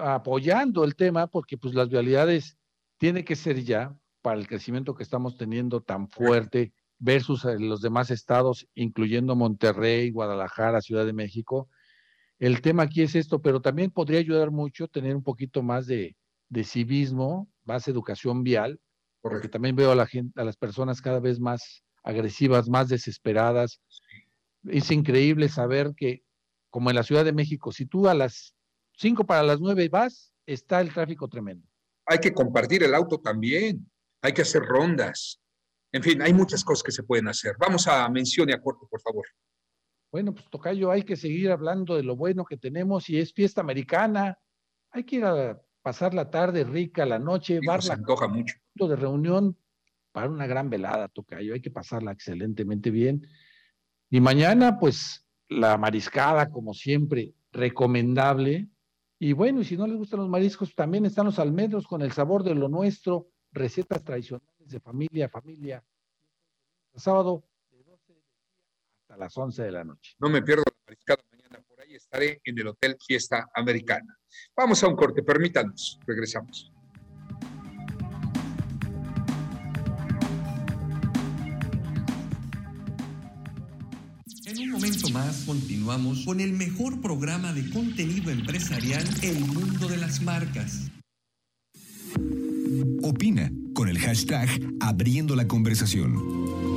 apoyando 0.00 0.84
el 0.84 0.94
tema, 0.94 1.26
porque 1.26 1.58
pues 1.58 1.74
las 1.74 1.88
vialidades 1.88 2.56
tiene 2.96 3.24
que 3.24 3.36
ser 3.36 3.62
ya 3.62 3.94
para 4.22 4.38
el 4.38 4.46
crecimiento 4.46 4.94
que 4.94 5.02
estamos 5.02 5.36
teniendo 5.36 5.82
tan 5.82 6.08
fuerte 6.08 6.72
versus 6.98 7.44
los 7.44 7.80
demás 7.80 8.10
estados, 8.10 8.66
incluyendo 8.74 9.36
Monterrey, 9.36 10.10
Guadalajara, 10.10 10.80
Ciudad 10.80 11.06
de 11.06 11.12
México, 11.12 11.68
el 12.38 12.60
tema 12.60 12.84
aquí 12.84 13.02
es 13.02 13.14
esto, 13.16 13.42
pero 13.42 13.60
también 13.60 13.90
podría 13.90 14.20
ayudar 14.20 14.50
mucho 14.50 14.86
tener 14.86 15.16
un 15.16 15.24
poquito 15.24 15.62
más 15.62 15.86
de, 15.86 16.16
de 16.48 16.64
civismo, 16.64 17.48
más 17.64 17.88
educación 17.88 18.42
vial, 18.42 18.80
porque 19.20 19.48
también 19.48 19.76
veo 19.76 19.92
a 19.92 19.96
la 19.96 20.06
gente, 20.06 20.40
a 20.40 20.44
las 20.44 20.56
personas 20.56 21.02
cada 21.02 21.20
vez 21.20 21.40
más 21.40 21.82
agresivas, 22.02 22.68
más 22.68 22.88
desesperadas. 22.88 23.80
Es 24.64 24.90
increíble 24.90 25.48
saber 25.48 25.92
que, 25.96 26.22
como 26.70 26.90
en 26.90 26.96
la 26.96 27.02
Ciudad 27.02 27.24
de 27.24 27.32
México, 27.32 27.72
si 27.72 27.86
tú 27.86 28.08
a 28.08 28.14
las 28.14 28.54
5 28.96 29.24
para 29.24 29.42
las 29.42 29.60
9 29.60 29.88
vas, 29.88 30.32
está 30.46 30.80
el 30.80 30.92
tráfico 30.92 31.28
tremendo. 31.28 31.66
Hay 32.06 32.18
que 32.18 32.32
compartir 32.32 32.82
el 32.82 32.94
auto 32.94 33.18
también, 33.20 33.90
hay 34.22 34.32
que 34.32 34.42
hacer 34.42 34.62
rondas. 34.62 35.40
En 35.92 36.02
fin, 36.02 36.20
hay 36.22 36.32
muchas 36.32 36.64
cosas 36.64 36.82
que 36.82 36.92
se 36.92 37.02
pueden 37.02 37.28
hacer. 37.28 37.54
Vamos 37.58 37.86
a 37.86 38.08
mención 38.08 38.48
y 38.48 38.52
a 38.52 38.60
corto, 38.60 38.86
por 38.88 39.00
favor. 39.00 39.26
Bueno, 40.10 40.34
pues 40.34 40.48
Tocayo, 40.48 40.90
hay 40.90 41.02
que 41.02 41.16
seguir 41.16 41.50
hablando 41.50 41.94
de 41.96 42.02
lo 42.02 42.16
bueno 42.16 42.44
que 42.44 42.56
tenemos 42.56 43.10
y 43.10 43.18
es 43.18 43.32
fiesta 43.32 43.60
americana. 43.60 44.38
Hay 44.90 45.04
que 45.04 45.16
ir 45.16 45.24
a 45.24 45.60
pasar 45.82 46.14
la 46.14 46.30
tarde 46.30 46.64
rica, 46.64 47.06
la 47.06 47.18
noche, 47.18 47.60
bar 47.64 47.82
se 47.82 47.92
antoja 47.92 48.28
mucho. 48.28 48.56
de 48.74 48.96
reunión 48.96 49.56
para 50.12 50.28
una 50.28 50.46
gran 50.46 50.70
velada, 50.70 51.08
Tocayo. 51.08 51.54
Hay 51.54 51.60
que 51.60 51.70
pasarla 51.70 52.12
excelentemente 52.12 52.90
bien. 52.90 53.26
Y 54.10 54.20
mañana, 54.20 54.78
pues, 54.78 55.26
la 55.48 55.76
mariscada, 55.78 56.50
como 56.50 56.74
siempre, 56.74 57.34
recomendable. 57.52 58.68
Y 59.18 59.32
bueno, 59.32 59.60
y 59.60 59.64
si 59.64 59.76
no 59.76 59.86
les 59.86 59.96
gustan 59.96 60.20
los 60.20 60.28
mariscos, 60.28 60.74
también 60.74 61.06
están 61.06 61.26
los 61.26 61.38
almendros 61.38 61.86
con 61.86 62.02
el 62.02 62.12
sabor 62.12 62.42
de 62.42 62.54
lo 62.54 62.68
nuestro, 62.68 63.30
recetas 63.52 64.04
tradicionales 64.04 64.48
de 64.58 64.80
familia 64.80 65.26
a 65.26 65.28
familia. 65.28 65.84
sábado 66.94 67.44
de 67.70 67.82
12 67.82 68.14
hasta 69.02 69.16
las 69.16 69.36
11 69.36 69.62
de 69.62 69.72
la 69.72 69.84
noche. 69.84 70.14
No 70.18 70.28
me 70.28 70.42
pierdo 70.42 70.64
la 70.66 70.76
mariscada 70.86 71.22
ahí 71.88 71.96
estaré 71.96 72.40
en 72.44 72.58
el 72.58 72.68
Hotel 72.68 72.96
Fiesta 73.04 73.48
Americana. 73.54 74.16
Vamos 74.56 74.82
a 74.82 74.88
un 74.88 74.96
corte, 74.96 75.22
permítanos, 75.22 75.98
regresamos. 76.06 76.70
En 84.46 84.58
un 84.60 84.70
momento 84.70 85.10
más 85.10 85.44
continuamos 85.44 86.24
con 86.24 86.40
el 86.40 86.52
mejor 86.52 87.00
programa 87.00 87.52
de 87.52 87.68
contenido 87.70 88.30
empresarial 88.30 89.04
El 89.22 89.40
Mundo 89.40 89.88
de 89.88 89.96
las 89.98 90.22
Marcas. 90.22 90.90
Opina 93.02 93.50
con 93.74 93.88
el 93.88 93.98
hashtag 93.98 94.48
Abriendo 94.80 95.36
la 95.36 95.46
conversación. 95.46 96.67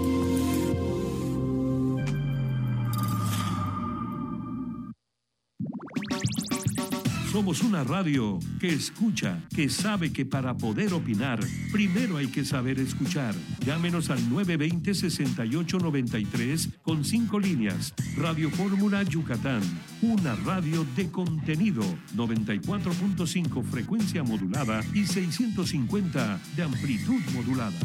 Somos 7.32 7.64
una 7.64 7.84
radio 7.86 8.38
que 8.60 8.68
escucha, 8.68 9.40
que 9.56 9.70
sabe 9.70 10.12
que 10.12 10.26
para 10.26 10.58
poder 10.58 10.94
opinar, 10.94 11.40
primero 11.72 12.18
hay 12.18 12.28
que 12.28 12.44
saber 12.44 12.78
escuchar. 12.78 13.34
Llámenos 13.66 14.10
al 14.10 14.20
920-6893 14.30 16.82
con 16.82 17.06
cinco 17.06 17.40
líneas. 17.40 17.94
Radio 18.18 18.50
Fórmula 18.50 19.04
Yucatán, 19.04 19.62
una 20.02 20.36
radio 20.36 20.86
de 20.98 21.10
contenido, 21.10 21.84
94.5 22.18 23.64
frecuencia 23.64 24.24
modulada 24.24 24.84
y 24.94 25.06
650 25.06 26.38
de 26.58 26.64
amplitud 26.64 27.22
modulada. 27.34 27.80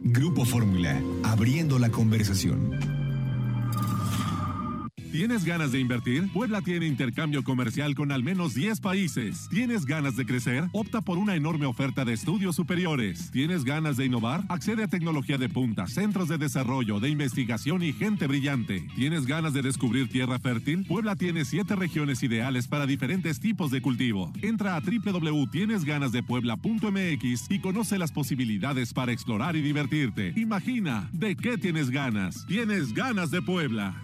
Grupo 0.00 0.44
Fórmula, 0.44 1.00
abriendo 1.22 1.78
la 1.78 1.90
conversación. 1.90 3.03
¿Tienes 5.14 5.44
ganas 5.44 5.70
de 5.70 5.78
invertir? 5.78 6.28
Puebla 6.32 6.60
tiene 6.60 6.88
intercambio 6.88 7.44
comercial 7.44 7.94
con 7.94 8.10
al 8.10 8.24
menos 8.24 8.52
10 8.52 8.80
países. 8.80 9.48
¿Tienes 9.48 9.86
ganas 9.86 10.16
de 10.16 10.26
crecer? 10.26 10.64
Opta 10.72 11.02
por 11.02 11.18
una 11.18 11.36
enorme 11.36 11.66
oferta 11.66 12.04
de 12.04 12.12
estudios 12.12 12.56
superiores. 12.56 13.30
¿Tienes 13.30 13.62
ganas 13.62 13.96
de 13.96 14.06
innovar? 14.06 14.42
Accede 14.48 14.82
a 14.82 14.88
tecnología 14.88 15.38
de 15.38 15.48
punta, 15.48 15.86
centros 15.86 16.26
de 16.26 16.36
desarrollo, 16.36 16.98
de 16.98 17.10
investigación 17.10 17.84
y 17.84 17.92
gente 17.92 18.26
brillante. 18.26 18.88
¿Tienes 18.96 19.26
ganas 19.26 19.52
de 19.52 19.62
descubrir 19.62 20.08
tierra 20.08 20.40
fértil? 20.40 20.84
Puebla 20.84 21.14
tiene 21.14 21.44
7 21.44 21.76
regiones 21.76 22.24
ideales 22.24 22.66
para 22.66 22.84
diferentes 22.84 23.38
tipos 23.38 23.70
de 23.70 23.82
cultivo. 23.82 24.32
Entra 24.42 24.74
a 24.74 24.80
www.tienesganasdepuebla.mx 24.80 27.50
y 27.50 27.60
conoce 27.60 27.98
las 27.98 28.10
posibilidades 28.10 28.92
para 28.92 29.12
explorar 29.12 29.54
y 29.54 29.62
divertirte. 29.62 30.32
Imagina, 30.34 31.08
¿de 31.12 31.36
qué 31.36 31.56
tienes 31.56 31.90
ganas? 31.90 32.44
Tienes 32.48 32.92
ganas 32.92 33.30
de 33.30 33.42
Puebla. 33.42 33.94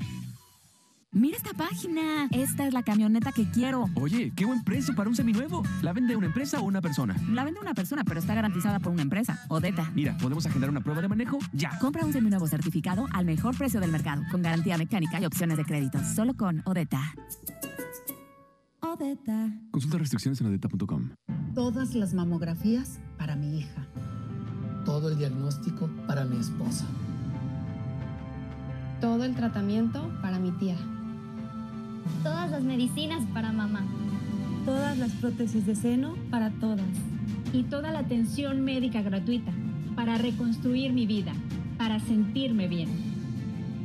Mira 1.13 1.37
esta 1.37 1.53
página. 1.55 2.29
Esta 2.31 2.69
es 2.69 2.73
la 2.73 2.85
camioneta 2.85 3.33
que 3.33 3.51
quiero. 3.51 3.87
Oye, 3.97 4.33
qué 4.37 4.45
buen 4.45 4.63
precio 4.63 4.95
para 4.95 5.09
un 5.09 5.17
seminuevo. 5.17 5.65
¿La 5.83 5.93
vende 5.93 6.15
una 6.15 6.27
empresa 6.27 6.61
o 6.61 6.63
una 6.63 6.81
persona? 6.81 7.17
La 7.33 7.43
vende 7.43 7.59
una 7.59 7.75
persona, 7.75 8.05
pero 8.05 8.21
está 8.21 8.33
garantizada 8.33 8.79
por 8.79 8.93
una 8.93 9.03
empresa. 9.03 9.45
Odeta. 9.49 9.91
Mira, 9.93 10.17
podemos 10.19 10.47
agendar 10.47 10.71
una 10.71 10.83
prueba 10.83 11.03
de 11.03 11.09
manejo 11.09 11.41
ya. 11.53 11.77
Compra 11.81 12.05
un 12.05 12.13
seminuevo 12.13 12.47
certificado 12.47 13.09
al 13.13 13.25
mejor 13.25 13.59
precio 13.59 13.81
del 13.81 13.91
mercado, 13.91 14.23
con 14.31 14.41
garantía 14.41 14.79
mecánica 14.79 15.21
y 15.21 15.27
opciones 15.27 15.57
de 15.57 15.65
crédito. 15.65 15.99
Solo 16.15 16.35
con 16.35 16.63
Odeta. 16.65 17.03
Odeta. 18.81 19.51
Consulta 19.73 19.99
restricciones 19.99 20.41
en 20.41 20.47
odeta.com. 20.47 21.11
Todas 21.57 21.97
las 21.97 22.15
mamografías 22.15 23.01
para 23.19 23.35
mi 23.35 23.59
hija. 23.59 23.89
Todo 24.85 25.11
el 25.11 25.19
diagnóstico 25.19 25.91
para 26.07 26.25
mi 26.25 26.37
esposa. 26.37 26.87
Todo 29.01 29.25
el 29.25 29.35
tratamiento 29.35 30.09
para 30.23 30.39
mi 30.39 30.53
tía. 30.53 30.77
Todas 32.23 32.51
las 32.51 32.63
medicinas 32.63 33.25
para 33.33 33.53
mamá. 33.53 33.85
Todas 34.65 34.99
las 34.99 35.13
prótesis 35.13 35.67
de 35.67 35.75
seno 35.75 36.15
para 36.31 36.51
todas. 36.51 36.87
Y 37.53 37.65
toda 37.65 37.91
la 37.91 38.01
atención 38.01 38.61
médica 38.61 39.03
gratuita 39.03 39.53
para 39.97 40.19
reconstruir 40.19 40.93
mi 40.93 41.07
vida, 41.07 41.33
para 41.79 41.99
sentirme 42.01 42.69
bien. 42.69 42.89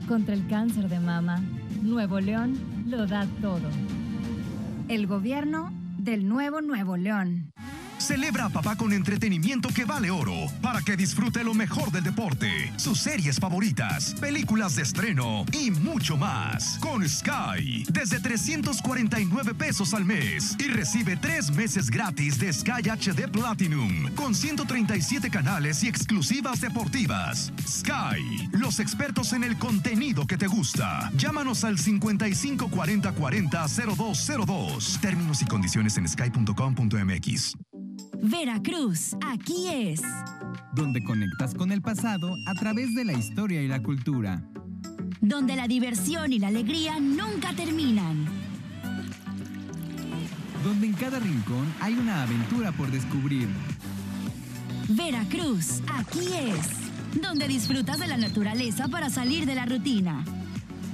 Contra 0.07 0.33
el 0.33 0.47
cáncer 0.47 0.87
de 0.87 0.99
mama, 0.99 1.41
Nuevo 1.81 2.19
León 2.19 2.57
lo 2.87 3.07
da 3.07 3.25
todo. 3.41 3.69
El 4.87 5.07
gobierno 5.07 5.71
del 5.97 6.27
nuevo 6.27 6.61
Nuevo 6.61 6.97
León. 6.97 7.51
Celebra 8.05 8.45
a 8.45 8.49
papá 8.49 8.75
con 8.75 8.93
entretenimiento 8.93 9.69
que 9.69 9.83
vale 9.83 10.11
oro 10.11 10.45
para 10.61 10.83
que 10.83 10.95
disfrute 10.95 11.43
lo 11.43 11.55
mejor 11.55 11.91
del 11.91 12.03
deporte, 12.03 12.71
sus 12.77 12.99
series 12.99 13.39
favoritas, 13.39 14.13
películas 14.21 14.75
de 14.75 14.83
estreno 14.83 15.43
y 15.51 15.71
mucho 15.71 16.15
más. 16.15 16.77
Con 16.77 17.09
Sky, 17.09 17.83
desde 17.89 18.19
349 18.19 19.55
pesos 19.55 19.95
al 19.95 20.05
mes 20.05 20.55
y 20.59 20.67
recibe 20.67 21.17
tres 21.17 21.49
meses 21.49 21.89
gratis 21.89 22.37
de 22.37 22.53
Sky 22.53 22.87
HD 22.87 23.27
Platinum 23.27 24.13
con 24.13 24.35
137 24.35 25.31
canales 25.31 25.83
y 25.83 25.87
exclusivas 25.87 26.61
deportivas. 26.61 27.51
Sky, 27.67 28.49
los 28.51 28.79
expertos 28.79 29.33
en 29.33 29.43
el 29.43 29.57
contenido 29.57 30.27
que 30.27 30.37
te 30.37 30.45
gusta. 30.45 31.11
Llámanos 31.17 31.63
al 31.63 31.79
55 31.79 32.69
40 32.69 33.11
40 33.13 33.65
0202. 33.97 34.99
Términos 35.01 35.41
y 35.41 35.45
condiciones 35.45 35.97
en 35.97 36.07
sky.com.mx. 36.07 37.55
Veracruz, 38.27 39.15
aquí 39.23 39.67
es. 39.71 40.01
Donde 40.73 41.03
conectas 41.03 41.53
con 41.53 41.71
el 41.71 41.83
pasado 41.83 42.35
a 42.47 42.55
través 42.55 42.95
de 42.95 43.05
la 43.05 43.13
historia 43.13 43.61
y 43.61 43.67
la 43.67 43.83
cultura. 43.83 44.41
Donde 45.21 45.55
la 45.55 45.67
diversión 45.67 46.33
y 46.33 46.39
la 46.39 46.47
alegría 46.47 46.99
nunca 46.99 47.53
terminan. 47.55 48.25
Donde 50.63 50.87
en 50.87 50.93
cada 50.93 51.19
rincón 51.19 51.71
hay 51.79 51.93
una 51.93 52.23
aventura 52.23 52.71
por 52.71 52.89
descubrir. 52.89 53.47
Veracruz, 54.89 55.81
aquí 55.93 56.25
es. 56.33 57.21
Donde 57.21 57.47
disfrutas 57.47 57.99
de 57.99 58.07
la 58.07 58.17
naturaleza 58.17 58.87
para 58.87 59.11
salir 59.11 59.45
de 59.45 59.53
la 59.53 59.67
rutina. 59.67 60.25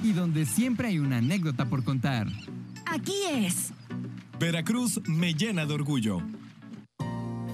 Y 0.04 0.12
donde 0.12 0.46
siempre 0.46 0.90
hay 0.90 1.00
una 1.00 1.20
anécdota 1.20 1.64
por 1.66 1.86
contar. 1.86 2.28
Aquí 2.86 3.16
es. 3.32 3.72
Veracruz 4.38 5.00
me 5.08 5.34
llena 5.34 5.66
de 5.66 5.74
orgullo. 5.76 6.22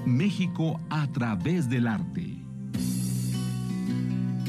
México 0.08 0.80
a 0.90 1.08
través 1.12 1.70
del 1.70 1.88
arte. 1.88 2.38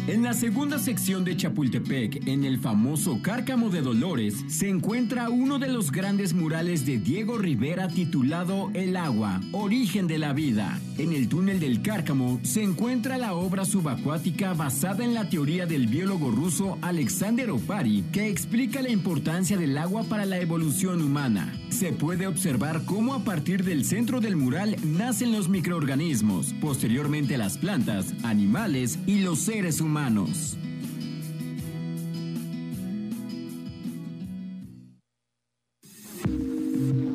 En 0.08 0.22
la 0.22 0.32
segunda 0.32 0.78
sección 0.78 1.22
de 1.22 1.36
Chapultepec, 1.36 2.26
en 2.26 2.44
el 2.44 2.58
famoso 2.58 3.20
Cárcamo 3.20 3.68
de 3.68 3.82
Dolores, 3.82 4.42
se 4.48 4.70
encuentra 4.70 5.28
uno 5.28 5.58
de 5.58 5.68
los 5.68 5.92
grandes 5.92 6.32
murales 6.32 6.86
de 6.86 6.96
Diego 6.96 7.36
Rivera 7.36 7.88
titulado 7.88 8.70
El 8.72 8.96
agua, 8.96 9.42
origen 9.52 10.06
de 10.06 10.16
la 10.16 10.32
vida. 10.32 10.80
En 10.98 11.12
el 11.12 11.28
túnel 11.28 11.60
del 11.60 11.80
Cárcamo 11.80 12.40
se 12.42 12.60
encuentra 12.60 13.18
la 13.18 13.34
obra 13.34 13.64
subacuática 13.64 14.52
basada 14.52 15.04
en 15.04 15.14
la 15.14 15.28
teoría 15.28 15.64
del 15.64 15.86
biólogo 15.86 16.32
ruso 16.32 16.76
Alexander 16.82 17.52
Opari, 17.52 18.04
que 18.10 18.26
explica 18.26 18.82
la 18.82 18.90
importancia 18.90 19.56
del 19.56 19.78
agua 19.78 20.02
para 20.02 20.26
la 20.26 20.40
evolución 20.40 21.00
humana. 21.00 21.56
Se 21.70 21.92
puede 21.92 22.26
observar 22.26 22.84
cómo 22.84 23.14
a 23.14 23.22
partir 23.22 23.62
del 23.62 23.84
centro 23.84 24.20
del 24.20 24.34
mural 24.34 24.74
nacen 24.84 25.30
los 25.30 25.48
microorganismos, 25.48 26.52
posteriormente 26.60 27.38
las 27.38 27.58
plantas, 27.58 28.12
animales 28.24 28.98
y 29.06 29.20
los 29.20 29.38
seres 29.38 29.80
humanos. 29.80 30.58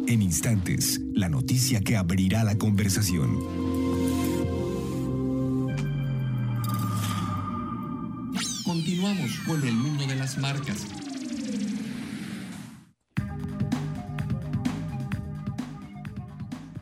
En 0.08 0.22
instantes, 0.22 1.02
la 1.14 1.28
noticia 1.28 1.82
que 1.82 1.98
abrirá 1.98 2.44
la 2.44 2.58
conversación. 2.58 3.63
Continuamos 9.46 9.48
con 9.48 9.68
el 9.68 9.76
mundo 9.76 10.06
de 10.06 10.16
las 10.16 10.38
marcas. 10.38 10.88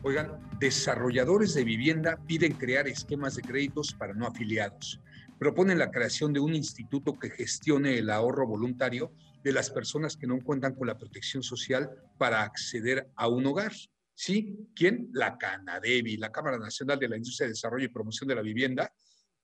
Oigan, 0.02 0.40
desarrolladores 0.58 1.54
de 1.54 1.64
vivienda 1.64 2.18
piden 2.26 2.52
crear 2.52 2.88
esquemas 2.88 3.36
de 3.36 3.42
créditos 3.42 3.94
para 3.94 4.14
no 4.14 4.26
afiliados. 4.26 5.00
Proponen 5.38 5.78
la 5.78 5.90
creación 5.90 6.32
de 6.32 6.40
un 6.40 6.54
instituto 6.54 7.18
que 7.18 7.30
gestione 7.30 7.98
el 7.98 8.10
ahorro 8.10 8.46
voluntario 8.46 9.12
de 9.42 9.52
las 9.52 9.70
personas 9.70 10.16
que 10.16 10.26
no 10.26 10.38
cuentan 10.40 10.74
con 10.74 10.86
la 10.86 10.98
protección 10.98 11.42
social 11.42 11.90
para 12.18 12.42
acceder 12.42 13.08
a 13.16 13.28
un 13.28 13.46
hogar. 13.46 13.72
¿Sí? 14.14 14.68
¿Quién? 14.74 15.08
La 15.12 15.36
Canadevi, 15.38 16.16
la 16.16 16.30
Cámara 16.30 16.58
Nacional 16.58 16.98
de 16.98 17.08
la 17.08 17.16
Industria 17.16 17.46
de 17.46 17.52
Desarrollo 17.52 17.86
y 17.86 17.88
Promoción 17.88 18.28
de 18.28 18.34
la 18.34 18.42
Vivienda, 18.42 18.92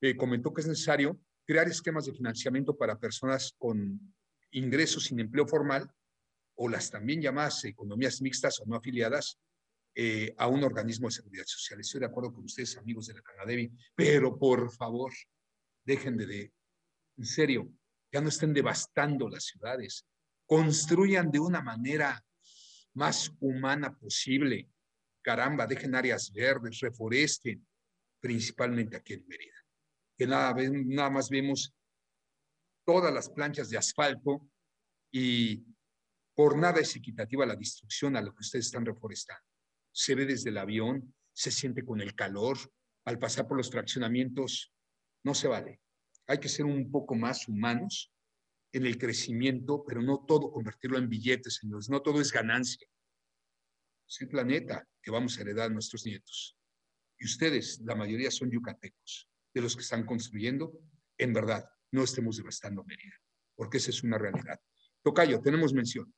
eh, 0.01 0.16
comentó 0.16 0.53
que 0.53 0.61
es 0.61 0.69
necesario 0.69 1.19
crear 1.49 1.66
esquemas 1.66 2.05
de 2.05 2.12
financiamiento 2.12 2.76
para 2.76 3.01
personas 3.01 3.55
con 3.57 3.99
ingresos 4.51 5.05
sin 5.05 5.18
empleo 5.18 5.46
formal 5.46 5.90
o 6.57 6.68
las 6.68 6.90
también 6.90 7.22
llamadas 7.22 7.64
economías 7.64 8.20
mixtas 8.20 8.61
o 8.61 8.66
no 8.66 8.76
afiliadas 8.76 9.40
eh, 9.94 10.34
a 10.36 10.46
un 10.46 10.62
organismo 10.62 11.09
de 11.09 11.12
seguridad 11.12 11.46
social. 11.46 11.80
Estoy 11.80 12.01
de 12.01 12.07
acuerdo 12.07 12.34
con 12.34 12.44
ustedes, 12.44 12.76
amigos 12.76 13.07
de 13.07 13.14
la 13.14 13.22
Canadevi, 13.22 13.72
pero 13.94 14.38
por 14.38 14.70
favor, 14.70 15.11
dejen 15.86 16.18
de, 16.18 16.53
en 17.16 17.24
serio, 17.24 17.72
ya 18.12 18.20
no 18.20 18.28
estén 18.28 18.53
devastando 18.53 19.26
las 19.30 19.44
ciudades, 19.44 20.05
construyan 20.44 21.30
de 21.30 21.40
una 21.40 21.62
manera 21.62 22.22
más 22.92 23.32
humana 23.40 23.96
posible. 23.96 24.68
Caramba, 25.22 25.66
dejen 25.66 25.94
áreas 25.94 26.30
verdes, 26.30 26.80
reforesten, 26.80 27.66
principalmente 28.20 28.99
aquí 28.99 29.14
en 29.14 29.26
Mérida. 29.26 29.58
Que 30.19 30.27
nada, 30.27 30.55
nada 30.85 31.11
más 31.11 31.31
vemos 31.31 31.73
todas 32.85 33.14
las 33.14 33.31
planchas 33.31 33.71
de 33.71 33.79
asfalto 33.79 34.51
y 35.12 35.64
por 36.35 36.59
nada 36.59 36.81
es 36.81 36.95
equitativa 36.97 37.47
la 37.47 37.57
destrucción 37.57 38.16
a 38.16 38.23
lo 38.23 38.33
que 38.35 38.41
ustedes 38.41 38.66
están 38.66 38.85
reforestando. 38.85 39.45
Se 39.93 40.14
ve 40.14 40.27
desde 40.27 40.51
el 40.51 40.59
avión, 40.59 41.14
se 41.33 41.51
siente 41.51 41.85
con 41.85 42.01
el 42.01 42.14
calor, 42.14 42.59
al 43.05 43.19
pasar 43.19 43.47
por 43.47 43.57
los 43.57 43.71
traccionamientos, 43.71 44.73
no 45.25 45.35
se 45.35 45.49
vale. 45.49 45.81
Hay 46.27 46.39
que 46.39 46.49
ser 46.49 46.66
un 46.66 46.91
poco 46.91 47.14
más 47.14 47.49
humanos 47.49 48.12
en 48.73 48.87
el 48.87 48.99
crecimiento, 48.99 49.85
pero 49.87 50.03
no 50.03 50.25
todo 50.27 50.51
convertirlo 50.51 50.99
en 50.99 51.09
billetes, 51.09 51.57
señores. 51.57 51.89
No 51.89 52.03
todo 52.03 52.21
es 52.21 52.33
ganancia. 52.33 52.87
Es 54.07 54.21
el 54.21 54.29
planeta 54.29 54.87
que 55.03 55.11
vamos 55.11 55.39
a 55.39 55.41
heredar 55.43 55.71
a 55.71 55.75
nuestros 55.75 56.05
nietos. 56.05 56.57
Y 57.19 57.25
ustedes, 57.25 57.81
la 57.81 57.95
mayoría 57.95 58.31
son 58.31 58.51
yucatecos, 58.51 59.28
de 59.55 59.61
los 59.61 59.74
que 59.74 59.82
están 59.82 60.05
construyendo. 60.05 60.72
En 61.16 61.32
verdad, 61.32 61.68
no 61.90 62.03
estemos 62.03 62.36
devastando 62.36 62.84
Mérida, 62.84 63.14
porque 63.55 63.78
esa 63.78 63.90
es 63.90 64.03
una 64.03 64.18
realidad. 64.18 64.61
Tocayo, 65.03 65.40
tenemos 65.40 65.72
mención. 65.72 66.12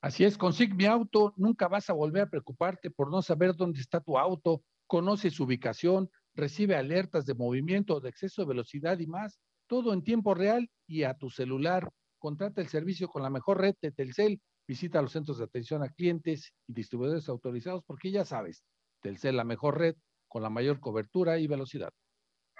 Así 0.00 0.24
es, 0.24 0.36
consigue 0.36 0.74
mi 0.74 0.86
auto, 0.86 1.32
nunca 1.36 1.68
vas 1.68 1.88
a 1.88 1.92
volver 1.92 2.22
a 2.22 2.30
preocuparte 2.30 2.90
por 2.90 3.10
no 3.10 3.22
saber 3.22 3.54
dónde 3.54 3.80
está 3.80 4.00
tu 4.00 4.18
auto, 4.18 4.64
conoce 4.88 5.30
su 5.30 5.44
ubicación, 5.44 6.10
recibe 6.34 6.74
alertas 6.74 7.24
de 7.24 7.34
movimiento, 7.34 8.00
de 8.00 8.08
exceso 8.08 8.42
de 8.42 8.48
velocidad 8.48 8.98
y 8.98 9.06
más 9.06 9.38
todo 9.72 9.94
en 9.94 10.02
tiempo 10.02 10.34
real 10.34 10.68
y 10.86 11.04
a 11.04 11.14
tu 11.14 11.30
celular. 11.30 11.90
Contrata 12.18 12.60
el 12.60 12.68
servicio 12.68 13.08
con 13.08 13.22
la 13.22 13.30
mejor 13.30 13.58
red 13.58 13.74
de 13.80 13.90
Telcel. 13.90 14.38
Visita 14.68 15.00
los 15.00 15.12
centros 15.12 15.38
de 15.38 15.44
atención 15.44 15.82
a 15.82 15.88
clientes 15.88 16.52
y 16.66 16.74
distribuidores 16.74 17.28
autorizados 17.30 17.82
porque 17.86 18.10
ya 18.10 18.26
sabes, 18.26 18.64
Telcel 19.00 19.34
la 19.34 19.44
mejor 19.44 19.78
red 19.78 19.96
con 20.28 20.42
la 20.42 20.50
mayor 20.50 20.78
cobertura 20.78 21.38
y 21.38 21.46
velocidad. 21.46 21.90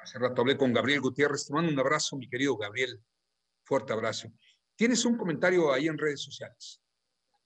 Hace 0.03 0.19
rato 0.19 0.43
hablé 0.43 0.57
con 0.57 0.73
Gabriel 0.73 1.01
Gutiérrez. 1.01 1.47
Te 1.47 1.55
mando 1.55 1.73
un 1.73 1.79
abrazo, 1.79 2.17
mi 2.17 2.29
querido 2.29 2.57
Gabriel. 2.57 3.01
Fuerte 3.65 3.93
abrazo. 3.93 4.33
¿Tienes 4.75 5.05
un 5.05 5.17
comentario 5.17 5.73
ahí 5.73 5.87
en 5.87 5.97
redes 5.97 6.23
sociales? 6.23 6.83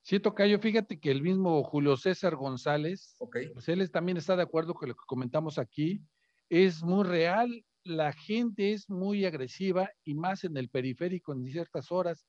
Sí, 0.03 0.21
Tocayo, 0.21 0.59
fíjate 0.59 0.99
que 0.99 1.11
el 1.11 1.21
mismo 1.21 1.63
Julio 1.65 1.97
César 1.97 2.37
González, 2.37 3.17
okay. 3.19 3.51
pues 3.51 3.69
él 3.69 3.91
también 3.91 4.17
está 4.17 4.37
de 4.37 4.43
acuerdo 4.43 4.73
con 4.73 4.89
lo 4.89 4.95
que 4.95 5.03
comentamos 5.07 5.59
aquí. 5.59 6.01
Es 6.49 6.83
muy 6.83 7.05
real 7.05 7.65
la 7.87 8.13
gente 8.13 8.73
es 8.73 8.91
muy 8.91 9.25
agresiva 9.25 9.91
y 10.05 10.15
más 10.15 10.45
en 10.45 10.57
el 10.57 10.69
periférico 10.69 11.33
en 11.33 11.47
ciertas 11.47 11.93
horas. 11.93 12.27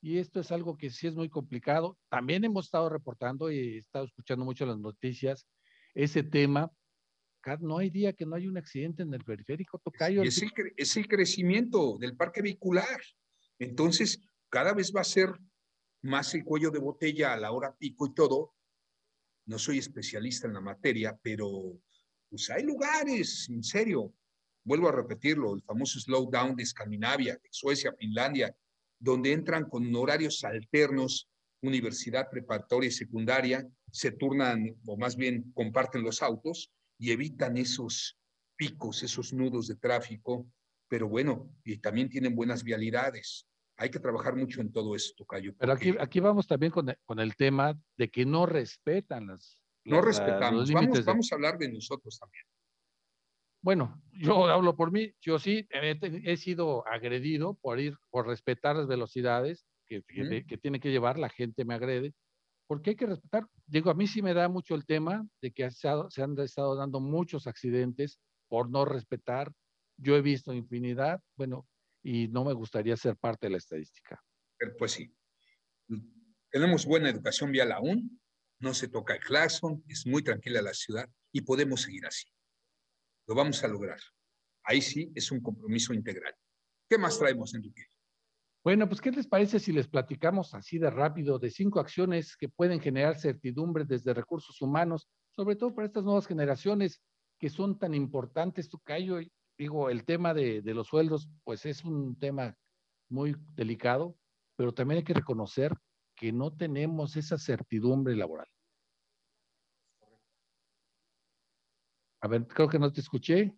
Y 0.00 0.18
esto 0.18 0.40
es 0.40 0.50
algo 0.52 0.76
que 0.76 0.90
sí 0.90 1.06
es 1.06 1.14
muy 1.14 1.28
complicado. 1.28 1.98
También 2.08 2.44
hemos 2.44 2.66
estado 2.66 2.88
reportando 2.88 3.50
y 3.50 3.58
he 3.58 3.78
estado 3.78 4.04
escuchando 4.04 4.44
mucho 4.44 4.66
las 4.66 4.78
noticias 4.78 5.46
ese 5.94 6.22
tema. 6.22 6.70
No 7.60 7.78
hay 7.78 7.90
día 7.90 8.12
que 8.12 8.24
no 8.24 8.36
haya 8.36 8.48
un 8.48 8.58
accidente 8.58 9.02
en 9.02 9.12
el 9.12 9.24
periférico, 9.24 9.78
Tocayo. 9.78 10.22
Es 10.22 10.40
el, 10.42 10.52
es 10.76 10.96
el 10.96 11.08
crecimiento 11.08 11.98
del 11.98 12.16
parque 12.16 12.42
vehicular. 12.42 13.00
Entonces, 13.58 14.20
cada 14.48 14.72
vez 14.72 14.92
va 14.94 15.00
a 15.00 15.04
ser 15.04 15.30
más 16.02 16.34
el 16.34 16.44
cuello 16.44 16.70
de 16.70 16.78
botella 16.78 17.32
a 17.32 17.36
la 17.36 17.52
hora 17.52 17.74
pico 17.76 18.06
y 18.06 18.14
todo. 18.14 18.54
No 19.46 19.58
soy 19.58 19.78
especialista 19.78 20.46
en 20.46 20.54
la 20.54 20.60
materia, 20.60 21.18
pero 21.20 21.80
pues 22.28 22.48
hay 22.50 22.62
lugares, 22.62 23.48
en 23.50 23.62
serio, 23.62 24.14
vuelvo 24.64 24.88
a 24.88 24.92
repetirlo, 24.92 25.54
el 25.54 25.62
famoso 25.62 25.98
slowdown 25.98 26.54
de 26.54 26.62
Escandinavia, 26.62 27.34
de 27.34 27.48
Suecia, 27.50 27.92
Finlandia, 27.98 28.54
donde 28.98 29.32
entran 29.32 29.68
con 29.68 29.94
horarios 29.96 30.44
alternos, 30.44 31.28
universidad 31.60 32.30
preparatoria 32.30 32.88
y 32.88 32.92
secundaria, 32.92 33.68
se 33.90 34.12
turnan, 34.12 34.76
o 34.86 34.96
más 34.96 35.16
bien 35.16 35.52
comparten 35.54 36.02
los 36.02 36.22
autos 36.22 36.72
y 36.98 37.10
evitan 37.10 37.56
esos 37.56 38.18
picos, 38.56 39.02
esos 39.02 39.32
nudos 39.32 39.68
de 39.68 39.76
tráfico, 39.76 40.46
pero 40.88 41.08
bueno, 41.08 41.50
y 41.64 41.78
también 41.78 42.08
tienen 42.08 42.34
buenas 42.34 42.62
vialidades. 42.62 43.48
Hay 43.76 43.90
que 43.90 43.98
trabajar 43.98 44.36
mucho 44.36 44.60
en 44.60 44.70
todo 44.70 44.94
esto, 44.94 45.24
Cayo. 45.24 45.54
Pero 45.58 45.72
aquí, 45.72 45.94
aquí 45.98 46.20
vamos 46.20 46.46
también 46.46 46.70
con 46.70 46.88
el, 46.88 46.96
con 47.04 47.18
el 47.18 47.34
tema 47.34 47.78
de 47.96 48.10
que 48.10 48.26
no 48.26 48.46
respetan 48.46 49.26
las... 49.26 49.60
No 49.84 49.96
las, 49.96 50.04
respetamos. 50.04 50.70
Vamos, 50.70 50.98
de... 50.98 51.02
vamos 51.02 51.32
a 51.32 51.34
hablar 51.34 51.58
de 51.58 51.72
nosotros 51.72 52.18
también. 52.18 52.44
Bueno, 53.62 54.02
yo 54.12 54.46
hablo 54.46 54.76
por 54.76 54.90
mí, 54.90 55.14
yo 55.20 55.38
sí 55.38 55.68
he, 55.70 55.96
he, 56.24 56.36
sido 56.36 56.86
agredido 56.86 57.54
por 57.54 57.78
ir, 57.78 57.96
por 58.10 58.26
respetar 58.26 58.74
las 58.74 58.88
velocidades 58.88 59.64
que, 59.86 60.02
que, 60.02 60.44
que, 60.44 60.58
tiene 60.58 60.80
que 60.80 60.90
llevar, 60.90 61.16
la 61.16 61.28
gente 61.28 61.64
me 61.64 61.74
agrede, 61.74 62.12
porque 62.66 62.90
hay 62.90 62.96
que 62.96 63.06
respetar. 63.06 63.46
Digo, 63.66 63.90
a 63.90 63.94
mí 63.94 64.06
sí 64.06 64.22
me 64.22 64.34
da 64.34 64.48
mucho 64.48 64.74
el 64.74 64.86
tema 64.86 65.26
de 65.40 65.52
que 65.52 65.70
se, 65.70 65.88
ha, 65.88 66.08
se 66.10 66.22
han 66.22 66.38
estado 66.40 66.76
dando 66.76 67.00
muchos 67.00 67.46
accidentes 67.46 68.18
por 68.48 68.70
no 68.70 68.84
respetar. 68.84 69.52
Yo 69.96 70.16
he 70.16 70.22
visto 70.22 70.52
infinidad, 70.52 71.20
bueno, 71.36 71.66
y 72.02 72.28
no 72.28 72.44
me 72.44 72.52
gustaría 72.52 72.96
ser 72.96 73.16
parte 73.16 73.46
de 73.46 73.50
la 73.50 73.58
estadística. 73.58 74.20
Pues 74.78 74.92
sí. 74.92 75.14
Tenemos 76.50 76.86
buena 76.86 77.08
educación 77.08 77.50
vial 77.50 77.72
aún, 77.72 78.20
no 78.58 78.74
se 78.74 78.88
toca 78.88 79.14
el 79.14 79.20
claxon, 79.20 79.82
es 79.88 80.06
muy 80.06 80.22
tranquila 80.22 80.62
la 80.62 80.74
ciudad 80.74 81.08
y 81.32 81.40
podemos 81.40 81.82
seguir 81.82 82.06
así. 82.06 82.28
Lo 83.26 83.34
vamos 83.34 83.62
a 83.64 83.68
lograr. 83.68 83.98
Ahí 84.64 84.80
sí 84.80 85.10
es 85.14 85.30
un 85.32 85.40
compromiso 85.40 85.92
integral. 85.94 86.34
¿Qué 86.88 86.98
más 86.98 87.18
traemos, 87.18 87.54
Enrique? 87.54 87.86
Bueno, 88.64 88.88
pues, 88.88 89.00
¿qué 89.00 89.10
les 89.10 89.26
parece 89.26 89.58
si 89.58 89.72
les 89.72 89.88
platicamos 89.88 90.54
así 90.54 90.78
de 90.78 90.88
rápido 90.88 91.38
de 91.38 91.50
cinco 91.50 91.80
acciones 91.80 92.36
que 92.36 92.48
pueden 92.48 92.80
generar 92.80 93.18
certidumbre 93.18 93.84
desde 93.84 94.14
recursos 94.14 94.62
humanos, 94.62 95.08
sobre 95.30 95.56
todo 95.56 95.74
para 95.74 95.86
estas 95.86 96.04
nuevas 96.04 96.28
generaciones 96.28 97.02
que 97.40 97.50
son 97.50 97.76
tan 97.76 97.92
importantes, 97.92 98.68
Tocayo? 98.68 99.18
Digo, 99.58 99.90
el 99.90 100.04
tema 100.04 100.32
de, 100.32 100.62
de 100.62 100.74
los 100.74 100.86
sueldos, 100.86 101.28
pues 101.42 101.66
es 101.66 101.84
un 101.84 102.16
tema 102.18 102.56
muy 103.08 103.34
delicado, 103.54 104.16
pero 104.56 104.72
también 104.72 104.98
hay 104.98 105.04
que 105.04 105.14
reconocer 105.14 105.74
que 106.14 106.32
no 106.32 106.52
tenemos 106.52 107.16
esa 107.16 107.38
certidumbre 107.38 108.14
laboral. 108.14 108.46
A 112.20 112.28
ver, 112.28 112.46
creo 112.46 112.68
que 112.68 112.78
no 112.78 112.92
te 112.92 113.00
escuché. 113.00 113.52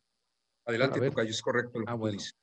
Adelante, 0.65 0.99
Tocayo, 0.99 1.29
es 1.29 1.43
correcto 1.43 1.79
lo 1.81 1.85
ah, 1.87 1.93
que 1.93 1.99
bueno. 1.99 2.13
dices. 2.15 2.35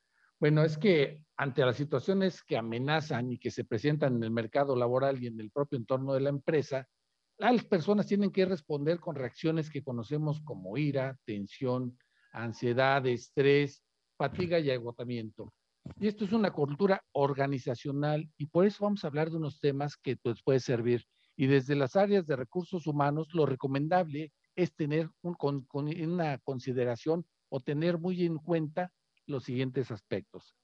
Bueno, 0.41 0.63
es 0.63 0.75
que 0.75 1.23
ante 1.37 1.63
las 1.63 1.75
situaciones 1.75 2.41
que 2.41 2.57
amenazan 2.57 3.31
y 3.31 3.37
que 3.37 3.51
se 3.51 3.63
presentan 3.63 4.15
en 4.15 4.23
el 4.23 4.31
mercado 4.31 4.75
laboral 4.75 5.21
y 5.21 5.27
en 5.27 5.39
el 5.39 5.51
propio 5.51 5.77
entorno 5.77 6.15
de 6.15 6.21
la 6.21 6.29
empresa, 6.29 6.89
las 7.37 7.63
personas 7.63 8.07
tienen 8.07 8.31
que 8.31 8.47
responder 8.47 8.99
con 8.99 9.13
reacciones 9.13 9.69
que 9.69 9.83
conocemos 9.83 10.41
como 10.41 10.77
ira, 10.77 11.15
tensión, 11.25 11.95
ansiedad, 12.31 13.05
estrés, 13.05 13.83
fatiga 14.17 14.57
y 14.57 14.71
agotamiento. 14.71 15.53
Y 15.99 16.07
esto 16.07 16.25
es 16.25 16.31
una 16.31 16.49
cultura 16.49 17.03
organizacional 17.11 18.27
y 18.35 18.47
por 18.47 18.65
eso 18.65 18.85
vamos 18.85 19.03
a 19.03 19.09
hablar 19.09 19.29
de 19.29 19.37
unos 19.37 19.59
temas 19.59 19.95
que 19.95 20.17
pues, 20.17 20.41
puede 20.41 20.59
servir. 20.59 21.05
Y 21.35 21.45
desde 21.45 21.75
las 21.75 21.95
áreas 21.95 22.25
de 22.25 22.35
recursos 22.35 22.87
humanos, 22.87 23.27
lo 23.35 23.45
recomendable 23.45 24.33
es 24.55 24.73
tener 24.73 25.07
una 25.21 26.39
consideración 26.39 27.27
o 27.49 27.59
tener 27.59 27.99
muy 27.99 28.25
en 28.25 28.39
cuenta 28.39 28.91
los 29.26 29.43
siguientes 29.43 29.91
aspectos. 29.91 30.55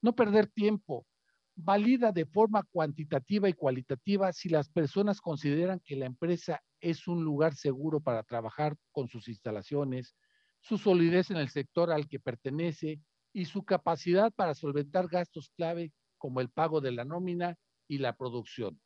No 0.00 0.14
perder 0.14 0.48
tiempo. 0.48 1.06
valida 1.54 2.12
de 2.12 2.24
forma 2.24 2.62
cuantitativa 2.62 3.46
y 3.46 3.52
cualitativa 3.52 4.32
si 4.32 4.48
las 4.48 4.70
personas 4.70 5.20
consideran 5.20 5.80
que 5.80 5.96
la 5.96 6.06
empresa 6.06 6.62
es 6.80 7.06
un 7.06 7.22
lugar 7.24 7.54
seguro 7.54 8.00
para 8.00 8.22
trabajar 8.22 8.74
con 8.90 9.08
sus 9.08 9.28
instalaciones, 9.28 10.16
su 10.60 10.78
solidez 10.78 11.30
en 11.30 11.36
el 11.36 11.50
sector 11.50 11.90
al 11.90 12.08
que 12.08 12.18
pertenece 12.18 13.00
y 13.34 13.44
su 13.44 13.64
capacidad 13.64 14.32
para 14.32 14.54
solventar 14.54 15.08
gastos 15.08 15.50
clave 15.56 15.92
como 16.16 16.40
el 16.40 16.48
pago 16.48 16.80
de 16.80 16.92
la 16.92 17.04
nómina 17.04 17.56
y 17.86 17.98
la 17.98 18.16
producción. 18.16 18.80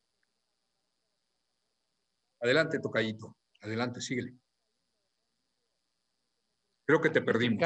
Adelante, 2.41 2.81
Tocayito. 2.81 3.37
Adelante, 3.61 4.01
síguele. 4.01 4.37
Creo 6.87 7.01
que 7.01 7.11
te 7.11 7.23
perdimos. 7.23 7.59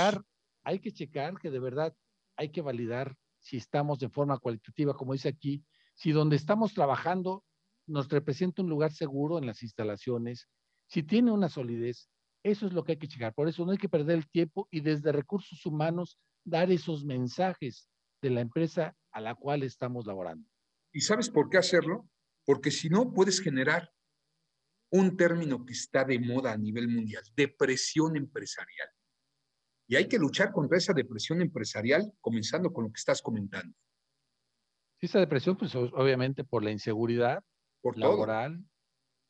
Hay 0.65 0.81
que 0.81 0.93
checar 0.93 1.39
que 1.39 1.51
de 1.51 1.59
verdad 1.59 1.95
hay 2.37 2.51
que 2.51 2.63
validar 2.63 3.17
si 3.39 3.57
estamos 3.57 3.99
de 3.99 4.09
forma 4.09 4.39
cualitativa, 4.39 4.95
como 4.95 5.13
dice 5.13 5.29
aquí, 5.29 5.65
si 5.95 6.13
donde 6.13 6.37
estamos 6.37 6.75
trabajando 6.75 7.45
nos 7.87 8.09
representa 8.09 8.63
un 8.63 8.69
lugar 8.69 8.93
seguro 8.93 9.39
en 9.39 9.47
las 9.47 9.63
instalaciones, 9.63 10.49
si 10.87 11.03
tiene 11.03 11.33
una 11.33 11.49
solidez, 11.49 12.09
eso 12.43 12.67
es 12.67 12.73
lo 12.73 12.85
que 12.85 12.93
hay 12.93 12.99
que 12.99 13.09
checar. 13.09 13.35
Por 13.35 13.49
eso 13.49 13.65
no 13.65 13.73
hay 13.73 13.79
que 13.79 13.89
perder 13.89 14.19
el 14.19 14.31
tiempo 14.31 14.69
y 14.71 14.81
desde 14.81 15.13
recursos 15.13 15.65
humanos 15.67 16.19
dar 16.45 16.71
esos 16.71 17.05
mensajes 17.05 17.89
de 18.23 18.31
la 18.31 18.41
empresa 18.41 18.97
a 19.13 19.21
la 19.21 19.35
cual 19.35 19.63
estamos 19.63 20.07
laborando. 20.07 20.49
¿Y 20.93 21.01
sabes 21.01 21.31
por 21.31 21.49
qué 21.49 21.59
hacerlo? 21.59 22.09
Porque 22.45 22.71
si 22.71 22.89
no, 22.89 23.13
puedes 23.13 23.41
generar 23.41 23.93
un 24.91 25.17
término 25.17 25.65
que 25.65 25.73
está 25.73 26.05
de 26.05 26.19
moda 26.19 26.53
a 26.53 26.59
nivel 26.59 26.89
mundial, 26.89 27.23
depresión 27.37 28.17
empresarial. 28.17 28.89
Y 29.91 29.97
hay 29.97 30.07
que 30.07 30.21
luchar 30.21 30.53
contra 30.53 30.79
esa 30.79 30.93
depresión 30.93 31.43
empresarial, 31.43 32.13
comenzando 32.21 32.73
con 32.73 32.85
lo 32.85 32.93
que 32.93 32.99
estás 32.99 33.21
comentando. 33.21 33.77
Esa 35.01 35.19
depresión, 35.19 35.57
pues 35.57 35.75
obviamente 35.75 36.45
por 36.45 36.63
la 36.63 36.71
inseguridad 36.71 37.43
por 37.81 37.99
laboral, 37.99 38.65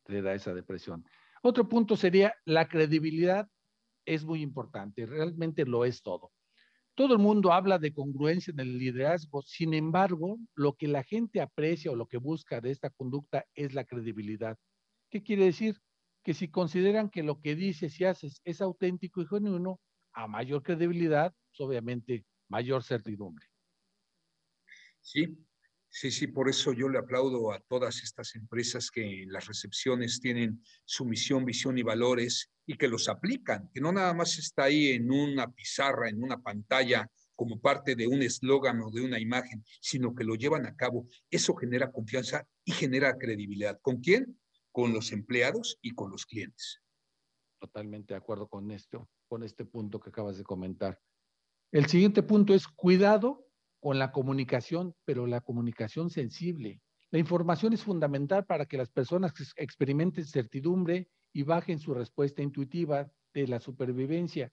te 0.04 0.20
da 0.20 0.34
esa 0.34 0.52
depresión. 0.52 1.02
Otro 1.42 1.66
punto 1.66 1.96
sería 1.96 2.34
la 2.44 2.68
credibilidad 2.68 3.48
es 4.04 4.26
muy 4.26 4.42
importante, 4.42 5.06
realmente 5.06 5.64
lo 5.64 5.86
es 5.86 6.02
todo. 6.02 6.30
Todo 6.94 7.14
el 7.14 7.20
mundo 7.20 7.54
habla 7.54 7.78
de 7.78 7.94
congruencia 7.94 8.50
en 8.50 8.60
el 8.60 8.76
liderazgo, 8.76 9.40
sin 9.40 9.72
embargo, 9.72 10.36
lo 10.54 10.74
que 10.74 10.88
la 10.88 11.04
gente 11.04 11.40
aprecia 11.40 11.90
o 11.90 11.96
lo 11.96 12.06
que 12.06 12.18
busca 12.18 12.60
de 12.60 12.70
esta 12.70 12.90
conducta 12.90 13.46
es 13.54 13.72
la 13.72 13.86
credibilidad. 13.86 14.58
¿Qué 15.08 15.22
quiere 15.22 15.46
decir? 15.46 15.80
Que 16.22 16.34
si 16.34 16.50
consideran 16.50 17.08
que 17.08 17.22
lo 17.22 17.40
que 17.40 17.54
dices 17.54 17.98
y 17.98 18.04
haces 18.04 18.42
es 18.44 18.60
auténtico 18.60 19.22
y 19.22 19.26
genuino, 19.26 19.80
a 20.12 20.26
mayor 20.26 20.62
credibilidad, 20.62 21.34
pues 21.50 21.60
obviamente 21.60 22.24
mayor 22.48 22.82
certidumbre. 22.82 23.46
Sí, 25.00 25.38
sí, 25.88 26.10
sí, 26.10 26.26
por 26.26 26.48
eso 26.48 26.72
yo 26.72 26.88
le 26.88 26.98
aplaudo 26.98 27.52
a 27.52 27.60
todas 27.60 28.02
estas 28.02 28.34
empresas 28.34 28.90
que 28.90 29.22
en 29.22 29.32
las 29.32 29.46
recepciones 29.46 30.20
tienen 30.20 30.62
su 30.84 31.04
misión, 31.04 31.44
visión 31.44 31.78
y 31.78 31.82
valores 31.82 32.50
y 32.66 32.76
que 32.76 32.88
los 32.88 33.08
aplican, 33.08 33.70
que 33.72 33.80
no 33.80 33.92
nada 33.92 34.12
más 34.14 34.38
está 34.38 34.64
ahí 34.64 34.88
en 34.88 35.10
una 35.10 35.50
pizarra, 35.50 36.08
en 36.08 36.22
una 36.22 36.40
pantalla 36.40 37.10
como 37.34 37.58
parte 37.58 37.96
de 37.96 38.06
un 38.06 38.22
eslogan 38.22 38.80
o 38.82 38.90
de 38.90 39.00
una 39.00 39.18
imagen, 39.18 39.64
sino 39.80 40.14
que 40.14 40.24
lo 40.24 40.34
llevan 40.34 40.66
a 40.66 40.76
cabo. 40.76 41.08
Eso 41.30 41.54
genera 41.54 41.90
confianza 41.90 42.46
y 42.64 42.72
genera 42.72 43.16
credibilidad. 43.16 43.80
¿Con 43.80 44.00
quién? 44.00 44.38
Con 44.70 44.92
los 44.92 45.10
empleados 45.10 45.78
y 45.80 45.92
con 45.92 46.10
los 46.10 46.26
clientes. 46.26 46.82
Totalmente 47.58 48.12
de 48.12 48.18
acuerdo 48.18 48.46
con 48.46 48.70
esto 48.70 49.08
con 49.30 49.44
este 49.44 49.64
punto 49.64 50.00
que 50.00 50.10
acabas 50.10 50.36
de 50.36 50.42
comentar. 50.42 51.00
El 51.70 51.86
siguiente 51.86 52.24
punto 52.24 52.52
es 52.52 52.66
cuidado 52.66 53.46
con 53.78 54.00
la 54.00 54.10
comunicación, 54.10 54.96
pero 55.04 55.28
la 55.28 55.40
comunicación 55.40 56.10
sensible. 56.10 56.82
La 57.12 57.20
información 57.20 57.72
es 57.72 57.84
fundamental 57.84 58.44
para 58.44 58.66
que 58.66 58.76
las 58.76 58.90
personas 58.90 59.32
experimenten 59.54 60.24
certidumbre 60.24 61.08
y 61.32 61.44
bajen 61.44 61.78
su 61.78 61.94
respuesta 61.94 62.42
intuitiva 62.42 63.08
de 63.32 63.46
la 63.46 63.60
supervivencia. 63.60 64.52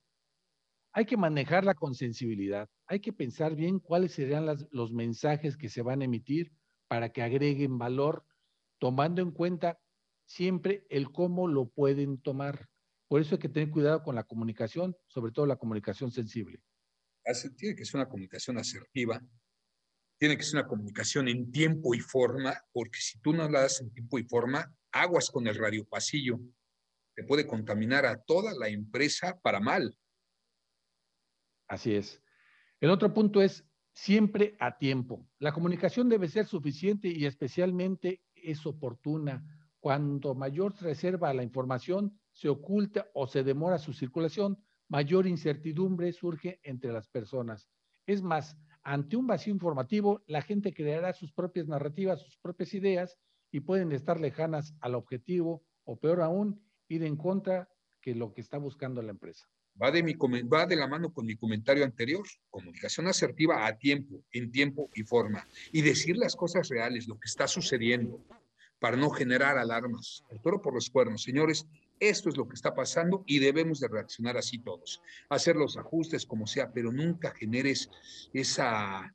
Hay 0.93 1.05
que 1.05 1.17
manejarla 1.17 1.73
con 1.73 1.95
sensibilidad. 1.95 2.69
Hay 2.85 2.99
que 2.99 3.13
pensar 3.13 3.55
bien 3.55 3.79
cuáles 3.79 4.11
serían 4.11 4.45
los 4.69 4.93
mensajes 4.93 5.57
que 5.57 5.69
se 5.69 5.81
van 5.81 6.01
a 6.01 6.05
emitir 6.05 6.51
para 6.87 7.09
que 7.09 7.23
agreguen 7.23 7.79
valor, 7.79 8.25
tomando 8.77 9.23
en 9.23 9.31
cuenta 9.31 9.79
siempre 10.25 10.85
el 10.91 11.11
cómo 11.11 11.47
lo 11.47 11.65
pueden 11.65 12.19
tomar. 12.21 12.69
Por 13.07 13.21
eso 13.21 13.35
hay 13.35 13.39
que 13.39 13.49
tener 13.49 13.69
cuidado 13.69 14.03
con 14.03 14.15
la 14.15 14.23
comunicación, 14.23 14.95
sobre 15.07 15.31
todo 15.31 15.45
la 15.45 15.55
comunicación 15.55 16.11
sensible. 16.11 16.61
Tiene 17.57 17.75
que 17.75 17.85
ser 17.85 17.99
una 17.99 18.09
comunicación 18.09 18.57
asertiva, 18.57 19.21
tiene 20.17 20.37
que 20.37 20.43
ser 20.43 20.59
una 20.59 20.67
comunicación 20.67 21.27
en 21.27 21.51
tiempo 21.51 21.93
y 21.93 21.99
forma, 21.99 22.53
porque 22.71 22.99
si 22.99 23.19
tú 23.19 23.33
no 23.33 23.49
la 23.49 23.61
das 23.61 23.81
en 23.81 23.91
tiempo 23.93 24.17
y 24.17 24.23
forma, 24.23 24.73
aguas 24.91 25.29
con 25.29 25.45
el 25.47 25.55
radiopasillo, 25.55 26.39
te 27.15 27.23
puede 27.23 27.47
contaminar 27.47 28.05
a 28.05 28.21
toda 28.21 28.53
la 28.53 28.67
empresa 28.67 29.39
para 29.41 29.59
mal. 29.59 29.97
Así 31.67 31.95
es. 31.95 32.21
El 32.79 32.89
otro 32.91 33.13
punto 33.13 33.41
es 33.41 33.65
siempre 33.93 34.55
a 34.59 34.77
tiempo. 34.77 35.27
La 35.39 35.51
comunicación 35.51 36.07
debe 36.09 36.29
ser 36.29 36.45
suficiente 36.45 37.07
y 37.07 37.25
especialmente 37.25 38.21
es 38.35 38.65
oportuna. 38.65 39.43
Cuanto 39.79 40.35
mayor 40.35 40.75
reserva 40.81 41.33
la 41.33 41.43
información, 41.43 42.19
se 42.37 42.49
oculta 42.49 43.09
o 43.15 43.25
se 43.25 43.43
demora 43.43 43.79
su 43.79 43.93
circulación, 43.93 44.63
mayor 44.89 45.25
incertidumbre 45.25 46.13
surge 46.13 46.59
entre 46.61 46.93
las 46.93 47.07
personas. 47.07 47.67
Es 48.05 48.21
más, 48.21 48.55
ante 48.83 49.17
un 49.17 49.25
vacío 49.25 49.51
informativo, 49.51 50.21
la 50.27 50.43
gente 50.43 50.71
creará 50.71 51.13
sus 51.13 51.33
propias 51.33 51.67
narrativas, 51.67 52.21
sus 52.21 52.37
propias 52.37 52.75
ideas 52.75 53.17
y 53.51 53.61
pueden 53.61 53.91
estar 53.91 54.19
lejanas 54.19 54.75
al 54.81 54.93
objetivo 54.93 55.65
o 55.83 55.99
peor 55.99 56.21
aún, 56.21 56.61
ir 56.87 57.03
en 57.03 57.17
contra 57.17 57.69
que 57.99 58.13
lo 58.13 58.35
que 58.35 58.41
está 58.41 58.59
buscando 58.59 59.01
la 59.01 59.11
empresa. 59.11 59.49
Va 59.81 59.89
de, 59.89 60.03
mi, 60.03 60.13
va 60.13 60.67
de 60.67 60.75
la 60.75 60.87
mano 60.87 61.11
con 61.11 61.25
mi 61.25 61.35
comentario 61.35 61.83
anterior, 61.83 62.23
comunicación 62.51 63.07
asertiva 63.07 63.65
a 63.65 63.75
tiempo, 63.79 64.23
en 64.31 64.51
tiempo 64.51 64.91
y 64.93 65.01
forma, 65.01 65.47
y 65.71 65.81
decir 65.81 66.17
las 66.17 66.35
cosas 66.35 66.69
reales, 66.69 67.07
lo 67.07 67.15
que 67.15 67.25
está 67.25 67.47
sucediendo, 67.47 68.23
para 68.79 68.95
no 68.95 69.09
generar 69.09 69.57
alarmas. 69.57 70.23
El 70.29 70.39
toro 70.39 70.61
por 70.61 70.75
los 70.75 70.89
cuernos. 70.91 71.23
Señores, 71.23 71.65
esto 71.99 72.29
es 72.29 72.37
lo 72.37 72.47
que 72.47 72.55
está 72.55 72.73
pasando 72.73 73.23
y 73.25 73.39
debemos 73.39 73.79
de 73.79 73.87
reaccionar 73.87 74.37
así 74.37 74.59
todos. 74.59 75.01
Hacer 75.29 75.55
los 75.55 75.77
ajustes 75.77 76.25
como 76.25 76.47
sea, 76.47 76.71
pero 76.71 76.91
nunca 76.91 77.31
generes 77.31 77.89
esa, 78.33 79.13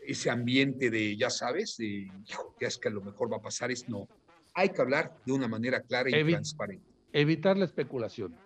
ese 0.00 0.30
ambiente 0.30 0.90
de, 0.90 1.16
ya 1.16 1.30
sabes, 1.30 1.76
de, 1.76 2.10
hijo, 2.26 2.54
que 2.58 2.66
es 2.66 2.78
que 2.78 2.88
a 2.88 2.92
lo 2.92 3.02
mejor 3.02 3.32
va 3.32 3.38
a 3.38 3.42
pasar, 3.42 3.70
es 3.70 3.88
no. 3.88 4.08
Hay 4.54 4.70
que 4.70 4.80
hablar 4.80 5.16
de 5.24 5.32
una 5.32 5.48
manera 5.48 5.80
clara 5.80 6.10
y 6.10 6.24
transparente. 6.30 6.84
Evitar 7.12 7.56
la 7.56 7.64
especulación. 7.64 8.36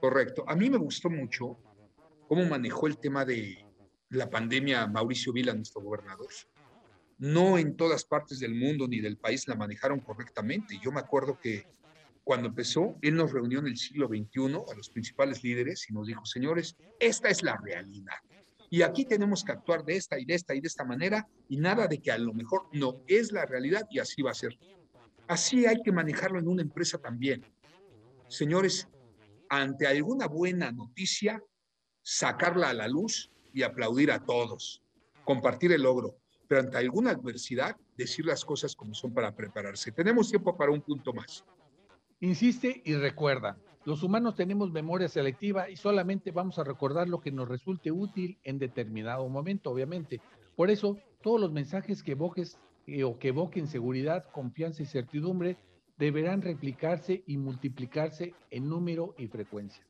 Correcto. 0.00 0.44
A 0.46 0.54
mí 0.56 0.68
me 0.70 0.78
gustó 0.78 1.10
mucho 1.10 1.58
cómo 2.28 2.44
manejó 2.44 2.86
el 2.86 2.98
tema 2.98 3.24
de 3.24 3.64
la 4.10 4.28
pandemia 4.28 4.86
Mauricio 4.86 5.32
Vila, 5.32 5.54
nuestro 5.54 5.82
gobernador 5.82 6.28
no 7.18 7.58
en 7.58 7.76
todas 7.76 8.04
partes 8.04 8.40
del 8.40 8.54
mundo 8.54 8.88
ni 8.88 9.00
del 9.00 9.16
país 9.16 9.46
la 9.48 9.54
manejaron 9.54 10.00
correctamente. 10.00 10.78
Yo 10.82 10.92
me 10.92 11.00
acuerdo 11.00 11.38
que 11.38 11.66
cuando 12.24 12.48
empezó, 12.48 12.96
él 13.02 13.16
nos 13.16 13.32
reunió 13.32 13.58
en 13.58 13.66
el 13.66 13.76
siglo 13.76 14.08
XXI 14.08 14.54
a 14.72 14.74
los 14.74 14.88
principales 14.88 15.44
líderes 15.44 15.88
y 15.90 15.92
nos 15.92 16.06
dijo, 16.06 16.24
señores, 16.24 16.76
esta 16.98 17.28
es 17.28 17.42
la 17.42 17.56
realidad. 17.62 18.16
Y 18.70 18.82
aquí 18.82 19.04
tenemos 19.04 19.44
que 19.44 19.52
actuar 19.52 19.84
de 19.84 19.96
esta 19.96 20.18
y 20.18 20.24
de 20.24 20.34
esta 20.34 20.54
y 20.54 20.60
de 20.60 20.68
esta 20.68 20.84
manera 20.84 21.28
y 21.48 21.58
nada 21.58 21.86
de 21.86 21.98
que 21.98 22.10
a 22.10 22.18
lo 22.18 22.32
mejor 22.32 22.66
no 22.72 23.02
es 23.06 23.30
la 23.30 23.44
realidad 23.44 23.86
y 23.90 23.98
así 23.98 24.22
va 24.22 24.30
a 24.30 24.34
ser. 24.34 24.58
Así 25.28 25.66
hay 25.66 25.82
que 25.82 25.92
manejarlo 25.92 26.38
en 26.38 26.48
una 26.48 26.62
empresa 26.62 26.98
también. 26.98 27.44
Señores, 28.28 28.88
ante 29.50 29.86
alguna 29.86 30.26
buena 30.26 30.72
noticia, 30.72 31.42
sacarla 32.02 32.70
a 32.70 32.74
la 32.74 32.88
luz 32.88 33.30
y 33.52 33.62
aplaudir 33.62 34.10
a 34.10 34.24
todos, 34.24 34.82
compartir 35.24 35.72
el 35.72 35.82
logro 35.82 36.18
pero 36.46 36.60
ante 36.60 36.76
alguna 36.76 37.10
adversidad, 37.10 37.76
decir 37.96 38.24
las 38.26 38.44
cosas 38.44 38.74
como 38.74 38.94
son 38.94 39.12
para 39.12 39.34
prepararse. 39.34 39.92
Tenemos 39.92 40.28
tiempo 40.28 40.56
para 40.56 40.72
un 40.72 40.82
punto 40.82 41.12
más. 41.12 41.44
Insiste 42.20 42.82
y 42.84 42.94
recuerda, 42.94 43.58
los 43.84 44.02
humanos 44.02 44.34
tenemos 44.34 44.70
memoria 44.70 45.08
selectiva 45.08 45.68
y 45.68 45.76
solamente 45.76 46.30
vamos 46.30 46.58
a 46.58 46.64
recordar 46.64 47.08
lo 47.08 47.20
que 47.20 47.30
nos 47.30 47.48
resulte 47.48 47.90
útil 47.90 48.38
en 48.42 48.58
determinado 48.58 49.28
momento, 49.28 49.70
obviamente. 49.70 50.20
Por 50.56 50.70
eso, 50.70 50.98
todos 51.22 51.40
los 51.40 51.52
mensajes 51.52 52.02
que 52.02 52.12
evoques 52.12 52.58
eh, 52.86 53.04
o 53.04 53.18
que 53.18 53.28
evoquen 53.28 53.66
seguridad, 53.66 54.24
confianza 54.32 54.82
y 54.82 54.86
certidumbre 54.86 55.58
deberán 55.98 56.42
replicarse 56.42 57.22
y 57.26 57.36
multiplicarse 57.36 58.34
en 58.50 58.68
número 58.68 59.14
y 59.18 59.26
frecuencia. 59.26 59.86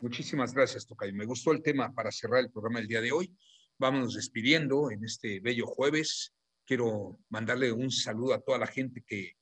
Muchísimas 0.00 0.52
gracias, 0.52 0.86
Tocay. 0.86 1.12
Me 1.12 1.24
gustó 1.24 1.52
el 1.52 1.62
tema 1.62 1.92
para 1.92 2.10
cerrar 2.10 2.40
el 2.40 2.50
programa 2.50 2.80
del 2.80 2.88
día 2.88 3.00
de 3.00 3.12
hoy. 3.12 3.32
Vámonos 3.78 4.14
despidiendo 4.14 4.90
en 4.90 5.04
este 5.04 5.40
bello 5.40 5.66
jueves. 5.66 6.34
Quiero 6.66 7.18
mandarle 7.30 7.72
un 7.72 7.90
saludo 7.90 8.34
a 8.34 8.40
toda 8.40 8.58
la 8.58 8.66
gente 8.66 9.02
que, 9.06 9.32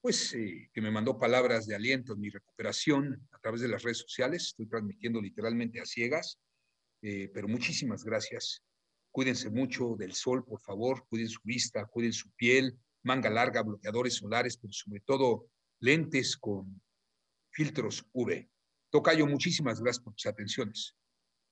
pues, 0.00 0.34
eh, 0.34 0.70
que 0.72 0.80
me 0.80 0.90
mandó 0.90 1.18
palabras 1.18 1.66
de 1.66 1.74
aliento 1.74 2.12
en 2.12 2.20
mi 2.20 2.30
recuperación 2.30 3.28
a 3.32 3.38
través 3.38 3.60
de 3.60 3.68
las 3.68 3.82
redes 3.82 3.98
sociales. 3.98 4.48
Estoy 4.48 4.66
transmitiendo 4.66 5.20
literalmente 5.20 5.80
a 5.80 5.86
ciegas, 5.86 6.38
eh, 7.02 7.30
pero 7.32 7.48
muchísimas 7.48 8.04
gracias. 8.04 8.62
Cuídense 9.10 9.50
mucho 9.50 9.96
del 9.98 10.12
sol, 10.14 10.44
por 10.44 10.60
favor, 10.60 11.06
cuiden 11.08 11.28
su 11.28 11.40
vista, 11.42 11.86
cuiden 11.86 12.12
su 12.12 12.30
piel, 12.32 12.78
manga 13.02 13.30
larga, 13.30 13.62
bloqueadores 13.62 14.14
solares, 14.14 14.56
pero 14.56 14.72
sobre 14.72 15.00
todo 15.00 15.46
lentes 15.80 16.36
con 16.36 16.80
filtros 17.50 18.04
UV. 18.12 18.48
Tocayo, 18.90 19.26
muchísimas 19.26 19.80
gracias 19.80 20.04
por 20.04 20.14
tus 20.14 20.26
atenciones. 20.26 20.94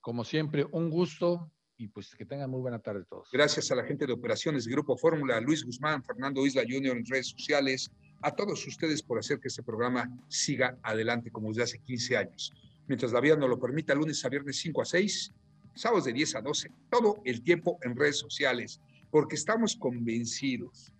Como 0.01 0.25
siempre, 0.25 0.65
un 0.71 0.91
gusto 0.91 1.51
y 1.79 1.89
pues 1.89 2.15
que 2.15 2.25
tengan 2.25 2.51
muy 2.51 2.61
buena 2.61 2.79
tarde 2.79 3.05
todos. 3.09 3.29
Gracias 3.31 3.71
a 3.71 3.75
la 3.75 3.85
gente 3.85 4.07
de 4.07 4.13
operaciones 4.13 4.65
de 4.65 4.73
Grupo 4.73 4.97
Fórmula, 4.97 5.41
Luis 5.41 5.65
Guzmán, 5.65 6.03
Fernando 6.03 6.47
Isla 6.47 6.63
Junior 6.63 6.97
en 6.97 7.05
redes 7.05 7.29
sociales, 7.29 7.91
a 8.23 8.31
todos 8.31 8.67
ustedes 8.67 9.03
por 9.03 9.19
hacer 9.19 9.39
que 9.41 9.49
este 9.49 9.63
programa 9.63 10.11
siga 10.29 10.79
adelante 10.83 11.31
como 11.31 11.49
desde 11.49 11.63
hace 11.63 11.79
15 11.79 12.17
años. 12.17 12.53
Mientras 12.89 13.13
la 13.13 13.21
vida 13.21 13.37
nos 13.37 13.49
lo 13.49 13.59
permita, 13.59 13.95
lunes 13.95 14.25
a 14.25 14.29
viernes 14.29 14.57
5 14.59 14.83
a 14.83 14.85
6, 14.85 15.33
sábados 15.75 16.05
de 16.05 16.13
10 16.13 16.37
a 16.37 16.41
12, 16.41 16.71
todo 16.91 17.21
el 17.25 17.43
tiempo 17.43 17.79
en 17.83 17.97
redes 17.97 18.19
sociales, 18.19 18.81
porque 19.11 19.37
estamos 19.37 19.77
convencidos 19.77 20.93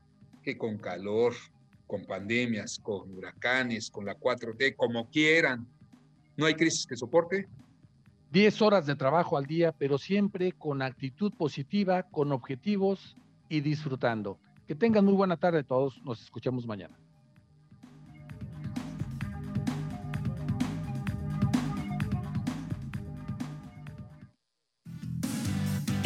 que 0.43 0.57
con 0.57 0.79
calor, 0.79 1.35
con 1.87 2.05
pandemias, 2.05 2.79
con 2.79 3.11
huracanes, 3.17 3.91
con 3.91 4.05
la 4.05 4.19
4T, 4.19 4.77
como 4.77 5.09
quieran, 5.11 5.67
no 6.37 6.47
hay 6.47 6.55
crisis 6.55 6.87
que 6.87 6.97
soporte 6.97 7.49
10 8.33 8.61
horas 8.63 8.87
de 8.87 8.97
trabajo 8.97 9.37
al 9.37 9.47
día, 9.47 9.73
pero 9.73 9.99
siempre 9.99 10.53
con 10.53 10.83
actitud 10.83 11.33
positiva, 11.33 12.03
con 12.03 12.33
objetivos 12.33 13.17
y 13.49 13.61
disfrutando. 13.61 14.39
Que 14.67 14.75
tengan 14.75 15.05
muy 15.05 15.15
buena 15.15 15.37
tarde 15.37 15.63
todos. 15.63 16.03
Nos 16.05 16.21
escuchamos 16.21 16.67
mañana. 16.67 16.99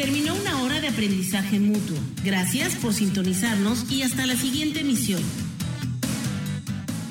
Terminó 0.01 0.35
una 0.35 0.63
hora 0.63 0.81
de 0.81 0.89
aprendizaje 0.89 1.61
mutuo. 1.61 1.99
Gracias 2.25 2.75
por 2.77 2.95
sintonizarnos 2.95 3.93
y 3.93 4.01
hasta 4.01 4.25
la 4.25 4.35
siguiente 4.35 4.81
emisión. 4.81 5.21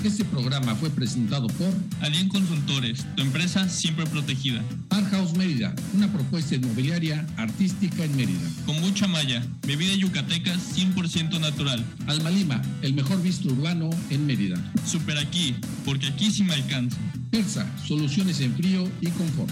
Este 0.04 0.26
programa 0.26 0.74
fue 0.74 0.90
presentado 0.90 1.46
por 1.50 1.72
Alien 2.02 2.30
Consultores, 2.30 3.06
tu 3.16 3.22
empresa 3.22 3.70
siempre 3.70 4.08
protegida. 4.08 4.64
Art 4.90 5.08
House 5.12 5.38
Mérida, 5.38 5.76
una 5.94 6.12
propuesta 6.12 6.56
inmobiliaria 6.56 7.28
artística 7.38 8.06
en 8.06 8.16
Mérida. 8.16 8.50
Kombucha 8.66 9.06
Maya, 9.06 9.46
bebida 9.68 9.94
yucateca 9.94 10.56
100% 10.56 11.40
natural. 11.40 11.86
Alma 12.08 12.32
Lima, 12.32 12.60
el 12.82 12.96
mejor 12.96 13.22
visto 13.22 13.50
urbano 13.50 13.92
en 14.10 14.26
Mérida. 14.26 14.58
Super 14.84 15.20
aquí, 15.20 15.56
porque 15.86 16.08
aquí 16.08 16.32
sí 16.32 16.44
me 16.44 16.56
alcanza. 16.56 16.98
Persa, 17.30 17.72
soluciones 17.86 18.40
en 18.40 18.56
frío 18.56 18.90
y 19.00 19.12
confort. 19.12 19.52